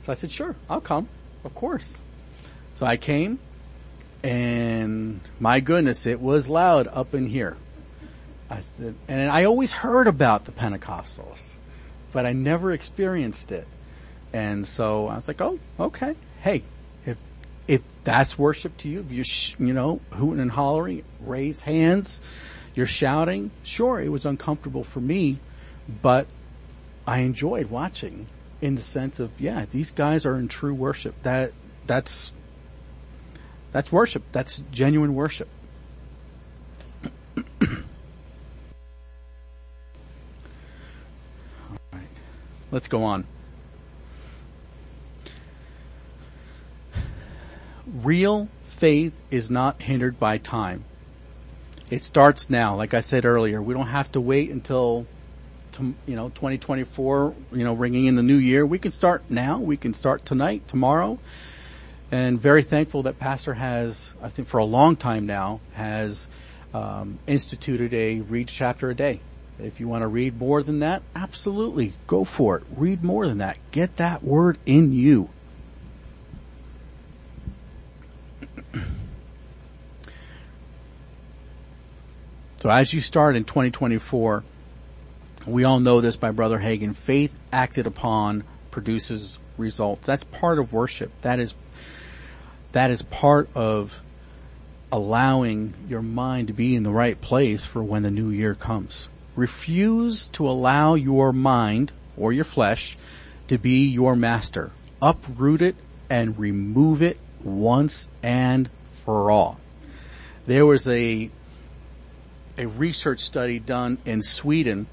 So 0.00 0.10
I 0.10 0.14
said, 0.14 0.32
"Sure, 0.32 0.56
I'll 0.68 0.80
come. 0.80 1.08
Of 1.44 1.54
course." 1.54 2.00
So 2.72 2.86
I 2.86 2.96
came, 2.96 3.38
and 4.24 5.20
my 5.38 5.60
goodness, 5.60 6.06
it 6.06 6.20
was 6.20 6.48
loud 6.48 6.88
up 6.88 7.14
in 7.14 7.26
here. 7.26 7.56
I 8.50 8.60
said, 8.76 8.94
and 9.08 9.30
I 9.30 9.44
always 9.44 9.72
heard 9.72 10.08
about 10.08 10.44
the 10.44 10.52
Pentecostals, 10.52 11.52
but 12.12 12.26
I 12.26 12.32
never 12.32 12.72
experienced 12.72 13.52
it. 13.52 13.66
And 14.32 14.66
so 14.66 15.08
I 15.08 15.14
was 15.14 15.28
like, 15.28 15.40
"Oh, 15.40 15.58
okay. 15.78 16.14
Hey, 16.40 16.62
if 17.04 17.18
if 17.68 17.82
that's 18.04 18.38
worship 18.38 18.76
to 18.78 18.88
you, 18.88 19.00
if 19.00 19.12
you 19.12 19.24
sh- 19.24 19.56
you 19.58 19.72
know 19.72 20.00
hooting 20.12 20.40
and 20.40 20.50
hollering, 20.50 21.02
raise 21.20 21.60
hands, 21.62 22.20
you're 22.74 22.86
shouting. 22.86 23.50
Sure, 23.62 24.00
it 24.00 24.08
was 24.08 24.24
uncomfortable 24.24 24.84
for 24.84 25.00
me, 25.00 25.38
but 26.02 26.26
I 27.06 27.20
enjoyed 27.20 27.70
watching 27.70 28.26
in 28.60 28.76
the 28.76 28.82
sense 28.82 29.20
of 29.20 29.40
yeah, 29.40 29.66
these 29.70 29.90
guys 29.90 30.24
are 30.26 30.36
in 30.36 30.48
true 30.48 30.74
worship. 30.74 31.14
That 31.22 31.52
that's 31.86 32.32
that's 33.72 33.90
worship. 33.90 34.22
That's 34.32 34.62
genuine 34.70 35.14
worship. 35.14 35.48
All 37.36 37.42
right, 41.92 42.08
let's 42.70 42.88
go 42.88 43.02
on. 43.04 43.26
real 48.02 48.48
faith 48.64 49.12
is 49.30 49.50
not 49.50 49.82
hindered 49.82 50.18
by 50.18 50.38
time. 50.38 50.84
It 51.92 52.02
starts 52.02 52.48
now. 52.48 52.74
Like 52.74 52.94
I 52.94 53.00
said 53.00 53.26
earlier, 53.26 53.60
we 53.60 53.74
don't 53.74 53.88
have 53.88 54.10
to 54.12 54.20
wait 54.22 54.48
until, 54.48 55.04
to, 55.72 55.94
you 56.06 56.16
know, 56.16 56.30
2024, 56.30 57.34
you 57.52 57.64
know, 57.64 57.74
ringing 57.74 58.06
in 58.06 58.16
the 58.16 58.22
new 58.22 58.38
year. 58.38 58.64
We 58.64 58.78
can 58.78 58.90
start 58.90 59.24
now. 59.28 59.58
We 59.58 59.76
can 59.76 59.92
start 59.92 60.24
tonight, 60.24 60.66
tomorrow. 60.66 61.18
And 62.10 62.40
very 62.40 62.62
thankful 62.62 63.02
that 63.02 63.18
Pastor 63.18 63.52
has, 63.52 64.14
I 64.22 64.30
think 64.30 64.48
for 64.48 64.56
a 64.56 64.64
long 64.64 64.96
time 64.96 65.26
now, 65.26 65.60
has 65.74 66.28
um, 66.72 67.18
instituted 67.26 67.92
a 67.92 68.22
read 68.22 68.48
chapter 68.48 68.88
a 68.88 68.94
day. 68.94 69.20
If 69.58 69.78
you 69.78 69.86
want 69.86 70.00
to 70.00 70.08
read 70.08 70.38
more 70.38 70.62
than 70.62 70.78
that, 70.78 71.02
absolutely 71.14 71.92
go 72.06 72.24
for 72.24 72.56
it. 72.56 72.64
Read 72.74 73.04
more 73.04 73.28
than 73.28 73.36
that. 73.36 73.58
Get 73.70 73.96
that 73.96 74.24
word 74.24 74.56
in 74.64 74.94
you. 74.94 75.28
So 82.62 82.70
as 82.70 82.94
you 82.94 83.00
start 83.00 83.34
in 83.34 83.42
2024, 83.42 84.44
we 85.48 85.64
all 85.64 85.80
know 85.80 86.00
this 86.00 86.14
by 86.14 86.30
Brother 86.30 86.60
Hagin, 86.60 86.94
faith 86.94 87.36
acted 87.52 87.88
upon 87.88 88.44
produces 88.70 89.40
results. 89.58 90.06
That's 90.06 90.22
part 90.22 90.60
of 90.60 90.72
worship. 90.72 91.10
That 91.22 91.40
is, 91.40 91.54
that 92.70 92.92
is 92.92 93.02
part 93.02 93.48
of 93.56 94.00
allowing 94.92 95.74
your 95.88 96.02
mind 96.02 96.46
to 96.46 96.52
be 96.52 96.76
in 96.76 96.84
the 96.84 96.92
right 96.92 97.20
place 97.20 97.64
for 97.64 97.82
when 97.82 98.04
the 98.04 98.12
new 98.12 98.30
year 98.30 98.54
comes. 98.54 99.08
Refuse 99.34 100.28
to 100.28 100.48
allow 100.48 100.94
your 100.94 101.32
mind 101.32 101.90
or 102.16 102.32
your 102.32 102.44
flesh 102.44 102.96
to 103.48 103.58
be 103.58 103.88
your 103.88 104.14
master. 104.14 104.70
Uproot 105.02 105.62
it 105.62 105.74
and 106.08 106.38
remove 106.38 107.02
it 107.02 107.18
once 107.42 108.08
and 108.22 108.70
for 109.04 109.32
all. 109.32 109.58
There 110.46 110.64
was 110.64 110.86
a 110.86 111.28
a 112.58 112.66
research 112.66 113.20
study 113.20 113.58
done 113.58 113.98
in 114.04 114.22
Sweden 114.22 114.86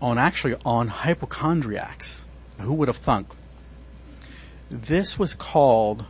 on 0.00 0.18
actually 0.18 0.56
on 0.64 0.88
hypochondriacs. 0.88 2.28
Who 2.60 2.74
would 2.74 2.88
have 2.88 2.96
thunk? 2.96 3.28
This 4.70 5.18
was 5.18 5.34
called, 5.34 6.04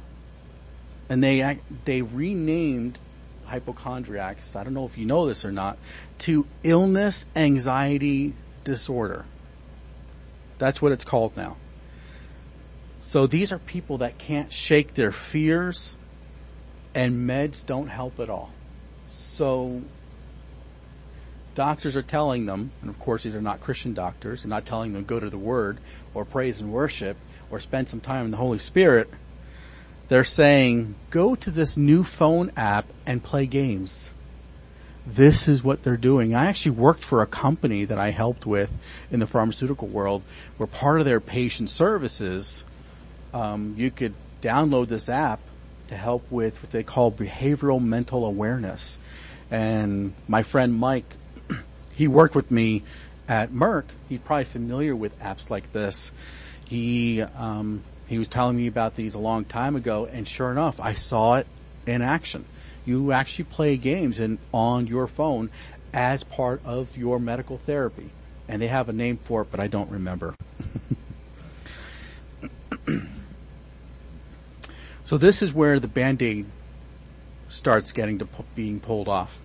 and 1.08 1.22
they 1.22 1.58
they 1.84 2.02
renamed 2.02 2.98
hypochondriacs. 3.44 4.56
I 4.56 4.64
don't 4.64 4.74
know 4.74 4.86
if 4.86 4.98
you 4.98 5.06
know 5.06 5.26
this 5.26 5.44
or 5.44 5.52
not, 5.52 5.78
to 6.18 6.46
illness 6.62 7.26
anxiety 7.36 8.34
disorder. 8.64 9.24
That's 10.58 10.80
what 10.80 10.92
it's 10.92 11.04
called 11.04 11.36
now. 11.36 11.56
So 12.98 13.26
these 13.26 13.52
are 13.52 13.58
people 13.58 13.98
that 13.98 14.18
can't 14.18 14.52
shake 14.52 14.94
their 14.94 15.12
fears, 15.12 15.96
and 16.94 17.28
meds 17.28 17.64
don't 17.64 17.88
help 17.88 18.18
at 18.18 18.30
all. 18.30 18.50
So 19.36 19.82
doctors 21.54 21.94
are 21.94 22.00
telling 22.00 22.46
them, 22.46 22.70
and 22.80 22.88
of 22.88 22.98
course 22.98 23.24
these 23.24 23.34
are 23.34 23.42
not 23.42 23.60
Christian 23.60 23.92
doctors, 23.92 24.42
they're 24.42 24.48
not 24.48 24.64
telling 24.64 24.94
them 24.94 25.04
go 25.04 25.20
to 25.20 25.28
the 25.28 25.36
Word 25.36 25.76
or 26.14 26.24
praise 26.24 26.58
and 26.58 26.72
worship 26.72 27.18
or 27.50 27.60
spend 27.60 27.90
some 27.90 28.00
time 28.00 28.24
in 28.24 28.30
the 28.30 28.38
Holy 28.38 28.58
Spirit. 28.58 29.10
They're 30.08 30.24
saying 30.24 30.94
go 31.10 31.34
to 31.34 31.50
this 31.50 31.76
new 31.76 32.02
phone 32.02 32.50
app 32.56 32.86
and 33.04 33.22
play 33.22 33.44
games. 33.44 34.10
This 35.06 35.48
is 35.48 35.62
what 35.62 35.82
they're 35.82 35.98
doing. 35.98 36.34
I 36.34 36.46
actually 36.46 36.70
worked 36.70 37.04
for 37.04 37.20
a 37.20 37.26
company 37.26 37.84
that 37.84 37.98
I 37.98 38.12
helped 38.12 38.46
with 38.46 38.72
in 39.10 39.20
the 39.20 39.26
pharmaceutical 39.26 39.88
world 39.88 40.22
where 40.56 40.66
part 40.66 40.98
of 40.98 41.04
their 41.04 41.20
patient 41.20 41.68
services, 41.68 42.64
um, 43.34 43.74
you 43.76 43.90
could 43.90 44.14
download 44.40 44.88
this 44.88 45.10
app 45.10 45.40
to 45.88 45.94
help 45.94 46.24
with 46.30 46.62
what 46.62 46.70
they 46.70 46.82
call 46.82 47.12
behavioral 47.12 47.82
mental 47.82 48.24
awareness. 48.24 48.98
And 49.50 50.14
my 50.26 50.42
friend 50.42 50.74
Mike, 50.74 51.16
he 51.94 52.08
worked 52.08 52.34
with 52.34 52.50
me 52.50 52.82
at 53.28 53.50
Merck. 53.50 53.84
He's 54.08 54.20
probably 54.20 54.44
familiar 54.44 54.94
with 54.94 55.18
apps 55.20 55.50
like 55.50 55.72
this. 55.72 56.12
He, 56.64 57.22
um, 57.22 57.82
he 58.06 58.18
was 58.18 58.28
telling 58.28 58.56
me 58.56 58.66
about 58.66 58.96
these 58.96 59.14
a 59.14 59.18
long 59.18 59.44
time 59.44 59.76
ago 59.76 60.06
and 60.06 60.26
sure 60.26 60.50
enough, 60.50 60.80
I 60.80 60.94
saw 60.94 61.36
it 61.36 61.46
in 61.86 62.02
action. 62.02 62.44
You 62.84 63.12
actually 63.12 63.46
play 63.46 63.76
games 63.76 64.20
and 64.20 64.38
on 64.52 64.86
your 64.86 65.06
phone 65.06 65.50
as 65.92 66.22
part 66.22 66.60
of 66.64 66.96
your 66.96 67.18
medical 67.18 67.58
therapy. 67.58 68.10
And 68.48 68.62
they 68.62 68.68
have 68.68 68.88
a 68.88 68.92
name 68.92 69.16
for 69.16 69.42
it, 69.42 69.48
but 69.50 69.58
I 69.58 69.66
don't 69.66 69.90
remember. 69.90 70.36
so 75.04 75.18
this 75.18 75.42
is 75.42 75.52
where 75.52 75.80
the 75.80 75.88
band-aid 75.88 76.46
starts 77.48 77.92
getting 77.92 78.18
to 78.18 78.28
being 78.54 78.80
pulled 78.80 79.08
off. 79.08 79.38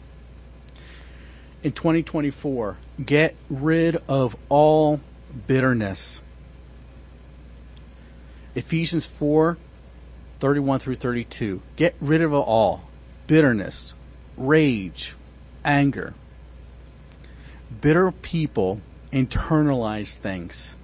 In 1.64 1.72
2024, 1.72 2.78
get 3.06 3.36
rid 3.50 3.98
of 4.08 4.36
all 4.50 5.00
bitterness. 5.48 6.22
Ephesians 8.56 9.06
4, 9.06 9.58
31 10.40 10.80
through 10.80 10.96
32. 10.96 11.62
Get 11.76 11.96
rid 12.02 12.22
of 12.22 12.34
all. 12.34 12.84
Bitterness, 13.28 13.96
rage, 14.36 15.16
anger. 15.64 16.14
Bitter 17.80 18.12
people 18.12 18.82
internalize 19.12 20.18
things. 20.18 20.78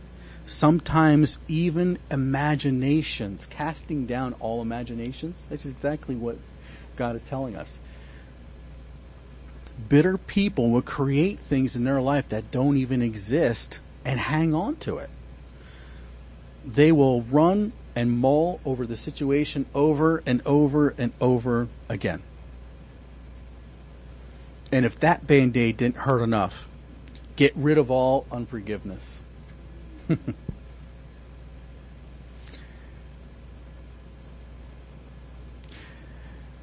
Sometimes 0.46 1.40
even 1.48 1.98
imaginations, 2.10 3.48
casting 3.48 4.06
down 4.06 4.34
all 4.40 4.62
imaginations. 4.62 5.48
That's 5.50 5.66
exactly 5.66 6.16
what 6.16 6.38
God 6.98 7.16
is 7.16 7.24
telling 7.24 7.56
us. 7.56 7.80
Bitter 9.88 10.18
people 10.18 10.72
will 10.72 10.82
create 10.82 11.40
things 11.40 11.76
in 11.76 11.84
their 11.84 12.02
life 12.02 12.28
that 12.30 12.52
don't 12.52 12.78
even 12.78 13.02
exist 13.02 13.80
and 14.04 14.20
hang 14.20 14.54
on 14.54 14.76
to 14.78 14.98
it. 14.98 15.10
They 16.66 16.92
will 16.92 17.22
run 17.22 17.72
and 17.96 18.12
mull 18.12 18.60
over 18.66 18.86
the 18.86 18.98
situation 18.98 19.66
over 19.74 20.22
and 20.26 20.42
over 20.46 20.94
and 20.98 21.14
over 21.22 21.68
again. 21.88 22.22
And 24.72 24.86
if 24.86 25.00
that 25.00 25.26
band-aid 25.26 25.78
didn't 25.78 25.98
hurt 25.98 26.22
enough, 26.22 26.68
get 27.36 27.56
rid 27.56 27.78
of 27.78 27.90
all 27.90 28.26
unforgiveness. 28.32 29.20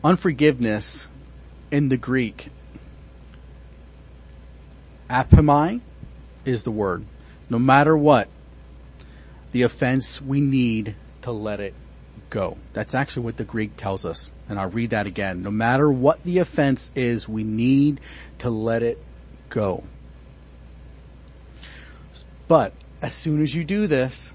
Unforgiveness 0.04 1.08
in 1.70 1.88
the 1.88 1.96
Greek, 1.96 2.50
apomai 5.08 5.80
is 6.44 6.62
the 6.62 6.70
word. 6.70 7.06
No 7.48 7.58
matter 7.58 7.96
what, 7.96 8.28
the 9.52 9.62
offense, 9.62 10.20
we 10.20 10.42
need 10.42 10.94
to 11.22 11.32
let 11.32 11.58
it 11.58 11.72
go. 12.28 12.58
That's 12.74 12.94
actually 12.94 13.24
what 13.24 13.38
the 13.38 13.44
Greek 13.44 13.78
tells 13.78 14.04
us. 14.04 14.30
And 14.46 14.58
I'll 14.58 14.68
read 14.68 14.90
that 14.90 15.06
again. 15.06 15.42
No 15.42 15.50
matter 15.50 15.90
what 15.90 16.22
the 16.22 16.38
offense 16.38 16.90
is, 16.94 17.26
we 17.26 17.42
need 17.42 17.98
to 18.38 18.50
let 18.50 18.82
it 18.82 19.02
go. 19.48 19.84
But 22.46 22.74
as 23.00 23.14
soon 23.14 23.42
as 23.42 23.54
you 23.54 23.64
do 23.64 23.86
this, 23.86 24.34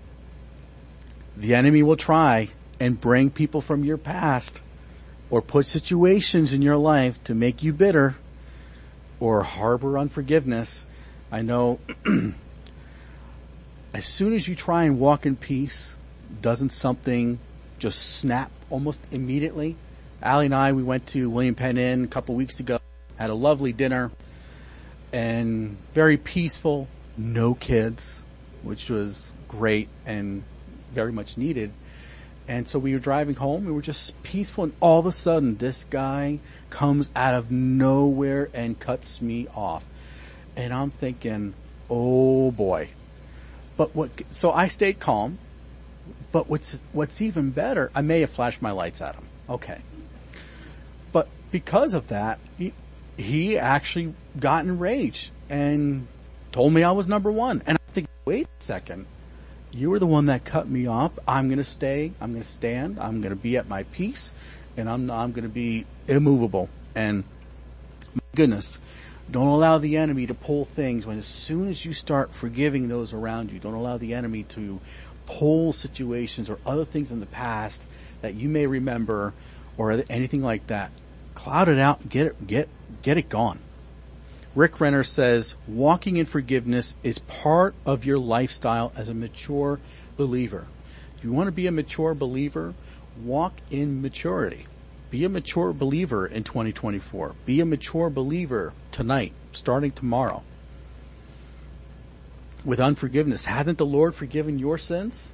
the 1.38 1.54
enemy 1.54 1.84
will 1.84 1.96
try 1.96 2.50
and 2.80 3.00
bring 3.00 3.30
people 3.30 3.62
from 3.62 3.84
your 3.84 3.98
past 3.98 4.64
or 5.30 5.42
put 5.42 5.66
situations 5.66 6.54
in 6.54 6.62
your 6.62 6.78
life 6.78 7.24
to 7.24 7.36
make 7.36 7.64
you 7.64 7.74
bitter 7.74 8.16
or 9.20 9.44
harbor 9.44 9.98
unforgiveness, 9.98 10.88
I 11.32 11.42
know 11.42 11.80
as 13.94 14.06
soon 14.06 14.34
as 14.34 14.48
you 14.48 14.56
try 14.56 14.84
and 14.84 15.00
walk 15.00 15.26
in 15.26 15.36
peace, 15.36 15.96
doesn't 16.42 16.70
something 16.70 17.40
just 17.80 18.18
snap 18.18 18.52
almost 18.70 19.02
immediately? 19.12 19.76
Allie 20.22 20.46
and 20.46 20.56
I, 20.56 20.74
we 20.74 20.84
went 20.84 21.08
to 21.08 21.30
William 21.30 21.56
Penn 21.56 21.78
Inn 21.78 22.04
a 22.04 22.08
couple 22.08 22.36
weeks 22.36 22.60
ago, 22.60 22.80
had 23.18 23.30
a 23.30 23.36
lovely 23.36 23.72
dinner, 23.72 24.12
and 25.14 25.78
very 25.94 26.18
peaceful, 26.18 26.88
no 27.18 27.54
kids, 27.54 28.24
which 28.64 28.90
was 28.90 29.32
great 29.48 29.88
and 30.06 30.44
very 30.92 31.12
much 31.12 31.38
needed. 31.38 31.72
And 32.50 32.68
so 32.68 32.80
we 32.80 32.94
were 32.94 33.00
driving 33.00 33.36
home, 33.36 33.66
we 33.66 33.72
were 33.72 33.84
just 33.84 34.22
peaceful, 34.24 34.64
and 34.64 34.74
all 34.80 35.00
of 35.00 35.06
a 35.06 35.12
sudden 35.12 35.58
this 35.58 35.84
guy 35.84 36.40
comes 36.72 37.12
out 37.16 37.36
of 37.36 37.52
nowhere 37.52 38.50
and 38.56 38.78
cuts 38.78 39.22
me 39.22 39.48
off. 39.56 39.86
And 40.56 40.74
I'm 40.74 40.90
thinking, 40.90 41.54
oh 41.92 42.50
boy. 42.50 42.90
But 43.78 43.96
what, 43.96 44.10
so 44.30 44.50
I 44.50 44.68
stayed 44.68 45.00
calm, 45.00 45.38
but 46.32 46.50
what's, 46.50 46.82
what's 46.92 47.22
even 47.22 47.52
better, 47.52 47.92
I 47.94 48.02
may 48.02 48.22
have 48.22 48.32
flashed 48.32 48.64
my 48.64 48.72
lights 48.72 49.00
at 49.00 49.14
him. 49.14 49.28
Okay. 49.48 49.82
But 51.12 51.28
because 51.52 51.94
of 51.94 52.08
that, 52.08 52.40
he, 52.58 52.74
he 53.16 53.60
actually 53.60 54.16
got 54.40 54.66
enraged 54.66 55.30
and 55.52 56.08
told 56.52 56.74
me 56.74 56.82
I 56.82 56.94
was 56.94 57.08
number 57.08 57.32
one. 57.32 57.62
And 57.68 57.78
I 57.78 57.92
think, 57.92 58.08
wait 58.26 58.48
a 58.48 58.64
second 58.64 59.06
you 59.72 59.90
were 59.90 60.00
the 60.00 60.08
one 60.08 60.26
that 60.28 60.46
cut 60.46 60.68
me 60.68 60.88
off. 60.88 61.12
I'm 61.28 61.48
going 61.48 61.58
to 61.58 61.64
stay. 61.64 62.12
I'm 62.20 62.32
going 62.32 62.44
to 62.44 62.50
stand. 62.50 63.00
I'm 63.00 63.22
going 63.22 63.32
to 63.32 63.36
be 63.36 63.58
at 63.58 63.68
my 63.68 63.84
peace 63.84 64.34
and 64.78 64.90
I'm, 64.90 65.10
I'm 65.12 65.32
going 65.32 65.44
to 65.44 65.50
be 65.50 65.86
immovable. 66.08 66.70
And 66.96 67.24
my 68.14 68.22
goodness, 68.36 68.80
don't 69.30 69.48
allow 69.48 69.78
the 69.78 69.98
enemy 69.98 70.26
to 70.28 70.34
pull 70.34 70.66
things 70.66 71.06
when 71.06 71.18
as 71.18 71.28
soon 71.28 71.70
as 71.70 71.86
you 71.86 71.94
start 71.94 72.32
forgiving 72.32 72.88
those 72.88 73.14
around 73.14 73.52
you, 73.52 73.60
don't 73.60 73.76
allow 73.76 73.98
the 73.98 74.14
enemy 74.14 74.44
to 74.44 74.80
pull 75.28 75.72
situations 75.74 76.50
or 76.50 76.58
other 76.66 76.86
things 76.86 77.12
in 77.12 77.20
the 77.20 77.28
past 77.28 77.86
that 78.22 78.34
you 78.34 78.50
may 78.50 78.66
remember 78.66 79.34
or 79.78 80.04
anything 80.10 80.42
like 80.42 80.66
that. 80.68 80.92
cloud 81.36 81.70
it 81.70 81.80
out, 81.80 82.10
get 82.10 82.28
it, 82.28 82.48
get, 82.48 82.68
get 83.02 83.18
it 83.18 83.30
gone. 83.30 83.60
Rick 84.60 84.82
Renner 84.82 85.06
says, 85.06 85.56
walking 85.70 86.18
in 86.18 86.26
forgiveness 86.26 86.98
is 87.02 87.18
part 87.18 87.74
of 87.86 88.04
your 88.04 88.20
lifestyle 88.20 88.92
as 88.98 89.08
a 89.08 89.14
mature 89.14 89.80
believer. 90.18 90.68
If 91.16 91.24
you 91.24 91.32
want 91.32 91.48
to 91.48 91.54
be 91.54 91.66
a 91.66 91.72
mature 91.72 92.14
believer, 92.14 92.74
walk 93.24 93.54
in 93.72 94.02
maturity. 94.02 94.66
Be 95.12 95.24
a 95.24 95.30
mature 95.30 95.72
believer 95.72 96.28
in 96.28 96.44
2024. 96.44 97.36
Be 97.46 97.62
a 97.62 97.66
mature 97.66 98.10
believer 98.10 98.74
tonight, 98.92 99.32
starting 99.54 99.94
tomorrow. 99.94 100.44
With 102.66 102.82
unforgiveness, 102.82 103.46
hasn't 103.46 103.78
the 103.78 103.86
Lord 103.86 104.14
forgiven 104.14 104.60
your 104.60 104.78
sins? 104.78 105.32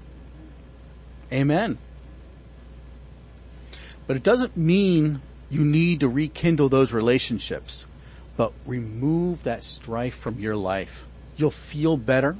Amen. 1.33 1.79
But 4.05 4.17
it 4.17 4.23
doesn't 4.23 4.55
mean 4.55 5.23
you 5.49 5.63
need 5.63 6.01
to 6.01 6.07
rekindle 6.07 6.69
those 6.69 6.93
relationships, 6.93 7.87
but 8.37 8.53
remove 8.65 9.43
that 9.43 9.63
strife 9.63 10.15
from 10.15 10.39
your 10.39 10.55
life. 10.55 11.05
You'll 11.37 11.51
feel 11.51 11.97
better. 11.97 12.35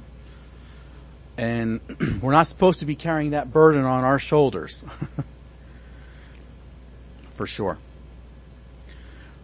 And 1.36 1.80
we're 2.22 2.32
not 2.32 2.46
supposed 2.46 2.80
to 2.80 2.86
be 2.86 2.96
carrying 2.96 3.30
that 3.30 3.52
burden 3.52 3.84
on 3.84 4.04
our 4.04 4.18
shoulders. 4.18 4.84
For 7.32 7.46
sure. 7.46 7.78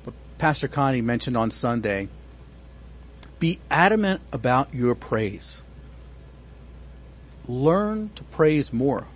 But 0.04 0.14
Pastor 0.38 0.68
Connie 0.68 1.02
mentioned 1.02 1.36
on 1.36 1.50
Sunday, 1.50 2.08
be 3.38 3.58
adamant 3.70 4.22
about 4.32 4.72
your 4.72 4.94
praise. 4.94 5.62
Learn 7.48 8.10
to 8.14 8.22
praise 8.24 8.72
more. 8.72 9.08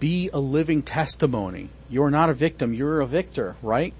Be 0.00 0.28
a 0.32 0.40
living 0.40 0.82
testimony. 0.82 1.68
You're 1.88 2.10
not 2.10 2.30
a 2.30 2.34
victim, 2.34 2.74
you're 2.74 3.00
a 3.00 3.06
victor, 3.06 3.56
right? 3.62 3.94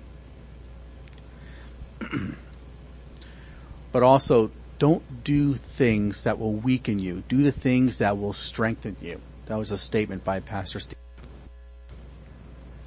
but 3.92 4.02
also 4.02 4.50
don't 4.78 5.22
do 5.22 5.54
things 5.54 6.24
that 6.24 6.38
will 6.38 6.52
weaken 6.52 6.98
you. 6.98 7.22
Do 7.28 7.42
the 7.42 7.52
things 7.52 7.98
that 7.98 8.18
will 8.18 8.32
strengthen 8.32 8.96
you. 9.00 9.20
That 9.46 9.58
was 9.58 9.70
a 9.70 9.78
statement 9.78 10.24
by 10.24 10.40
Pastor 10.40 10.80
Steve. 10.80 10.98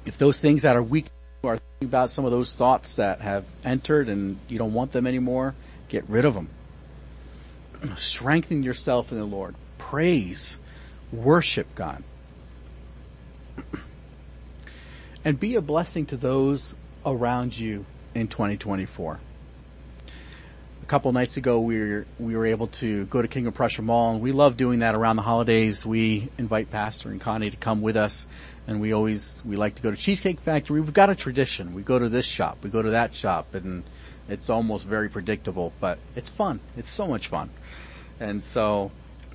If 0.04 0.18
those 0.18 0.40
things 0.40 0.62
that 0.62 0.76
are 0.76 0.82
weak 0.82 1.06
are 1.42 1.58
thinking 1.58 1.88
about 1.88 2.10
some 2.10 2.24
of 2.24 2.30
those 2.30 2.54
thoughts 2.54 2.96
that 2.96 3.20
have 3.20 3.44
entered 3.64 4.08
and 4.08 4.38
you 4.48 4.58
don't 4.58 4.72
want 4.72 4.92
them 4.92 5.06
anymore, 5.06 5.54
get 5.88 6.04
rid 6.08 6.24
of 6.24 6.34
them. 6.34 6.48
Strengthen 7.96 8.62
yourself 8.62 9.12
in 9.12 9.18
the 9.18 9.24
Lord. 9.24 9.54
Praise. 9.78 10.58
Worship 11.12 11.74
God. 11.74 12.02
and 15.24 15.38
be 15.38 15.54
a 15.54 15.60
blessing 15.60 16.06
to 16.06 16.16
those 16.16 16.74
around 17.04 17.56
you 17.56 17.86
in 18.16 18.28
2024 18.28 19.20
a 20.86 20.88
couple 20.88 21.12
nights 21.12 21.36
ago 21.36 21.58
we 21.58 21.80
were 21.80 22.06
we 22.20 22.36
were 22.36 22.46
able 22.46 22.68
to 22.68 23.06
go 23.06 23.20
to 23.20 23.26
King 23.26 23.48
of 23.48 23.54
Prussia 23.54 23.82
Mall 23.82 24.12
and 24.12 24.20
we 24.20 24.30
love 24.30 24.56
doing 24.56 24.78
that 24.78 24.94
around 24.94 25.16
the 25.16 25.22
holidays. 25.22 25.84
We 25.84 26.28
invite 26.38 26.70
Pastor 26.70 27.10
and 27.10 27.20
Connie 27.20 27.50
to 27.50 27.56
come 27.56 27.82
with 27.82 27.96
us 27.96 28.28
and 28.68 28.80
we 28.80 28.92
always 28.92 29.42
we 29.44 29.56
like 29.56 29.74
to 29.74 29.82
go 29.82 29.90
to 29.90 29.96
Cheesecake 29.96 30.38
Factory. 30.38 30.80
We've 30.80 30.92
got 30.92 31.10
a 31.10 31.16
tradition. 31.16 31.74
We 31.74 31.82
go 31.82 31.98
to 31.98 32.08
this 32.08 32.24
shop, 32.24 32.58
we 32.62 32.70
go 32.70 32.82
to 32.82 32.90
that 32.90 33.16
shop 33.16 33.52
and 33.56 33.82
it's 34.28 34.48
almost 34.48 34.86
very 34.86 35.08
predictable, 35.08 35.72
but 35.80 35.98
it's 36.14 36.30
fun. 36.30 36.60
It's 36.76 36.90
so 36.90 37.08
much 37.08 37.26
fun. 37.26 37.50
And 38.20 38.40
so 38.40 38.92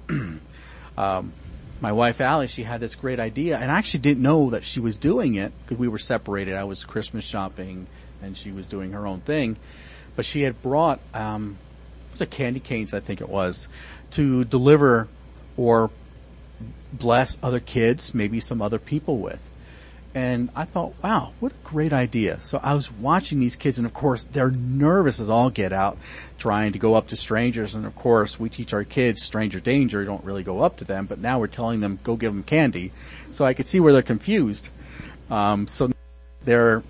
um, 0.97 1.33
my 1.81 1.91
wife 1.91 2.21
Allie, 2.21 2.47
she 2.47 2.63
had 2.63 2.79
this 2.79 2.95
great 2.95 3.19
idea 3.19 3.57
and 3.57 3.69
I 3.69 3.77
actually 3.77 3.99
didn't 3.99 4.23
know 4.23 4.51
that 4.51 4.63
she 4.63 4.79
was 4.79 4.95
doing 4.95 5.35
it 5.35 5.51
because 5.65 5.77
we 5.77 5.89
were 5.89 5.99
separated. 5.99 6.55
I 6.55 6.63
was 6.63 6.85
Christmas 6.85 7.25
shopping 7.25 7.87
and 8.21 8.37
she 8.37 8.51
was 8.51 8.67
doing 8.67 8.91
her 8.91 9.07
own 9.07 9.19
thing 9.21 9.57
but 10.15 10.25
she 10.25 10.41
had 10.41 10.61
brought 10.61 10.99
um, 11.13 11.57
was 12.11 12.21
a 12.21 12.25
candy 12.25 12.59
canes, 12.59 12.93
I 12.93 12.99
think 12.99 13.21
it 13.21 13.29
was, 13.29 13.69
to 14.11 14.43
deliver 14.43 15.07
or 15.57 15.89
bless 16.93 17.39
other 17.41 17.59
kids, 17.59 18.13
maybe 18.13 18.39
some 18.39 18.61
other 18.61 18.79
people 18.79 19.17
with. 19.17 19.39
And 20.13 20.49
I 20.57 20.65
thought, 20.65 20.93
wow, 21.01 21.31
what 21.39 21.53
a 21.53 21.55
great 21.63 21.93
idea. 21.93 22.41
So 22.41 22.59
I 22.61 22.73
was 22.73 22.91
watching 22.91 23.39
these 23.39 23.55
kids 23.55 23.77
and 23.77 23.85
of 23.85 23.93
course 23.93 24.25
they're 24.25 24.51
nervous 24.51 25.21
as 25.21 25.29
all 25.29 25.49
get 25.49 25.71
out 25.71 25.97
trying 26.37 26.73
to 26.73 26.79
go 26.79 26.95
up 26.95 27.07
to 27.07 27.15
strangers. 27.15 27.75
And 27.75 27.85
of 27.85 27.95
course 27.95 28.37
we 28.37 28.49
teach 28.49 28.73
our 28.73 28.83
kids 28.83 29.23
stranger 29.23 29.61
danger. 29.61 30.01
You 30.01 30.05
don't 30.05 30.25
really 30.25 30.43
go 30.43 30.61
up 30.61 30.75
to 30.77 30.83
them, 30.83 31.05
but 31.05 31.19
now 31.19 31.39
we're 31.39 31.47
telling 31.47 31.79
them 31.79 31.97
go 32.03 32.17
give 32.17 32.33
them 32.33 32.43
candy. 32.43 32.91
So 33.29 33.45
I 33.45 33.53
could 33.53 33.67
see 33.67 33.79
where 33.79 33.93
they're 33.93 34.01
confused. 34.01 34.67
Um, 35.29 35.67
so 35.67 35.89
they're 36.43 36.83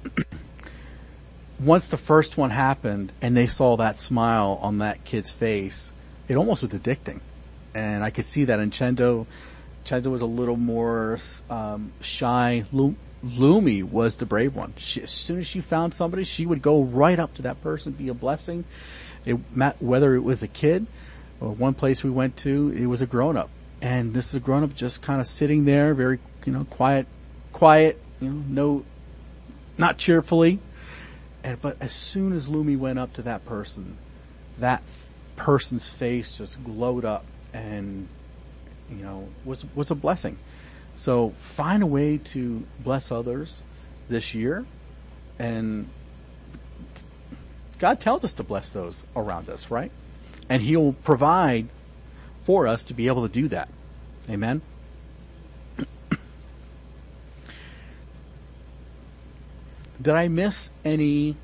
once 1.64 1.90
the 1.90 1.98
first 1.98 2.38
one 2.38 2.50
happened 2.50 3.12
and 3.22 3.38
they 3.38 3.48
saw 3.48 3.78
that 3.78 4.00
smile 4.00 4.60
on 4.62 4.80
that 4.80 5.04
kid's 5.04 5.32
face, 5.32 5.94
it 6.28 6.36
almost 6.36 6.64
was 6.64 6.72
addicting. 6.72 7.22
And 7.76 8.04
I 8.04 8.10
could 8.10 8.26
see 8.26 8.46
that 8.46 8.60
in 8.60 8.72
Chendo. 8.72 9.26
Chendo 9.86 10.08
was 10.08 10.22
a 10.22 10.26
little 10.26 10.58
more 10.58 11.20
um, 11.50 11.92
shy. 12.02 12.66
Lumi 12.74 13.84
was 13.84 14.16
the 14.16 14.26
brave 14.26 14.56
one. 14.56 14.74
She, 14.78 15.02
as 15.02 15.12
soon 15.12 15.40
as 15.40 15.48
she 15.48 15.62
found 15.62 15.94
somebody, 15.94 16.24
she 16.24 16.46
would 16.46 16.62
go 16.62 16.82
right 16.82 17.20
up 17.20 17.36
to 17.36 17.44
that 17.44 17.62
person, 17.62 17.92
be 17.92 18.10
a 18.10 18.14
blessing. 18.14 18.66
It, 19.26 19.34
whether 19.80 20.16
it 20.16 20.22
was 20.22 20.42
a 20.42 20.48
kid 20.48 20.88
or 21.40 21.52
one 21.52 21.76
place 21.76 22.04
we 22.04 22.10
went 22.10 22.38
to, 22.38 22.74
it 22.76 22.88
was 22.88 23.02
a 23.02 23.06
grown 23.06 23.38
up. 23.38 23.50
And 23.82 24.14
this 24.14 24.30
is 24.30 24.36
a 24.36 24.40
grown 24.40 24.64
up 24.64 24.76
just 24.76 25.02
kind 25.02 25.22
of 25.22 25.28
sitting 25.28 25.66
there, 25.66 25.94
very, 25.94 26.20
you 26.46 26.54
know, 26.54 26.66
quiet, 26.66 27.08
quiet, 27.52 28.00
you 28.20 28.30
know, 28.30 28.44
no, 28.48 28.86
not 29.78 29.98
cheerfully, 29.98 30.60
and, 31.44 31.62
but 31.62 31.78
as 31.82 31.92
soon 31.92 32.34
as 32.34 32.48
Lumi 32.48 32.78
went 32.78 33.00
up 33.00 33.14
to 33.14 33.22
that 33.24 33.46
person, 33.46 33.98
that 34.60 34.84
person's 35.36 35.88
face 35.88 36.38
just 36.38 36.64
glowed 36.64 37.06
up 37.06 37.26
and, 37.54 38.08
you 38.90 39.04
know, 39.04 39.28
was, 39.46 39.66
was 39.76 39.92
a 39.92 39.96
blessing. 39.96 40.38
So 40.96 41.32
find 41.40 41.82
a 41.82 41.88
way 41.88 42.18
to 42.18 42.64
bless 42.80 43.12
others 43.12 43.64
this 44.10 44.34
year 44.36 44.66
and 45.40 45.90
God 47.80 48.00
tells 48.00 48.24
us 48.24 48.34
to 48.34 48.44
bless 48.44 48.70
those 48.70 49.04
around 49.16 49.50
us, 49.50 49.72
right? 49.72 49.92
And 50.48 50.62
He'll 50.62 50.94
provide 50.94 51.68
for 52.44 52.68
us 52.68 52.84
to 52.86 52.94
be 52.94 53.08
able 53.08 53.28
to 53.28 53.34
do 53.34 53.48
that. 53.48 53.70
Amen? 54.30 54.62
Did 60.02 60.16
I 60.16 60.30
miss 60.30 60.72
any 60.84 61.36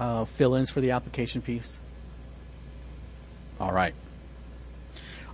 uh, 0.00 0.24
fill-ins 0.24 0.70
for 0.70 0.80
the 0.80 0.90
application 0.90 1.40
piece? 1.40 1.78
All 3.60 3.72
right. 3.72 3.94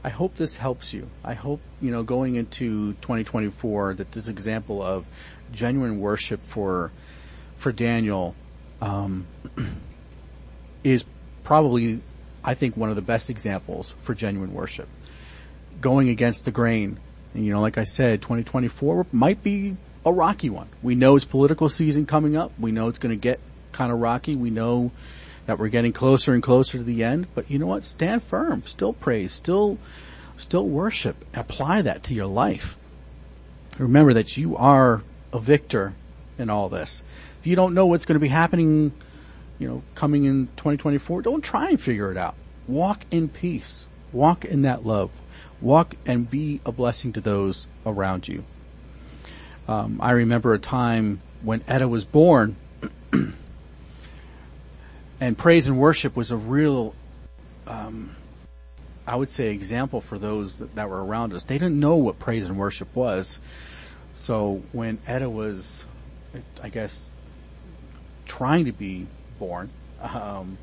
I 0.05 0.11
hope 0.11 0.37
this 0.37 0.57
helps 0.57 0.93
you. 0.93 1.09
I 1.25 1.35
hope, 1.35 1.61
you 1.81 1.91
know, 1.91 2.03
going 2.03 2.35
into 2.35 2.93
2024 2.95 3.95
that 3.95 4.13
this 4.13 4.29
example 4.29 4.83
of 4.83 5.07
genuine 5.53 6.01
worship 6.01 6.43
for, 6.43 6.93
for 7.57 7.73
Daniel, 7.73 8.35
um, 8.83 9.27
is 10.85 11.05
probably, 11.45 12.01
I 12.45 12.55
think, 12.55 12.77
one 12.77 12.91
of 12.91 12.97
the 12.97 13.03
best 13.03 13.31
examples 13.31 13.95
for 14.01 14.15
genuine 14.15 14.53
worship. 14.53 14.89
Going 15.81 16.11
against 16.11 16.45
the 16.45 16.51
grain. 16.51 16.99
You 17.35 17.53
know, 17.53 17.61
like 17.61 17.79
I 17.79 17.85
said, 17.85 18.21
2024 18.23 19.07
might 19.13 19.43
be 19.43 19.77
a 20.09 20.13
rocky 20.13 20.51
one. 20.51 20.69
We 20.83 20.95
know 20.95 21.17
it's 21.17 21.25
political 21.25 21.69
season 21.69 22.07
coming 22.07 22.37
up. 22.37 22.53
We 22.59 22.73
know 22.73 22.89
it's 22.89 22.99
going 22.99 23.15
to 23.15 23.21
get 23.21 23.41
kind 23.73 23.93
of 23.93 23.99
rocky. 24.01 24.35
We 24.37 24.51
know 24.51 24.91
that 25.47 25.59
we're 25.59 25.69
getting 25.69 25.93
closer 25.93 26.35
and 26.35 26.43
closer 26.43 26.79
to 26.79 26.85
the 26.85 27.05
end, 27.05 27.27
but 27.35 27.51
you 27.51 27.59
know 27.59 27.67
what? 27.67 27.85
Stand 27.85 28.23
firm. 28.23 28.63
Still 28.67 28.93
praise. 28.93 29.33
Still, 29.33 29.79
still 30.37 30.67
worship. 30.67 31.25
Apply 31.35 31.83
that 31.83 32.03
to 32.05 32.15
your 32.15 32.27
life. 32.27 32.77
Remember 33.79 34.15
that 34.15 34.37
you 34.37 34.57
are 34.57 35.03
a 35.33 35.39
victor 35.39 35.95
in 36.39 36.51
all 36.51 36.69
this. 36.69 37.03
If 37.39 37.47
you 37.47 37.57
don't 37.57 37.75
know 37.75 37.87
what's 37.87 38.05
going 38.05 38.17
to 38.17 38.21
be 38.21 38.29
happening, 38.29 38.93
you 39.59 39.69
know, 39.69 39.83
coming 39.95 40.25
in 40.25 40.49
2024, 40.57 41.23
don't 41.23 41.43
try 41.43 41.69
and 41.71 41.81
figure 41.81 42.11
it 42.11 42.17
out. 42.17 42.35
Walk 42.67 43.05
in 43.11 43.29
peace. 43.29 43.87
Walk 44.13 44.45
in 44.45 44.63
that 44.63 44.85
love. 44.85 45.11
Walk 45.61 45.97
and 46.07 46.29
be 46.29 46.61
a 46.67 46.73
blessing 46.73 47.13
to 47.15 47.21
those 47.21 47.69
around 47.87 48.29
you. 48.29 48.45
Um, 49.69 50.01
I 50.01 50.13
remember 50.13 50.55
a 50.55 50.59
time 50.59 51.21
when 51.43 51.63
Etta 51.69 51.87
was 51.87 52.07
born, 52.07 52.57
and 55.21 55.37
praise 55.37 55.67
and 55.67 55.79
worship 55.79 56.17
was 56.17 56.31
a 56.31 56.39
real, 56.39 56.95
um, 57.67 58.17
I 59.07 59.17
would 59.17 59.31
say, 59.31 59.51
example 59.51 60.01
for 60.01 60.19
those 60.19 60.57
that, 60.57 60.75
that, 60.77 60.89
were 60.89 61.05
around 61.05 61.35
us. 61.35 61.45
They 61.45 61.59
didn't 61.59 61.79
know 61.79 61.97
what 61.97 62.19
praise 62.19 62.47
and 62.47 62.57
worship 62.57 62.97
was. 62.97 63.43
So 64.15 64.63
when 64.73 65.01
Etta 65.07 65.29
was, 65.29 65.85
I 66.63 66.71
guess, 66.71 67.11
trying 68.25 68.65
to 68.65 68.73
be 68.73 69.07
born, 69.39 69.69
um, 70.01 70.57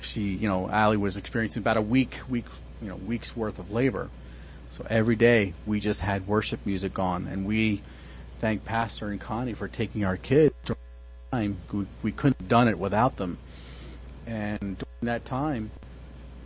she, 0.00 0.22
you 0.22 0.48
know, 0.48 0.68
Allie 0.68 0.96
was 0.96 1.16
experiencing 1.16 1.62
about 1.62 1.76
a 1.76 1.82
week, 1.82 2.18
week, 2.28 2.46
you 2.82 2.88
know, 2.88 2.96
week's 2.96 3.36
worth 3.36 3.60
of 3.60 3.70
labor. 3.70 4.10
So 4.70 4.84
every 4.90 5.14
day 5.14 5.54
we 5.66 5.78
just 5.78 6.00
had 6.00 6.26
worship 6.26 6.66
music 6.66 6.98
on 6.98 7.28
and 7.28 7.46
we 7.46 7.80
thank 8.44 8.62
Pastor 8.62 9.08
and 9.08 9.18
Connie 9.18 9.54
for 9.54 9.68
taking 9.68 10.04
our 10.04 10.18
kids 10.18 10.52
time. 11.32 11.56
We, 11.72 11.86
we 12.02 12.12
couldn't 12.12 12.36
have 12.40 12.48
done 12.48 12.68
it 12.68 12.78
without 12.78 13.16
them. 13.16 13.38
And 14.26 14.58
during 14.76 15.04
that 15.04 15.24
time, 15.24 15.70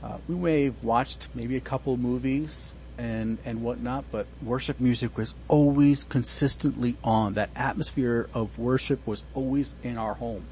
uh, 0.05 0.19
we 0.29 0.37
may 0.37 0.67
have 0.67 0.85
watched 0.85 1.27
maybe 1.35 1.57
a 1.57 1.61
couple 1.61 1.97
movies 1.97 2.73
and, 2.99 3.39
and 3.45 3.65
whatnot, 3.65 4.05
but 4.13 4.29
worship 4.45 4.79
music 4.79 5.19
was 5.19 5.35
always 5.49 6.05
consistently 6.05 6.95
on. 7.03 7.35
That 7.35 7.51
atmosphere 7.57 8.29
of 8.33 8.61
worship 8.61 9.05
was 9.05 9.25
always 9.35 9.75
in 9.83 9.99
our 9.99 10.15
home. 10.15 10.45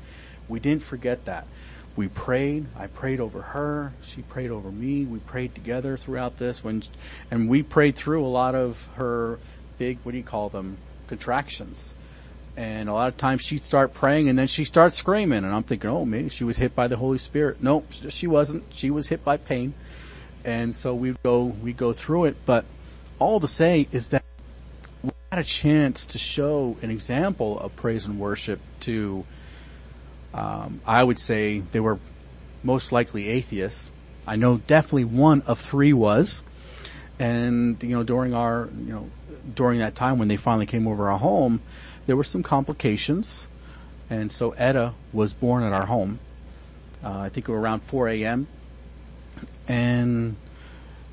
We 0.49 0.59
didn't 0.59 0.83
forget 0.83 1.27
that. 1.27 1.47
We 1.95 2.09
prayed. 2.09 2.67
I 2.77 2.89
prayed 2.89 3.21
over 3.21 3.41
her. 3.41 3.93
She 4.03 4.23
prayed 4.23 4.51
over 4.51 4.73
me. 4.73 5.05
We 5.05 5.21
prayed 5.21 5.55
together 5.55 5.97
throughout 5.97 6.39
this 6.39 6.65
when, 6.65 6.83
and 7.31 7.49
we 7.49 7.63
prayed 7.63 7.95
through 7.95 8.25
a 8.25 8.27
lot 8.27 8.57
of 8.57 8.89
her 8.97 9.39
big, 9.79 9.99
what 10.03 10.11
do 10.11 10.19
you 10.19 10.25
call 10.25 10.49
them, 10.49 10.79
contractions. 11.07 11.95
And 12.57 12.89
a 12.89 12.95
lot 12.95 13.09
of 13.09 13.19
times 13.19 13.43
she'd 13.43 13.63
start 13.63 13.93
praying 13.93 14.29
and 14.29 14.39
then 14.39 14.47
she 14.47 14.65
starts 14.65 14.97
screaming 14.97 15.45
and 15.45 15.49
I'm 15.49 15.63
thinking, 15.63 15.91
oh, 15.91 16.07
maybe 16.07 16.31
she 16.31 16.43
was 16.43 16.57
hit 16.57 16.75
by 16.75 16.89
the 16.89 16.97
Holy 16.97 17.19
Spirit. 17.19 17.63
Nope, 17.63 17.87
she 18.09 18.27
wasn't. 18.27 18.65
She 18.71 18.91
was 18.91 19.09
hit 19.09 19.25
by 19.25 19.37
pain. 19.37 19.75
And 20.45 20.75
so 20.75 20.95
we'd 20.95 21.23
go, 21.23 21.45
we'd 21.45 21.77
go 21.77 21.93
through 21.93 22.27
it, 22.27 22.37
but 22.47 22.65
all 23.19 23.41
to 23.41 23.49
say 23.49 23.89
is 23.93 24.09
that 24.09 24.25
we 25.03 25.11
had 25.31 25.41
a 25.41 25.45
chance 25.45 26.07
to 26.07 26.19
show 26.19 26.77
an 26.83 26.91
example 26.91 27.59
of 27.59 27.77
praise 27.77 28.07
and 28.07 28.19
worship 28.19 28.61
to, 28.81 29.25
um, 30.33 30.81
I 30.87 31.05
would 31.05 31.19
say 31.19 31.59
they 31.59 31.81
were 31.81 31.99
most 32.63 32.91
likely 32.93 33.29
atheists. 33.29 33.91
I 34.27 34.37
know 34.37 34.59
definitely 34.59 35.05
one 35.05 35.43
of 35.43 35.59
three 35.59 35.93
was. 35.93 36.43
And, 37.19 37.83
you 37.83 37.97
know, 37.97 38.03
during 38.03 38.35
our, 38.35 38.69
you 38.79 38.93
know, 38.93 39.11
during 39.55 39.81
that 39.81 39.95
time 39.95 40.19
when 40.19 40.29
they 40.29 40.37
finally 40.37 40.67
came 40.67 40.87
over 40.87 41.11
our 41.11 41.19
home, 41.19 41.61
there 42.07 42.17
were 42.17 42.25
some 42.25 42.43
complications. 42.43 43.49
And 44.09 44.31
so 44.31 44.51
Etta 44.53 44.95
was 45.13 45.35
born 45.35 45.63
at 45.63 45.73
our 45.73 45.87
home. 45.87 46.21
Uh, 47.03 47.19
I 47.19 47.29
think 47.29 47.49
it 47.49 47.53
was 47.53 47.61
around 47.61 47.81
4 47.81 48.09
a.m. 48.09 48.47
And 49.69 50.37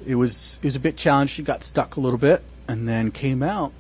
it 0.05 0.15
was, 0.15 0.57
it 0.61 0.65
was 0.65 0.75
a 0.75 0.79
bit 0.79 0.97
challenging. 0.97 1.34
She 1.34 1.43
got 1.43 1.63
stuck 1.63 1.95
a 1.95 1.99
little 1.99 2.19
bit 2.19 2.43
and 2.67 2.88
then 2.88 3.11
came 3.11 3.43
out. 3.43 3.73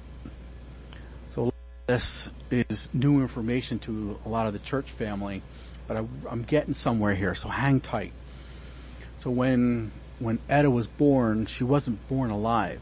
So 1.27 1.53
this 1.87 2.31
is 2.49 2.89
new 2.93 3.21
information 3.21 3.79
to 3.79 4.19
a 4.25 4.29
lot 4.29 4.47
of 4.47 4.53
the 4.53 4.59
church 4.59 4.89
family, 4.89 5.41
but 5.87 5.97
I, 5.97 6.05
I'm 6.29 6.43
getting 6.43 6.73
somewhere 6.73 7.13
here. 7.13 7.35
So 7.35 7.49
hang 7.49 7.79
tight. 7.79 8.13
So 9.15 9.29
when, 9.29 9.91
when 10.19 10.39
Etta 10.49 10.69
was 10.69 10.87
born, 10.87 11.45
she 11.45 11.63
wasn't 11.63 12.05
born 12.07 12.31
alive. 12.31 12.81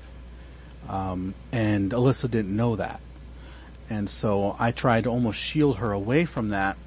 Um, 0.90 1.36
and 1.52 1.92
Alyssa 1.92 2.30
didn't 2.30 2.56
know 2.56 2.76
that. 2.76 3.02
And 3.90 4.10
so 4.10 4.56
I 4.60 4.72
tried 4.72 5.04
to 5.04 5.10
almost 5.10 5.40
shield 5.40 5.78
her 5.78 5.92
away 5.92 6.26
from 6.26 6.50
that, 6.50 6.78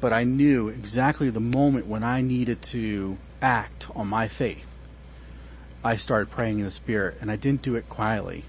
but 0.00 0.12
I 0.12 0.24
knew 0.24 0.68
exactly 0.68 1.28
the 1.28 1.40
moment 1.40 1.86
when 1.86 2.04
I 2.04 2.20
needed 2.20 2.62
to 2.62 3.18
act 3.42 3.88
on 3.96 4.06
my 4.06 4.28
faith. 4.28 4.66
I 5.82 5.96
started 5.96 6.30
praying 6.30 6.58
in 6.58 6.64
the 6.64 6.70
spirit 6.70 7.16
and 7.20 7.30
I 7.30 7.36
didn't 7.36 7.62
do 7.62 7.74
it 7.74 7.88
quietly. 7.88 8.44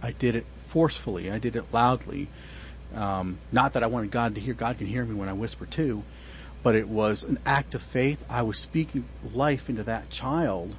I 0.00 0.12
did 0.12 0.36
it 0.36 0.46
forcefully. 0.56 1.30
I 1.30 1.38
did 1.38 1.56
it 1.56 1.72
loudly. 1.72 2.28
Um, 2.94 3.38
not 3.52 3.72
that 3.74 3.82
I 3.82 3.88
wanted 3.88 4.10
God 4.10 4.34
to 4.36 4.40
hear. 4.40 4.54
God 4.54 4.78
can 4.78 4.86
hear 4.86 5.04
me 5.04 5.14
when 5.14 5.28
I 5.28 5.32
whisper 5.32 5.66
too, 5.66 6.04
but 6.62 6.74
it 6.74 6.88
was 6.88 7.24
an 7.24 7.38
act 7.44 7.74
of 7.74 7.82
faith. 7.82 8.24
I 8.30 8.42
was 8.42 8.58
speaking 8.58 9.04
life 9.34 9.68
into 9.68 9.82
that 9.82 10.10
child 10.10 10.74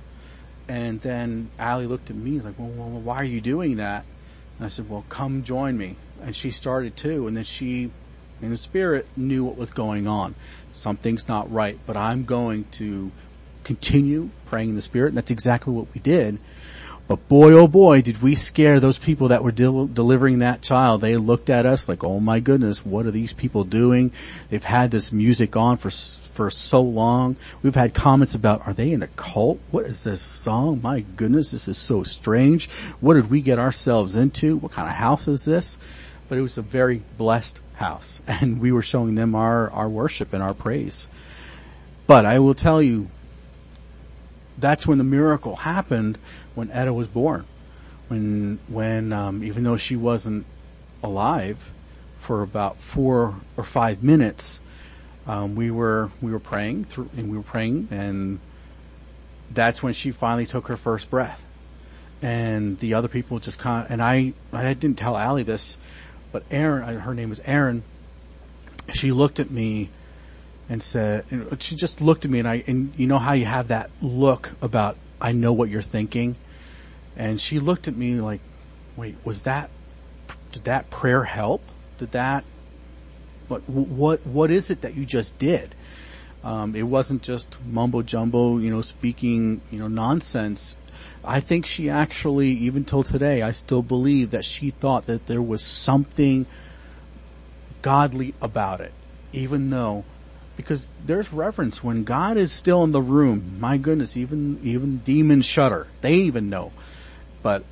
and 0.69 1.01
then 1.01 1.49
Allie 1.57 1.87
looked 1.87 2.11
at 2.11 2.15
me 2.15 2.39
like, 2.39 2.53
well, 2.59 2.69
well, 2.69 3.01
why 3.01 3.15
are 3.15 3.23
you 3.25 3.41
doing 3.41 3.77
that? 3.77 4.05
And 4.57 4.65
I 4.67 4.69
said, 4.69 4.87
well, 4.87 5.03
come 5.09 5.43
join 5.43 5.77
me. 5.77 5.95
And 6.21 6.35
she 6.35 6.51
started 6.51 6.95
too. 6.95 7.27
And 7.27 7.35
then 7.35 7.43
she, 7.43 7.89
in 8.39 8.51
the 8.51 8.57
spirit, 8.57 9.07
knew 9.17 9.43
what 9.43 9.57
was 9.57 9.71
going 9.71 10.07
on. 10.07 10.35
Something's 10.71 11.27
not 11.27 11.51
right, 11.51 11.79
but 11.87 11.97
I'm 11.97 12.23
going 12.23 12.65
to 12.73 13.11
continue 13.63 14.29
praying 14.45 14.69
in 14.69 14.75
the 14.75 14.83
spirit. 14.83 15.09
And 15.09 15.17
that's 15.17 15.31
exactly 15.31 15.73
what 15.73 15.87
we 15.95 16.01
did. 16.01 16.37
But 17.07 17.27
boy, 17.27 17.53
oh 17.53 17.67
boy, 17.67 18.03
did 18.03 18.21
we 18.21 18.35
scare 18.35 18.79
those 18.79 18.99
people 18.99 19.29
that 19.29 19.43
were 19.43 19.51
del- 19.51 19.87
delivering 19.87 20.39
that 20.39 20.61
child. 20.61 21.01
They 21.01 21.17
looked 21.17 21.49
at 21.49 21.65
us 21.65 21.89
like, 21.89 22.03
oh 22.03 22.19
my 22.19 22.39
goodness, 22.39 22.85
what 22.85 23.07
are 23.07 23.11
these 23.11 23.33
people 23.33 23.63
doing? 23.63 24.11
They've 24.49 24.63
had 24.63 24.91
this 24.91 25.11
music 25.11 25.57
on 25.57 25.77
for 25.77 25.89
for 26.39 26.49
so 26.49 26.81
long. 26.81 27.35
We've 27.61 27.75
had 27.75 27.93
comments 27.93 28.33
about, 28.33 28.65
are 28.65 28.73
they 28.73 28.93
in 28.93 29.03
a 29.03 29.07
cult? 29.07 29.59
What 29.71 29.85
is 29.85 30.05
this 30.05 30.21
song? 30.21 30.79
My 30.81 31.01
goodness, 31.01 31.51
this 31.51 31.67
is 31.67 31.77
so 31.77 32.03
strange. 32.03 32.69
What 33.01 33.15
did 33.15 33.29
we 33.29 33.41
get 33.41 33.59
ourselves 33.59 34.15
into? 34.15 34.55
What 34.55 34.71
kind 34.71 34.87
of 34.87 34.95
house 34.95 35.27
is 35.27 35.43
this? 35.43 35.77
But 36.29 36.37
it 36.37 36.41
was 36.41 36.57
a 36.57 36.61
very 36.61 37.03
blessed 37.17 37.59
house 37.73 38.21
and 38.27 38.61
we 38.61 38.71
were 38.71 38.81
showing 38.81 39.15
them 39.15 39.35
our, 39.35 39.69
our 39.71 39.89
worship 39.89 40.31
and 40.31 40.41
our 40.41 40.53
praise. 40.53 41.09
But 42.07 42.25
I 42.25 42.39
will 42.39 42.53
tell 42.53 42.81
you, 42.81 43.09
that's 44.57 44.87
when 44.87 44.97
the 44.97 45.03
miracle 45.03 45.57
happened 45.57 46.17
when 46.55 46.71
Etta 46.71 46.93
was 46.93 47.09
born. 47.09 47.43
When, 48.07 48.59
when, 48.69 49.11
um, 49.11 49.43
even 49.43 49.65
though 49.65 49.75
she 49.75 49.97
wasn't 49.97 50.45
alive 51.03 51.73
for 52.17 52.41
about 52.41 52.77
four 52.77 53.41
or 53.57 53.65
five 53.65 54.01
minutes, 54.01 54.61
um, 55.29 55.55
we 55.55 55.69
were 55.69 56.09
we 56.21 56.31
were 56.31 56.39
praying 56.39 56.85
through, 56.85 57.11
and 57.15 57.29
we 57.29 57.37
were 57.37 57.43
praying, 57.43 57.87
and 57.91 58.39
that's 59.51 59.83
when 59.83 59.93
she 59.93 60.09
finally 60.09 60.47
took 60.47 60.67
her 60.67 60.75
first 60.75 61.11
breath. 61.11 61.45
And 62.19 62.79
the 62.79 62.95
other 62.95 63.07
people 63.07 63.37
just 63.37 63.59
kind 63.59 63.85
of, 63.85 63.91
and 63.91 64.01
I 64.01 64.33
I 64.51 64.73
didn't 64.73 64.97
tell 64.97 65.15
Allie 65.15 65.43
this, 65.43 65.77
but 66.31 66.43
Aaron, 66.49 67.01
her 67.01 67.13
name 67.13 67.29
was 67.29 67.39
Aaron. 67.45 67.83
She 68.91 69.11
looked 69.11 69.39
at 69.39 69.51
me 69.51 69.89
and 70.67 70.81
said, 70.81 71.25
and 71.29 71.61
she 71.61 71.75
just 71.75 72.01
looked 72.01 72.25
at 72.25 72.31
me, 72.31 72.39
and 72.39 72.47
I 72.47 72.63
and 72.65 72.91
you 72.97 73.05
know 73.05 73.19
how 73.19 73.33
you 73.33 73.45
have 73.45 73.67
that 73.67 73.91
look 74.01 74.53
about 74.63 74.97
I 75.21 75.31
know 75.31 75.53
what 75.53 75.69
you're 75.69 75.83
thinking, 75.83 76.37
and 77.15 77.39
she 77.39 77.59
looked 77.59 77.87
at 77.87 77.95
me 77.95 78.19
like, 78.19 78.41
wait, 78.97 79.15
was 79.23 79.43
that 79.43 79.69
did 80.51 80.63
that 80.63 80.89
prayer 80.89 81.25
help? 81.25 81.61
Did 81.99 82.13
that 82.13 82.43
but 83.49 83.67
what 83.67 84.25
what 84.25 84.51
is 84.51 84.69
it 84.69 84.81
that 84.81 84.95
you 84.95 85.05
just 85.05 85.37
did? 85.37 85.75
Um, 86.43 86.75
it 86.75 86.83
wasn't 86.83 87.21
just 87.21 87.59
mumbo 87.65 88.01
jumbo, 88.01 88.59
you 88.59 88.69
know, 88.69 88.81
speaking, 88.81 89.59
you 89.69 89.79
know, 89.79 89.89
nonsense. 89.89 90.77
I 91.23 91.41
think 91.41 91.65
she 91.65 91.89
actually, 91.89 92.49
even 92.49 92.85
till 92.85 93.03
today, 93.03 93.41
I 93.41 93.51
still 93.51 93.81
believe 93.81 94.31
that 94.31 94.45
she 94.45 94.69
thought 94.69 95.05
that 95.07 95.25
there 95.25 95.41
was 95.41 95.61
something 95.61 96.45
godly 97.81 98.33
about 98.41 98.79
it, 98.79 98.93
even 99.33 99.69
though, 99.69 100.05
because 100.55 100.87
there's 101.05 101.33
reverence 101.33 101.83
when 101.83 102.03
God 102.03 102.37
is 102.37 102.53
still 102.53 102.83
in 102.83 102.91
the 102.91 103.01
room. 103.01 103.57
My 103.59 103.77
goodness, 103.77 104.15
even 104.15 104.59
even 104.63 104.99
demons 104.99 105.45
shudder. 105.45 105.87
They 106.01 106.13
even 106.13 106.49
know. 106.49 106.71
But 107.41 107.65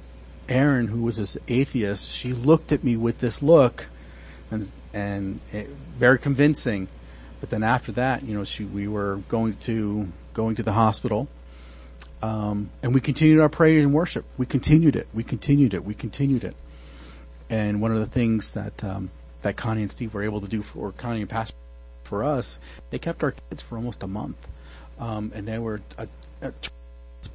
Aaron, 0.50 0.88
who 0.88 1.04
was 1.04 1.18
this 1.18 1.38
atheist, 1.48 2.10
she 2.10 2.34
looked 2.34 2.72
at 2.72 2.84
me 2.84 2.98
with 2.98 3.20
this 3.20 3.42
look, 3.42 3.88
and 4.52 4.72
and 4.98 5.40
it, 5.54 5.70
very 5.98 6.18
convincing. 6.18 6.88
But 7.40 7.52
then 7.52 7.62
after 7.62 7.92
that, 7.94 8.24
you 8.24 8.36
know, 8.36 8.44
she, 8.44 8.66
we 8.66 8.88
were 8.88 9.18
going 9.30 9.54
to, 9.68 10.08
going 10.34 10.56
to 10.56 10.64
the 10.64 10.72
hospital. 10.72 11.28
Um, 12.24 12.72
and 12.82 12.96
we 12.96 13.02
continued 13.02 13.40
our 13.40 13.50
prayer 13.50 13.80
and 13.80 13.94
worship. 13.94 14.26
We 14.38 14.48
continued 14.48 14.96
it. 14.96 15.08
We 15.14 15.24
continued 15.24 15.76
it. 15.76 15.86
We 15.86 15.94
continued 15.94 16.44
it. 16.44 16.56
And 17.50 17.80
one 17.80 17.92
of 17.92 18.00
the 18.00 18.08
things 18.08 18.54
that, 18.54 18.84
um, 18.84 19.12
that 19.44 19.56
Connie 19.56 19.84
and 19.84 19.92
Steve 19.92 20.16
were 20.16 20.24
able 20.24 20.42
to 20.42 20.48
do 20.48 20.64
for 20.64 20.92
Connie 20.92 21.22
and 21.22 21.30
Pastor 21.30 21.56
for 22.04 22.24
us, 22.24 22.60
they 22.90 22.98
kept 22.98 23.24
our 23.24 23.32
kids 23.32 23.62
for 23.62 23.76
almost 23.76 24.02
a 24.02 24.08
month. 24.08 24.48
Um, 24.98 25.32
and 25.36 25.48
they 25.48 25.60
were 25.60 25.82
a, 26.00 26.08
a 26.42 26.54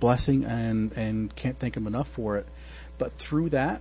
blessing 0.00 0.44
and, 0.44 0.92
and 0.94 1.34
can't 1.36 1.56
thank 1.60 1.74
them 1.74 1.86
enough 1.86 2.08
for 2.08 2.38
it. 2.38 2.46
But 2.98 3.12
through 3.18 3.50
that, 3.50 3.80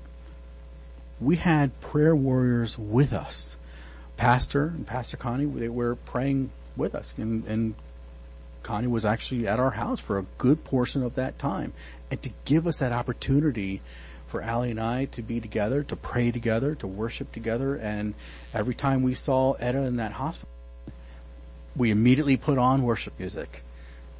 we 1.19 1.37
had 1.37 1.79
prayer 1.81 2.15
warriors 2.15 2.77
with 2.77 3.11
us 3.11 3.57
pastor 4.21 4.65
and 4.65 4.85
Pastor 4.85 5.17
Connie, 5.17 5.45
they 5.45 5.67
were 5.67 5.95
praying 5.95 6.51
with 6.77 6.93
us 6.93 7.15
and, 7.17 7.43
and 7.47 7.73
Connie 8.61 8.85
was 8.85 9.03
actually 9.03 9.47
at 9.47 9.59
our 9.59 9.71
house 9.71 9.99
for 9.99 10.19
a 10.19 10.25
good 10.37 10.63
portion 10.63 11.01
of 11.01 11.15
that 11.15 11.39
time. 11.39 11.73
And 12.11 12.21
to 12.21 12.29
give 12.45 12.67
us 12.67 12.77
that 12.77 12.91
opportunity 12.91 13.81
for 14.27 14.43
Allie 14.43 14.69
and 14.69 14.79
I 14.79 15.05
to 15.05 15.23
be 15.23 15.39
together, 15.39 15.81
to 15.85 15.95
pray 15.95 16.29
together, 16.29 16.75
to 16.75 16.85
worship 16.85 17.31
together. 17.31 17.75
And 17.75 18.13
every 18.53 18.75
time 18.75 19.01
we 19.01 19.15
saw 19.15 19.53
Etta 19.53 19.81
in 19.81 19.95
that 19.95 20.11
hospital, 20.11 20.49
we 21.75 21.89
immediately 21.89 22.37
put 22.37 22.59
on 22.59 22.83
worship 22.83 23.17
music. 23.17 23.63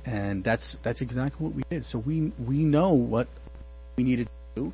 And 0.04 0.44
that's, 0.44 0.80
that's 0.82 1.02
exactly 1.02 1.46
what 1.46 1.54
we 1.54 1.62
did. 1.70 1.86
So 1.86 2.00
we, 2.00 2.32
we 2.44 2.64
know 2.64 2.94
what 2.94 3.28
we 3.98 4.04
needed 4.04 4.30
to 4.56 4.64
do 4.64 4.74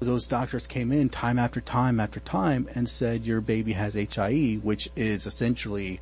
those 0.00 0.26
doctors 0.26 0.66
came 0.66 0.92
in 0.92 1.08
time 1.08 1.38
after 1.38 1.60
time 1.60 1.98
after 2.00 2.20
time 2.20 2.68
and 2.74 2.88
said 2.88 3.24
your 3.24 3.40
baby 3.40 3.72
has 3.72 3.94
HIE, 3.94 4.58
which 4.62 4.88
is 4.96 5.26
essentially, 5.26 6.00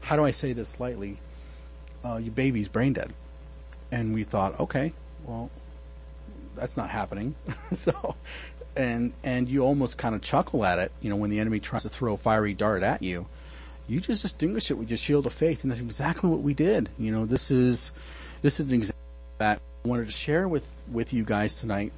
how 0.00 0.16
do 0.16 0.24
I 0.24 0.30
say 0.30 0.52
this 0.52 0.78
lightly? 0.78 1.18
Uh, 2.04 2.16
your 2.16 2.32
baby's 2.32 2.68
brain 2.68 2.92
dead. 2.92 3.12
And 3.90 4.12
we 4.12 4.24
thought, 4.24 4.58
okay, 4.60 4.92
well, 5.24 5.50
that's 6.54 6.76
not 6.76 6.90
happening. 6.90 7.34
so 7.72 8.16
and, 8.76 9.12
and 9.24 9.48
you 9.48 9.62
almost 9.62 9.98
kind 9.98 10.14
of 10.14 10.20
chuckle 10.22 10.64
at 10.64 10.78
it, 10.78 10.92
you 11.00 11.10
know, 11.10 11.16
when 11.16 11.30
the 11.30 11.40
enemy 11.40 11.60
tries 11.60 11.82
to 11.82 11.88
throw 11.88 12.14
a 12.14 12.16
fiery 12.16 12.54
dart 12.54 12.82
at 12.82 13.02
you. 13.02 13.26
You 13.88 14.00
just 14.00 14.22
distinguish 14.22 14.70
it 14.70 14.74
with 14.74 14.90
your 14.90 14.98
shield 14.98 15.26
of 15.26 15.32
faith, 15.32 15.62
and 15.62 15.70
that's 15.70 15.80
exactly 15.80 16.28
what 16.28 16.40
we 16.40 16.54
did. 16.54 16.88
You 16.98 17.12
know, 17.12 17.24
this 17.24 17.50
is, 17.50 17.92
this 18.42 18.58
is 18.60 18.66
an 18.66 18.74
example 18.74 19.00
that 19.38 19.60
I 19.84 19.88
wanted 19.88 20.06
to 20.06 20.12
share 20.12 20.48
with, 20.48 20.68
with 20.90 21.12
you 21.12 21.24
guys 21.24 21.60
tonight 21.60 21.92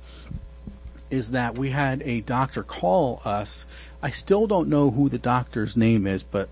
is 1.11 1.33
that 1.33 1.57
we 1.57 1.71
had 1.71 2.03
a 2.03 2.21
doctor 2.21 2.63
call 2.63 3.21
us. 3.25 3.67
I 4.03 4.11
still 4.11 4.47
don't 4.47 4.69
know 4.69 4.91
who 4.91 5.09
the 5.09 5.19
doctor's 5.19 5.77
name 5.77 6.07
is, 6.07 6.23
but 6.23 6.49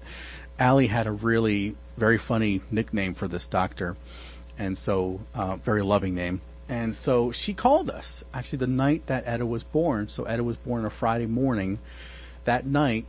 Allie 0.59 0.87
had 0.87 1.07
a 1.07 1.13
really 1.13 1.77
very 1.97 2.19
funny 2.19 2.61
nickname 2.71 3.15
for 3.15 3.29
this 3.29 3.47
doctor. 3.47 3.97
And 4.59 4.77
so, 4.77 5.21
uh, 5.35 5.57
very 5.57 5.83
loving 5.83 6.15
name. 6.15 6.41
And 6.69 6.95
so 6.95 7.31
she 7.31 7.55
called 7.55 7.91
us 7.91 8.25
actually 8.35 8.59
the 8.59 8.67
night 8.67 9.07
that 9.07 9.25
Etta 9.27 9.47
was 9.47 9.63
born. 9.63 10.09
So 10.09 10.25
Etta 10.25 10.43
was 10.43 10.57
born 10.57 10.85
a 10.85 10.91
Friday 10.91 11.27
morning 11.27 11.79
that 12.45 12.67
night. 12.67 13.05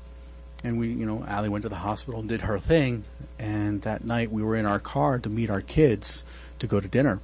And 0.64 0.80
we, 0.80 0.90
you 0.90 1.06
know, 1.06 1.24
Allie 1.28 1.50
went 1.50 1.64
to 1.64 1.70
the 1.70 1.76
hospital 1.76 2.20
and 2.20 2.30
did 2.30 2.42
her 2.42 2.60
thing. 2.60 3.04
And 3.40 3.82
that 3.82 4.04
night 4.04 4.32
we 4.32 4.44
were 4.44 4.56
in 4.56 4.66
our 4.66 4.80
car 4.80 5.20
to 5.20 5.30
meet 5.30 5.50
our 5.50 5.62
kids 5.62 6.24
to 6.60 6.68
go 6.68 6.80
to 6.80 6.88
dinner. 6.88 7.20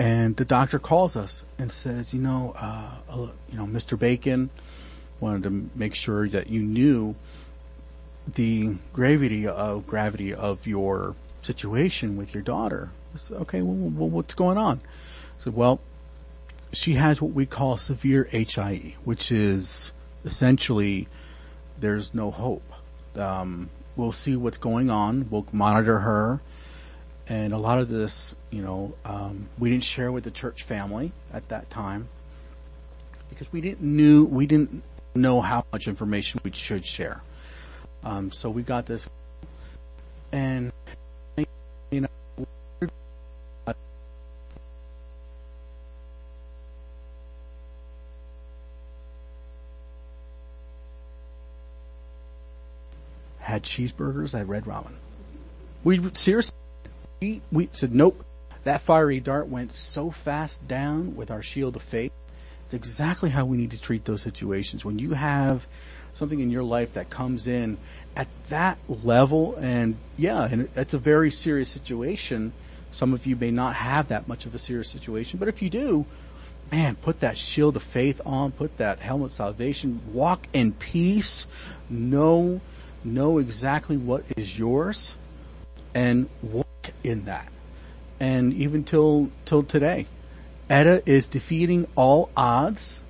And 0.00 0.34
the 0.36 0.46
doctor 0.46 0.78
calls 0.78 1.14
us 1.14 1.44
and 1.58 1.70
says, 1.70 2.14
you 2.14 2.22
know, 2.22 2.54
uh, 2.56 3.00
uh, 3.10 3.28
you 3.50 3.58
know, 3.58 3.66
Mr. 3.66 3.98
Bacon 3.98 4.48
wanted 5.20 5.42
to 5.42 5.68
make 5.78 5.94
sure 5.94 6.26
that 6.26 6.48
you 6.48 6.62
knew 6.62 7.14
the 8.26 8.76
gravity 8.94 9.46
of 9.46 9.86
gravity 9.86 10.32
of 10.32 10.66
your 10.66 11.16
situation 11.42 12.16
with 12.16 12.32
your 12.32 12.42
daughter. 12.42 12.90
I 13.12 13.18
said, 13.18 13.36
okay, 13.42 13.60
well, 13.60 13.90
well, 13.90 14.08
what's 14.08 14.32
going 14.32 14.56
on? 14.56 14.78
I 14.78 15.44
said, 15.44 15.54
well, 15.54 15.80
she 16.72 16.94
has 16.94 17.20
what 17.20 17.32
we 17.32 17.44
call 17.44 17.76
severe 17.76 18.26
HIE, 18.32 18.94
which 19.04 19.30
is 19.30 19.92
essentially 20.24 21.08
there's 21.78 22.14
no 22.14 22.30
hope. 22.30 22.72
Um, 23.16 23.68
we'll 23.96 24.12
see 24.12 24.34
what's 24.34 24.56
going 24.56 24.88
on. 24.88 25.28
We'll 25.28 25.46
monitor 25.52 25.98
her 25.98 26.40
and 27.30 27.52
a 27.52 27.58
lot 27.58 27.78
of 27.78 27.88
this, 27.88 28.34
you 28.50 28.60
know, 28.60 28.92
um, 29.04 29.48
we 29.56 29.70
didn't 29.70 29.84
share 29.84 30.10
with 30.10 30.24
the 30.24 30.32
church 30.32 30.64
family 30.64 31.12
at 31.32 31.48
that 31.48 31.70
time 31.70 32.08
because 33.30 33.50
we 33.52 33.60
didn't 33.60 33.80
knew 33.80 34.24
we 34.24 34.46
didn't 34.46 34.82
know 35.14 35.40
how 35.40 35.64
much 35.72 35.86
information 35.86 36.40
we 36.42 36.50
should 36.50 36.84
share. 36.84 37.22
Um, 38.02 38.32
so 38.32 38.50
we 38.50 38.62
got 38.64 38.86
this, 38.86 39.08
and 40.32 40.72
you 41.92 42.00
know. 42.00 42.08
Had 53.38 53.62
cheeseburgers, 53.64 54.36
had 54.36 54.48
red 54.48 54.64
ramen. 54.64 54.94
We 55.82 56.00
seriously 56.14 56.59
we, 57.20 57.42
we 57.52 57.68
said, 57.72 57.94
nope, 57.94 58.24
that 58.64 58.80
fiery 58.80 59.20
dart 59.20 59.48
went 59.48 59.72
so 59.72 60.10
fast 60.10 60.66
down 60.66 61.16
with 61.16 61.30
our 61.30 61.42
shield 61.42 61.76
of 61.76 61.82
faith. 61.82 62.12
It's 62.64 62.74
exactly 62.74 63.30
how 63.30 63.44
we 63.44 63.56
need 63.56 63.72
to 63.72 63.80
treat 63.80 64.04
those 64.04 64.22
situations. 64.22 64.84
When 64.84 64.98
you 64.98 65.12
have 65.12 65.66
something 66.14 66.40
in 66.40 66.50
your 66.50 66.62
life 66.62 66.94
that 66.94 67.10
comes 67.10 67.46
in 67.46 67.78
at 68.16 68.28
that 68.48 68.78
level, 68.88 69.54
and 69.56 69.96
yeah, 70.16 70.48
and 70.50 70.68
it's 70.74 70.94
a 70.94 70.98
very 70.98 71.30
serious 71.30 71.68
situation. 71.68 72.52
Some 72.90 73.12
of 73.12 73.26
you 73.26 73.36
may 73.36 73.50
not 73.50 73.76
have 73.76 74.08
that 74.08 74.26
much 74.26 74.46
of 74.46 74.54
a 74.54 74.58
serious 74.58 74.88
situation, 74.88 75.38
but 75.38 75.48
if 75.48 75.62
you 75.62 75.70
do, 75.70 76.06
man, 76.72 76.96
put 76.96 77.20
that 77.20 77.36
shield 77.36 77.76
of 77.76 77.82
faith 77.82 78.20
on, 78.24 78.50
put 78.50 78.78
that 78.78 79.00
helmet 79.00 79.30
of 79.30 79.36
salvation, 79.36 80.00
walk 80.12 80.48
in 80.52 80.72
peace, 80.72 81.46
know, 81.88 82.60
know 83.04 83.38
exactly 83.38 83.96
what 83.96 84.24
is 84.36 84.58
yours, 84.58 85.16
and 85.94 86.28
in 87.02 87.24
that. 87.24 87.48
And 88.18 88.52
even 88.54 88.84
till, 88.84 89.30
till 89.44 89.62
today, 89.62 90.06
Etta 90.68 91.02
is 91.04 91.28
defeating 91.28 91.86
all 91.96 92.30
odds. 92.36 93.02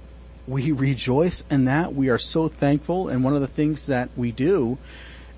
We 0.46 0.72
rejoice 0.72 1.44
in 1.50 1.66
that. 1.66 1.94
We 1.94 2.08
are 2.08 2.18
so 2.18 2.48
thankful. 2.48 3.08
And 3.08 3.22
one 3.22 3.34
of 3.34 3.40
the 3.40 3.46
things 3.46 3.86
that 3.86 4.08
we 4.16 4.32
do 4.32 4.78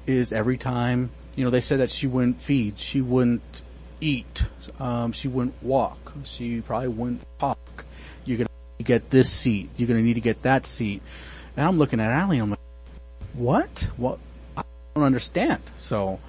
is 0.06 0.32
every 0.32 0.56
time, 0.56 1.10
you 1.36 1.44
know, 1.44 1.50
they 1.50 1.60
said 1.60 1.80
that 1.80 1.90
she 1.90 2.06
wouldn't 2.06 2.40
feed, 2.40 2.78
she 2.78 3.00
wouldn't 3.00 3.62
eat, 4.00 4.44
um, 4.78 5.12
she 5.12 5.28
wouldn't 5.28 5.54
walk, 5.62 6.12
she 6.24 6.60
probably 6.60 6.88
wouldn't 6.88 7.22
talk. 7.38 7.84
You're 8.24 8.38
gonna 8.38 8.48
get 8.82 9.10
this 9.10 9.30
seat, 9.30 9.70
you're 9.76 9.88
gonna 9.88 10.02
need 10.02 10.14
to 10.14 10.20
get 10.20 10.42
that 10.42 10.66
seat. 10.66 11.02
And 11.56 11.66
I'm 11.66 11.78
looking 11.78 12.00
at 12.00 12.10
Allie, 12.10 12.38
I'm 12.38 12.50
like, 12.50 12.58
what? 13.34 13.88
What? 13.96 14.18
I 14.56 14.62
don't 14.94 15.04
understand. 15.04 15.62
So, 15.76 16.20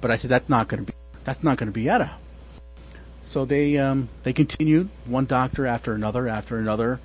but 0.00 0.10
I 0.10 0.16
said, 0.16 0.30
that's 0.30 0.48
not 0.48 0.68
gonna 0.68 0.82
be 0.82 0.92
that's 1.24 1.42
not 1.42 1.58
going 1.58 1.68
to 1.68 1.72
be 1.72 1.88
Etta. 1.88 2.10
So 3.22 3.44
they 3.44 3.78
um, 3.78 4.08
they 4.22 4.32
continued 4.32 4.90
one 5.06 5.26
doctor 5.26 5.66
after 5.66 5.94
another 5.94 6.28
after 6.28 6.58
another, 6.58 7.00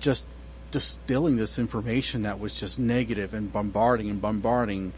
just 0.00 0.26
distilling 0.70 1.36
this 1.36 1.58
information 1.58 2.22
that 2.22 2.38
was 2.38 2.58
just 2.58 2.78
negative 2.78 3.34
and 3.34 3.52
bombarding 3.52 4.10
and 4.10 4.20
bombarding, 4.20 4.92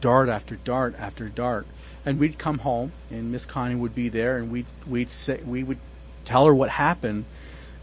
dart 0.00 0.28
after 0.28 0.56
dart 0.56 0.94
after 0.98 1.28
dart. 1.28 1.66
And 2.04 2.18
we'd 2.18 2.38
come 2.38 2.58
home, 2.58 2.92
and 3.10 3.30
Miss 3.30 3.46
Connie 3.46 3.76
would 3.76 3.94
be 3.94 4.08
there, 4.08 4.36
and 4.36 4.50
we'd 4.50 4.66
we'd 4.86 5.08
say 5.08 5.40
we 5.46 5.62
would 5.62 5.78
tell 6.24 6.46
her 6.46 6.54
what 6.54 6.70
happened, 6.70 7.24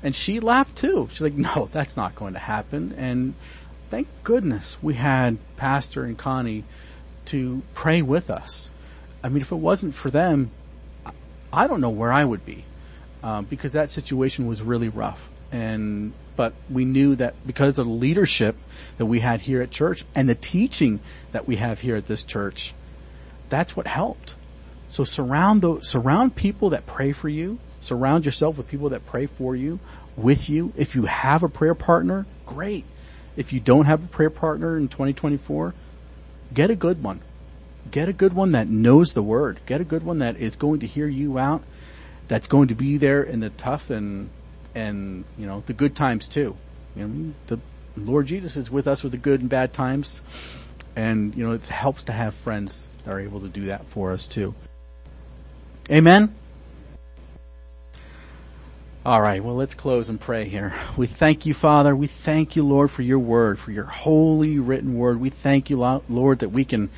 and 0.03 0.13
she 0.13 0.41
laughed 0.41 0.75
too. 0.75 1.07
She's 1.11 1.21
like, 1.21 1.33
"No, 1.33 1.69
that's 1.71 1.95
not 1.95 2.15
going 2.15 2.33
to 2.33 2.39
happen." 2.39 2.93
And 2.97 3.35
thank 3.89 4.09
goodness 4.25 4.77
we 4.81 4.95
had 4.95 5.37
Pastor 5.55 6.03
and 6.03 6.17
Connie 6.17 6.65
to 7.25 7.61
pray 7.73 8.01
with 8.01 8.29
us 8.29 8.69
I 9.23 9.29
mean, 9.29 9.41
if 9.41 9.51
it 9.51 9.55
wasn't 9.55 9.93
for 9.93 10.09
them, 10.09 10.51
I 11.51 11.67
don't 11.67 11.81
know 11.81 11.89
where 11.89 12.11
I 12.11 12.23
would 12.23 12.45
be, 12.45 12.63
um, 13.23 13.45
because 13.45 13.73
that 13.73 13.89
situation 13.89 14.47
was 14.47 14.61
really 14.61 14.89
rough. 14.89 15.29
And 15.51 16.13
but 16.35 16.53
we 16.69 16.85
knew 16.85 17.15
that 17.15 17.35
because 17.45 17.77
of 17.79 17.85
the 17.85 17.91
leadership 17.91 18.55
that 18.97 19.07
we 19.07 19.19
had 19.19 19.41
here 19.41 19.61
at 19.61 19.71
church 19.71 20.05
and 20.15 20.29
the 20.29 20.35
teaching 20.35 21.01
that 21.33 21.47
we 21.47 21.57
have 21.57 21.81
here 21.81 21.97
at 21.97 22.05
this 22.05 22.23
church, 22.23 22.73
that's 23.49 23.75
what 23.75 23.87
helped. 23.87 24.35
So 24.87 25.03
surround 25.03 25.61
the 25.61 25.81
surround 25.81 26.35
people 26.35 26.69
that 26.69 26.85
pray 26.85 27.11
for 27.11 27.27
you. 27.27 27.59
Surround 27.81 28.25
yourself 28.25 28.57
with 28.57 28.67
people 28.67 28.89
that 28.89 29.05
pray 29.05 29.25
for 29.25 29.55
you, 29.55 29.79
with 30.15 30.49
you. 30.49 30.71
If 30.77 30.95
you 30.95 31.05
have 31.05 31.43
a 31.43 31.49
prayer 31.49 31.75
partner, 31.75 32.25
great. 32.45 32.85
If 33.35 33.51
you 33.53 33.59
don't 33.59 33.85
have 33.85 34.03
a 34.03 34.07
prayer 34.07 34.29
partner 34.29 34.77
in 34.77 34.87
2024, 34.87 35.73
get 36.53 36.69
a 36.69 36.75
good 36.75 37.03
one 37.03 37.21
get 37.91 38.09
a 38.09 38.13
good 38.13 38.33
one 38.33 38.51
that 38.53 38.67
knows 38.67 39.13
the 39.13 39.23
word. 39.23 39.59
Get 39.65 39.81
a 39.81 39.83
good 39.83 40.03
one 40.03 40.19
that 40.19 40.37
is 40.37 40.55
going 40.55 40.79
to 40.79 40.87
hear 40.87 41.07
you 41.07 41.37
out. 41.37 41.63
That's 42.27 42.47
going 42.47 42.67
to 42.67 42.75
be 42.75 42.97
there 42.97 43.23
in 43.23 43.39
the 43.39 43.49
tough 43.49 43.89
and 43.89 44.29
and 44.75 45.25
you 45.37 45.47
know 45.47 45.63
the 45.65 45.73
good 45.73 45.95
times 45.95 46.27
too. 46.27 46.55
You 46.95 47.07
know, 47.07 47.33
the 47.47 47.59
Lord 47.97 48.27
Jesus 48.27 48.55
is 48.55 48.69
with 48.69 48.87
us 48.87 49.03
with 49.03 49.11
the 49.11 49.17
good 49.17 49.41
and 49.41 49.49
bad 49.49 49.73
times, 49.73 50.21
and 50.95 51.35
you 51.35 51.45
know 51.45 51.53
it 51.53 51.67
helps 51.67 52.03
to 52.03 52.11
have 52.11 52.35
friends 52.35 52.89
that 53.03 53.11
are 53.11 53.19
able 53.19 53.41
to 53.41 53.49
do 53.49 53.65
that 53.65 53.85
for 53.87 54.11
us 54.11 54.27
too. 54.27 54.53
Amen. 55.89 56.35
All 59.05 59.21
right, 59.21 59.43
well, 59.43 59.55
let's 59.55 59.73
close 59.73 60.09
and 60.09 60.19
pray 60.19 60.45
here. 60.45 60.73
We 60.97 61.07
thank 61.07 61.45
you, 61.45 61.53
Father. 61.53 61.95
We 61.95 62.05
thank 62.05 62.55
you, 62.55 62.63
Lord, 62.63 62.91
for 62.91 63.01
your 63.01 63.17
word, 63.17 63.57
for 63.57 63.71
your 63.71 63.85
holy 63.85 64.59
written 64.59 64.97
word. 64.97 65.19
We 65.19 65.29
thank 65.29 65.69
you, 65.69 65.77
Lord, 65.77 66.39
that 66.39 66.49
we 66.49 66.65
can 66.65 66.89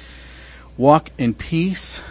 walk 0.78 1.11
in 1.17 1.34
peace. 1.34 2.01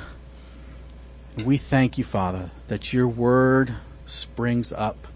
We 1.45 1.57
thank 1.57 1.99
you, 1.99 2.05
Father, 2.05 2.51
that 2.69 2.93
your 2.93 3.09
word 3.09 3.75
springs 4.07 4.73
up 4.73 5.09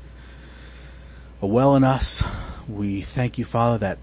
a 1.42 1.46
well 1.46 1.76
in 1.76 1.84
us. 1.84 2.22
We 2.68 3.02
thank 3.02 3.36
you, 3.36 3.44
Father, 3.44 3.78
that 3.78 3.98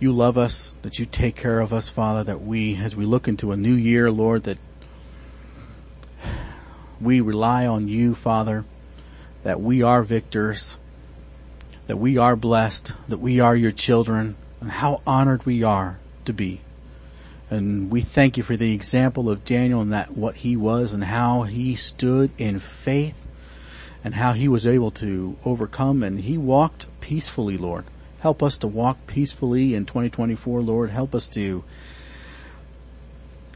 you 0.00 0.10
love 0.10 0.36
us, 0.36 0.74
that 0.82 0.98
you 0.98 1.06
take 1.06 1.36
care 1.36 1.60
of 1.60 1.72
us, 1.72 1.88
Father, 1.88 2.24
that 2.24 2.42
we, 2.42 2.76
as 2.76 2.96
we 2.96 3.04
look 3.04 3.28
into 3.28 3.52
a 3.52 3.56
new 3.56 3.74
year, 3.74 4.10
Lord, 4.10 4.42
that 4.44 4.58
we 7.00 7.20
rely 7.20 7.66
on 7.66 7.86
you, 7.86 8.14
Father, 8.14 8.64
that 9.44 9.60
we 9.60 9.82
are 9.82 10.02
victors, 10.02 10.78
that 11.86 11.98
we 11.98 12.18
are 12.18 12.34
blessed, 12.34 12.94
that 13.08 13.18
we 13.18 13.38
are 13.38 13.54
your 13.54 13.70
children, 13.70 14.36
and 14.60 14.72
how 14.72 15.02
honored 15.06 15.46
we 15.46 15.62
are 15.62 16.00
to 16.24 16.32
be. 16.32 16.60
And 17.52 17.90
we 17.90 18.00
thank 18.00 18.38
you 18.38 18.42
for 18.42 18.56
the 18.56 18.72
example 18.72 19.28
of 19.28 19.44
Daniel 19.44 19.82
and 19.82 19.92
that 19.92 20.12
what 20.12 20.36
he 20.36 20.56
was 20.56 20.94
and 20.94 21.04
how 21.04 21.42
he 21.42 21.74
stood 21.74 22.30
in 22.38 22.58
faith 22.58 23.26
and 24.02 24.14
how 24.14 24.32
he 24.32 24.48
was 24.48 24.64
able 24.64 24.90
to 24.92 25.36
overcome 25.44 26.02
and 26.02 26.20
he 26.20 26.38
walked 26.38 26.86
peacefully, 27.02 27.58
Lord. 27.58 27.84
Help 28.20 28.42
us 28.42 28.56
to 28.56 28.66
walk 28.66 29.06
peacefully 29.06 29.74
in 29.74 29.84
2024, 29.84 30.62
Lord. 30.62 30.88
Help 30.88 31.14
us 31.14 31.28
to 31.28 31.62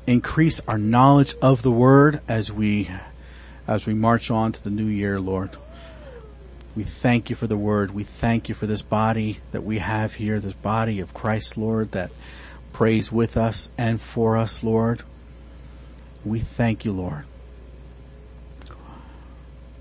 increase 0.07 0.61
our 0.69 0.77
knowledge 0.77 1.35
of 1.41 1.63
the 1.63 1.73
word 1.73 2.21
as 2.29 2.53
we, 2.53 2.91
as 3.67 3.87
we 3.87 3.95
march 3.95 4.31
on 4.31 4.53
to 4.53 4.63
the 4.63 4.69
new 4.69 4.85
year, 4.85 5.19
Lord. 5.19 5.49
We 6.77 6.85
thank 6.85 7.31
you 7.31 7.37
for 7.37 7.47
the 7.47 7.57
word. 7.57 7.93
We 7.93 8.05
thank 8.05 8.51
you 8.51 8.55
for 8.55 8.67
this 8.67 8.83
body 8.83 9.39
that 9.53 9.65
we 9.65 9.79
have 9.79 10.13
here, 10.13 10.39
this 10.39 10.53
body 10.53 11.01
of 11.01 11.15
Christ, 11.15 11.57
Lord, 11.57 11.93
that 11.93 12.11
prays 12.77 13.11
with 13.11 13.39
us 13.39 13.71
and 13.79 13.99
for 13.99 14.37
us, 14.37 14.63
Lord. 14.63 15.03
We 16.27 16.39
thank 16.39 16.85
you, 16.85 16.93
Lord. 16.93 17.25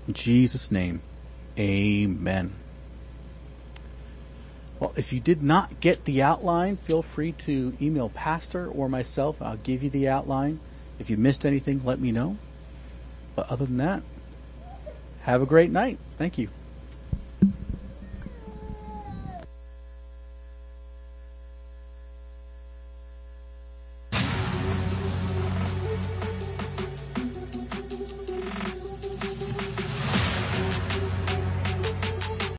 In 0.08 0.14
Jesus' 0.14 0.70
name, 0.70 1.02
amen. 1.58 2.54
Well, 4.80 4.94
if 4.96 5.12
you 5.12 5.20
did 5.20 5.42
not 5.42 5.78
get 5.80 6.06
the 6.06 6.22
outline, 6.22 6.78
feel 6.78 7.02
free 7.02 7.32
to 7.32 7.76
email 7.82 8.08
pastor 8.08 8.66
or 8.66 8.88
myself. 8.88 9.42
I'll 9.42 9.58
give 9.58 9.82
you 9.82 9.90
the 9.90 10.08
outline. 10.08 10.58
If 10.98 11.10
you 11.10 11.18
missed 11.18 11.44
anything, 11.44 11.84
let 11.84 12.00
me 12.00 12.12
know. 12.12 12.38
But 13.34 13.50
other 13.50 13.66
than 13.66 13.76
that, 13.76 14.02
have 15.20 15.42
a 15.42 15.46
great 15.46 15.70
night. 15.70 15.98
Thank 16.12 16.38
you. 16.38 16.48